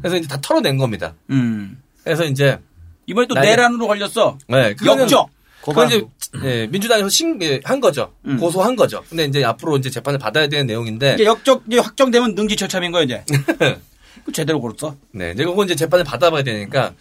[0.00, 1.14] 그래서 이제 다 털어낸 겁니다.
[1.30, 1.80] 음.
[2.02, 2.58] 그래서 이제
[3.06, 4.38] 이번에 또 내란으로 걸렸어.
[4.48, 5.30] 네, 그거는- 역적.
[5.62, 6.04] 그건 이제
[6.42, 8.12] 예, 민주당에서 신, 예, 한 거죠.
[8.38, 9.02] 고소한 거죠.
[9.08, 11.14] 근데 이제 앞으로 이제 재판을 받아야 되는 내용인데.
[11.14, 13.24] 이제 역적 이제 확정되면 능지 처참인 거야 이제.
[14.24, 14.94] 그 제대로 걸었어.
[15.12, 16.92] 네, 이제 그거 이제 재판을 받아봐야 되니까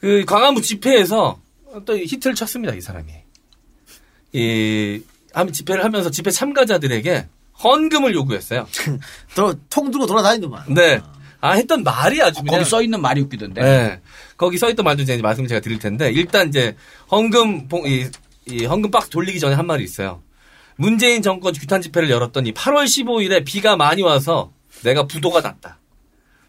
[0.00, 1.40] 그 광화문 집회에서
[1.86, 3.10] 또 히트를 쳤습니다 이 사람이.
[4.32, 7.26] 이한 집회를 하면서 집회 참가자들에게
[7.62, 8.66] 헌금을 요구했어요.
[9.68, 10.74] 통 들고 돌아다니더만.
[10.74, 11.00] 네.
[11.42, 13.60] 아 했던 말이 아주 그냥 거기 써 있는 말이 웃기던데.
[13.62, 14.00] 네.
[14.36, 16.76] 거기 써 있던 말도 이제 말씀 제가 드릴 텐데 일단 이제
[17.10, 18.06] 헌금 봉- 이,
[18.46, 20.22] 이 헌금 박스 돌리기 전에 한 말이 있어요.
[20.76, 24.52] 문재인 정권 규탄 집회를 열었더니 8월 15일에 비가 많이 와서
[24.82, 25.78] 내가 부도가 났다.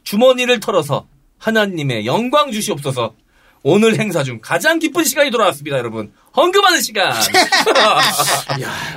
[0.04, 1.08] 주머니를 털어서
[1.38, 3.16] 하나님의 영광 주시옵소서.
[3.64, 6.12] 오늘 행사 중 가장 기쁜 시간이 돌아왔습니다, 여러분.
[6.36, 7.14] 헌금하는 시간.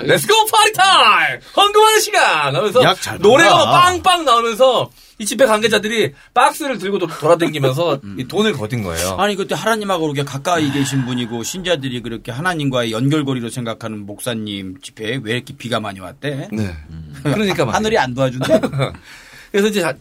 [0.03, 1.41] Let's go party time!
[1.57, 2.55] 헌금하는 시간!
[2.55, 2.81] 하면서
[3.21, 9.17] 노래가 빵빵 나오면서 이 집회 관계자들이 박스를 들고 도- 돌아다니면서 이 돈을 거둔 거예요.
[9.19, 15.35] 아니 그때 하나님하고 그렇게 가까이 계신 분이고 신자들이 그렇게 하나님과의 연결고리로 생각하는 목사님 집회에 왜
[15.35, 16.49] 이렇게 비가 많이 왔대?
[16.53, 16.75] 네.
[17.23, 17.71] 그러니까 말이에요.
[17.75, 18.61] 하늘이 안 도와준대.
[19.53, 19.95] 그래서 이제 자-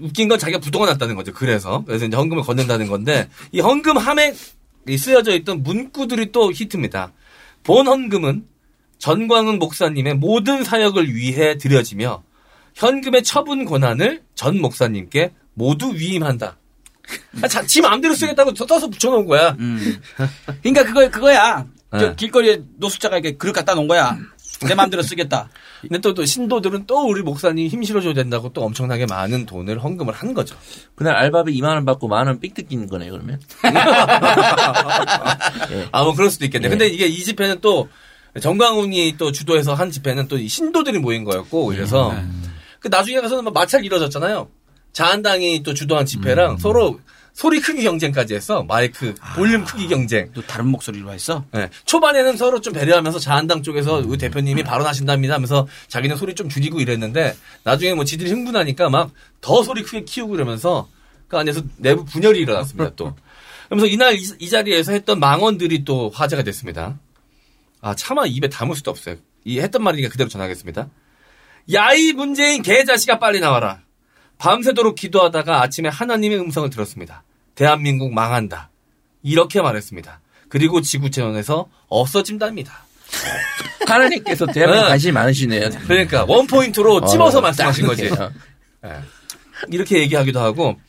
[0.00, 1.32] 웃긴 건 자기가 부도가 났다는 거죠.
[1.32, 4.34] 그래서 그래서 이제 헌금을 건넨다는 건데 이 헌금 함에 이
[4.96, 7.12] 쓰여져 있던 문구들이 또 히트입니다.
[7.62, 8.46] 본 헌금은
[8.98, 12.22] 전광훈 목사님의 모든 사역을 위해 드려지며
[12.74, 16.56] 현금의 처분 권한을 전 목사님께 모두 위임한다.
[17.42, 19.56] 아, 자, 지 마음대로 쓰겠다고 써서 붙여놓은 거야.
[20.62, 21.66] 그러니까 그거 그거야.
[21.90, 22.14] 저 네.
[22.14, 24.16] 길거리에 노숙자가 이렇게 그릇 갖다 놓은 거야.
[24.66, 25.48] 내 마음대로 쓰겠다.
[25.80, 30.12] 근데 또, 또 신도들은 또 우리 목사님 힘 실어줘야 된다고 또 엄청나게 많은 돈을 헌금을
[30.12, 30.54] 한 거죠.
[30.94, 33.40] 그날 알바비 2만 원 받고 만 원 삑 뜯기는 거네요, 그러면.
[35.92, 36.66] 아, 뭐 그럴 수도 있겠네.
[36.66, 36.70] 예.
[36.70, 37.88] 근데 이게 이 집회는 또
[38.40, 42.14] 정광훈이 또 주도해서 한 집회는 또이 신도들이 모인 거였고 그래서
[42.78, 44.48] 그 나중에 가서는 막 마찰 이뤄졌잖아요.
[44.92, 47.00] 자한당이 또 주도한 집회랑 서로
[47.40, 48.62] 소리 크기 경쟁까지 했어.
[48.64, 50.30] 마이크 볼륨 크기 경쟁.
[50.34, 51.42] 또 다른 목소리로 했어?
[51.52, 51.70] 네.
[51.86, 57.34] 초반에는 서로 좀 배려하면서 자한당 쪽에서 우리 대표님이 발언하신답니다 하면서 자기는 소리 좀 줄이고 이랬는데
[57.64, 59.10] 나중에 뭐 지들이 흥분하니까 막
[59.40, 60.90] 더 소리 크게 키우고 이러면서
[61.28, 63.16] 그 안에서 내부 분열이 일어났습니다 또.
[63.70, 66.98] 그러면서 이날 이, 이 자리에서 했던 망언들이 또 화제가 됐습니다.
[67.80, 69.16] 아 차마 입에 담을 수도 없어요.
[69.46, 70.90] 이 했던 말이니까 그대로 전하겠습니다.
[71.72, 73.80] 야이 문재인 개자식아 빨리 나와라.
[74.36, 77.22] 밤새도록 기도하다가 아침에 하나님의 음성을 들었습니다.
[77.60, 78.70] 대한민국 망한다.
[79.22, 80.20] 이렇게 말했습니다.
[80.48, 82.86] 그리고 지구촌에서 없어진답니다.
[83.86, 84.88] 하나님께서 대한민국 네.
[84.88, 85.68] 관심이 많으시네요.
[85.86, 88.08] 그러니까 원 포인트로 찝어서 어, 말씀하신 거지.
[88.08, 88.32] 딱
[88.86, 89.00] 예.
[89.68, 90.80] 이렇게 얘기하기도 하고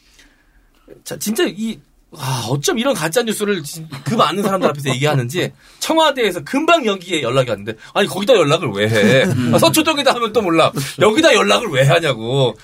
[1.04, 1.78] 자 진짜 이
[2.18, 3.62] 아, 어쩜 이런 가짜 뉴스를
[4.06, 9.24] 그 많은 사람들 앞에서 얘기하는지 청와대에서 금방 여기에 연락이 왔는데 아니 거기다 연락을 왜 해?
[9.54, 12.56] 아, 서초동이다 하면 또 몰라 여기다 연락을 왜 하냐고.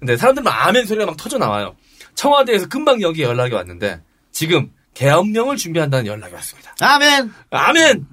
[0.00, 1.74] 근데 사람들은 아멘 소리가 막 터져 나와요.
[2.14, 4.00] 청와대에서 금방 여기에 연락이 왔는데
[4.32, 6.74] 지금 계엄령을 준비한다는 연락이 왔습니다.
[6.80, 7.32] 아멘.
[7.50, 8.06] 아멘.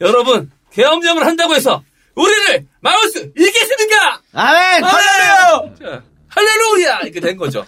[0.00, 1.82] 여러분 계엄령을 한다고 해서
[2.14, 4.20] 우리를 막을 수 있겠습니까?
[4.32, 4.84] 아멘.
[4.84, 5.74] 할렐루야.
[5.80, 7.66] 자, 할렐루야 이렇게 된 거죠.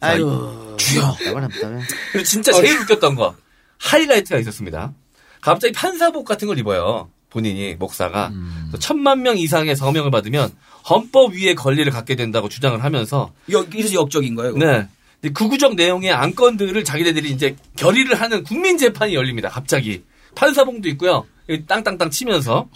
[0.00, 0.76] 아이고.
[0.76, 1.16] 주여.
[1.26, 1.70] 나발합니다.
[2.12, 3.34] 그리고 진짜 제일 웃겼던 거
[3.78, 4.92] 하이라이트가 있었습니다.
[5.40, 7.10] 갑자기 판사복 같은 걸 입어요.
[7.30, 8.32] 본인이 목사가
[8.70, 10.52] 그래서 천만 명 이상의 서명을 받으면
[10.88, 14.56] 헌법 위에 권리를 갖게 된다고 주장을 하면서 역, 이래서 역적인 거예요.
[14.56, 14.88] 네.
[15.28, 19.48] 그 구구적 내용의 안건들을 자기네들이 이제 결의를 하는 국민 재판이 열립니다.
[19.48, 20.04] 갑자기
[20.34, 21.26] 판사봉도 있고요.
[21.66, 22.68] 땅땅땅 치면서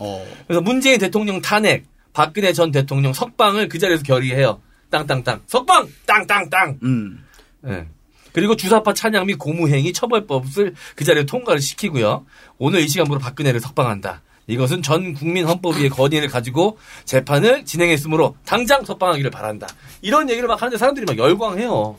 [0.46, 4.60] 그래서 문재인 대통령 탄핵, 박근혜 전 대통령 석방을 그 자리에서 결의해요.
[4.90, 6.78] 땅땅땅 석방 땅땅땅.
[6.82, 7.24] 음.
[7.60, 7.86] 네.
[8.32, 12.24] 그리고 주사파 찬양 및 고무행위 처벌법을 그 자리에 통과를 시키고요.
[12.58, 14.22] 오늘 이 시간부로 박근혜를 석방한다.
[14.48, 19.68] 이것은 전 국민 헌법위의 권위를 가지고 재판을 진행했으므로 당장 석방하기를 바란다.
[20.02, 21.96] 이런 얘기를 막 하는데 사람들이 막 열광해요.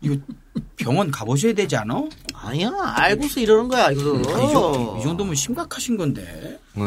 [0.00, 0.16] 이거
[0.76, 2.04] 병원 가보셔야 되지 않아?
[2.32, 4.18] 아니야, 알고서 이러는 거야, 이거.
[4.18, 6.58] 이, 정도, 이 정도면 심각하신 건데.
[6.76, 6.82] 네.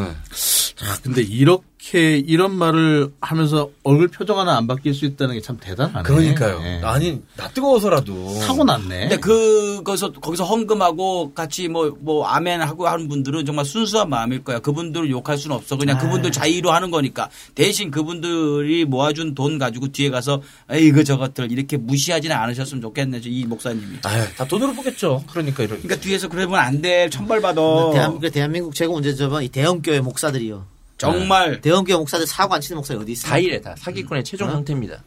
[0.76, 5.56] 자, 근데 이렇게 이런 말을 하면서 얼굴 표정 하나 안 바뀔 수 있다는 게 참
[5.58, 6.02] 대단하네.
[6.02, 6.60] 그러니까요.
[6.60, 6.80] 네.
[6.84, 8.38] 아니, 나 뜨거워서라도.
[8.46, 9.00] 타고났네.
[9.08, 14.44] 근데 그, 거기서, 거기서 헌금하고 같이 뭐, 뭐, 아멘 하고 하는 분들은 정말 순수한 마음일
[14.44, 14.58] 거야.
[14.60, 15.76] 그분들을 욕할 수는 없어.
[15.78, 17.30] 그냥 그분들 자의로 하는 거니까.
[17.54, 23.20] 대신 그분들이 모아준 돈 가지고 뒤에 가서, 에이 그 저것들 이렇게 무시하지는 않으셨으면 좋겠네.
[23.24, 23.98] 이 목사님 이.
[24.04, 25.24] 아유, 다 돈으로 보겠죠.
[25.30, 25.80] 그러니까 이런.
[25.80, 27.08] 그러니까 뒤에서 그러면 안 돼.
[27.10, 27.60] 천벌받아.
[27.92, 30.66] 대한민국, 대한민국 최고 문제점은 이 대형교회 목사들이요.
[30.98, 31.60] 정말.
[31.60, 33.28] 대형교회 목사들 사고 안 치는 목사들이 어디 있어?
[33.28, 35.02] 다 이래 다 사기꾼의 최종 형태입니다.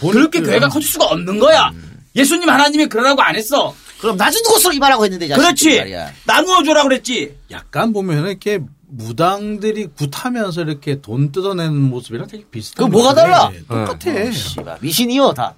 [0.00, 1.72] 그렇게 교회가 커질 수가 없는 거야.
[2.14, 3.74] 예수님 하나님이 그러라고 안 했어.
[4.00, 5.82] 그럼 낮은 곳으로 임하라고 했는데, 그렇지.
[6.24, 7.34] 나누어 줘라 그랬지.
[7.50, 8.60] 약간 보면 이렇게
[8.96, 12.76] 무당들이 굿하면서 이렇게 돈 뜯어내는 모습이랑 되게 비슷해.
[12.76, 13.50] 그럼 뭐가 달라?
[13.68, 14.30] 똑같아.
[14.32, 15.54] 씨발, 미신이요, 다.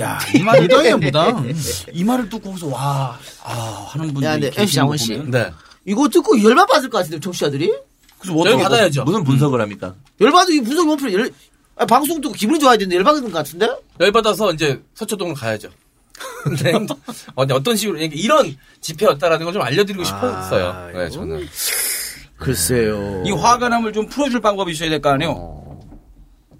[0.00, 1.52] 야, 이 말이 무당이야, 무당.
[1.92, 5.18] 이 말을 듣고 거기서 와, 아, 하는 분들이 야, 근데 MC 장원 씨.
[5.26, 5.50] 네.
[5.84, 7.72] 이거 듣고 열받 받을 것 같은데, 청취자들이?
[8.18, 8.44] 그래서 뭐.
[8.44, 9.04] 받아야죠.
[9.04, 9.94] 무슨 분석을 합니까?
[10.20, 11.12] 열받으, 이 분석이 못 풀어.
[11.12, 11.30] 열,
[11.76, 13.68] 아, 방송 듣고 기분이 좋아야 되는데 열받는 것 같은데?
[14.00, 15.68] 열받아서 이제 서초동으로 가야죠.
[16.42, 16.72] 근데
[17.36, 20.90] 어디 어떤 식으로 이런 집회였다라는 걸 좀 알려드리고 싶었어요.
[20.92, 21.46] 네, 저는.
[22.38, 23.22] 글쎄요.
[23.26, 25.54] 이 화가 남을 좀 풀어줄 방법이 있어야 될 거 아니에요?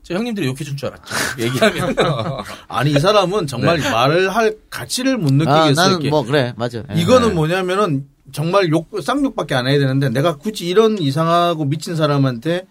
[0.02, 1.14] 저 형님들이 욕해줄 줄 알았죠.
[1.42, 1.94] 얘기하면.
[2.68, 5.80] 아니 이 사람은 정말 말을 할 가치를 못 느끼겠어.
[5.82, 6.10] 아, 나는.
[6.10, 6.82] 뭐, 그래, 맞아.
[6.94, 7.00] 예.
[7.00, 12.66] 이거는 뭐냐면은 정말 욕 쌍욕밖에 안 해야 되는데 내가 굳이 이런 이상하고 미친 사람한테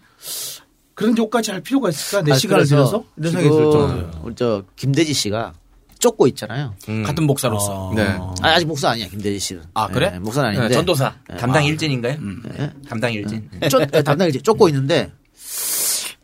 [0.94, 2.24] 그런 욕까지 할 필요가 있을까?
[2.24, 4.10] 내 아, 시간을 들여서 이런 생각이 들 지금 정도예요.
[4.24, 5.52] 우리 저 김대지 씨가
[5.98, 6.74] 쫓고 있잖아요.
[7.04, 7.92] 같은 목사로서.
[7.96, 8.02] 네.
[8.02, 9.62] 아, 아직 목사 아니야 김대지 씨는.
[9.74, 10.12] 아, 그래?
[10.14, 10.68] 예, 목사는 아닌데.
[10.68, 11.14] 네, 전도사.
[11.38, 11.66] 담당 아.
[11.66, 12.18] 일진인가요?
[12.58, 12.72] 예?
[12.88, 13.48] 담당 일진.
[13.70, 15.12] 쫓, 예, 담당 이제 쫓고 있는데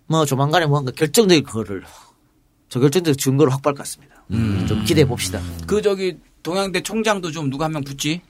[0.06, 1.82] 뭐 조만간에 뭔가 결정적인 거를
[2.68, 4.14] 저 결정적 증거를 확보할 것 같습니다.
[4.68, 5.40] 좀 기대해 봅시다.
[5.66, 8.20] 그 저기 동양대 총장도 좀 누가 한 명 붙지?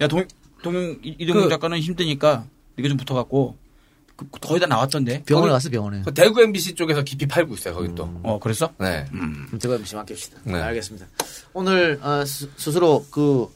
[0.00, 0.24] 야, 동,
[0.62, 2.44] 동영, 이- 이동영 그- 작가는 힘드니까
[2.78, 3.69] 이거 좀 붙어갖고 그,
[4.40, 5.22] 거의 다 나왔던데.
[5.24, 6.02] 병원에 갔어 병원에.
[6.04, 7.74] 그 대구 MBC 쪽에서 깊이 팔고 있어요.
[7.74, 8.08] 거기 또.
[8.22, 8.70] 어, 그랬어?
[8.78, 9.06] 네.
[9.58, 10.38] 제가 MC 맡깁시다.
[10.44, 10.54] 네.
[10.60, 11.06] 알겠습니다.
[11.52, 13.48] 오늘 어, 스, 스로그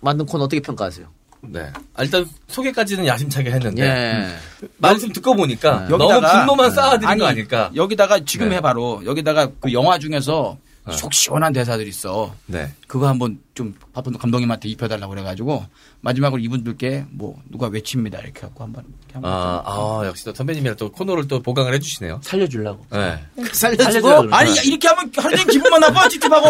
[0.00, 1.06] 만든 코너 어떻게 평가하세요?
[1.42, 1.70] 네.
[1.94, 4.66] 아, 일단 소개까지는 야심차게 했는데 예.
[4.78, 7.70] 말씀 듣고 보니까 너무 여기다가- 분노만 쌓아드린 아니, 거 아닐까.
[7.74, 8.56] 여기다가 지금 네.
[8.56, 10.56] 해 바로 여기다가 그 영화 중에서
[10.86, 10.96] 네.
[10.96, 12.34] 속 시원한 대사들 있어.
[12.46, 12.72] 네.
[12.86, 15.64] 그거 한번 좀 바쁜 감독님한테 입혀달라고 그래가지고
[16.00, 18.84] 마지막으로 이분들께 뭐 누가 외칩니다 이렇게 갖고 한번
[19.22, 22.20] 아, 아, 역시 또 선배님이랑 또 코너를 또 보강을 해주시네요.
[22.22, 22.84] 살려주려고.
[22.90, 23.20] 네.
[23.52, 26.48] 살려주고 아니 야, 이렇게 하면 하루 종일 기분만 나빠 찝찝하고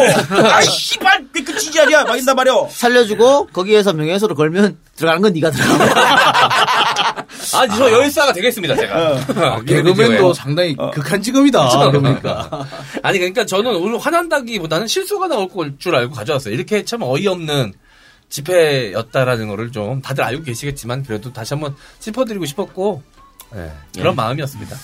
[0.50, 6.94] 아이 씨발 왜그 지지하냐 막 이런단 말이야 살려주고 거기에서 명예훼손을 걸면 들어가는 건 네가 들어가.
[7.52, 9.18] 아, 저 열사가 되겠습니다, 제가.
[9.36, 11.90] 아, 개그맨도 상당히 극한 직업이다.
[11.90, 12.66] 그러니까.
[13.02, 15.48] 아니, 그러니까 저는 오늘 화난다기보다는 실수가 나올
[15.78, 16.54] 줄 알고 가져왔어요.
[16.54, 17.74] 이렇게 참 어이없는
[18.28, 23.02] 집회였다라는 거를 좀 다들 알고 계시겠지만 그래도 다시 한번 짚어드리고 싶었고,
[23.52, 24.16] 네, 그런 예.
[24.16, 24.76] 마음이었습니다.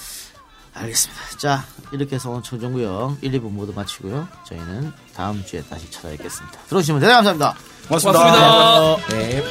[0.75, 1.23] 알겠습니다.
[1.39, 4.27] 자 이렇게 해서 오늘 청정구역 1, 2부 모두 마치고요.
[4.45, 6.59] 저희는 다음 주에 다시 찾아뵙겠습니다.
[6.69, 7.55] 들어주시면 대단히 감사합니다.
[7.87, 8.21] 고맙습니다.
[8.21, 9.17] 고맙습니다.
[9.17, 9.43] 네.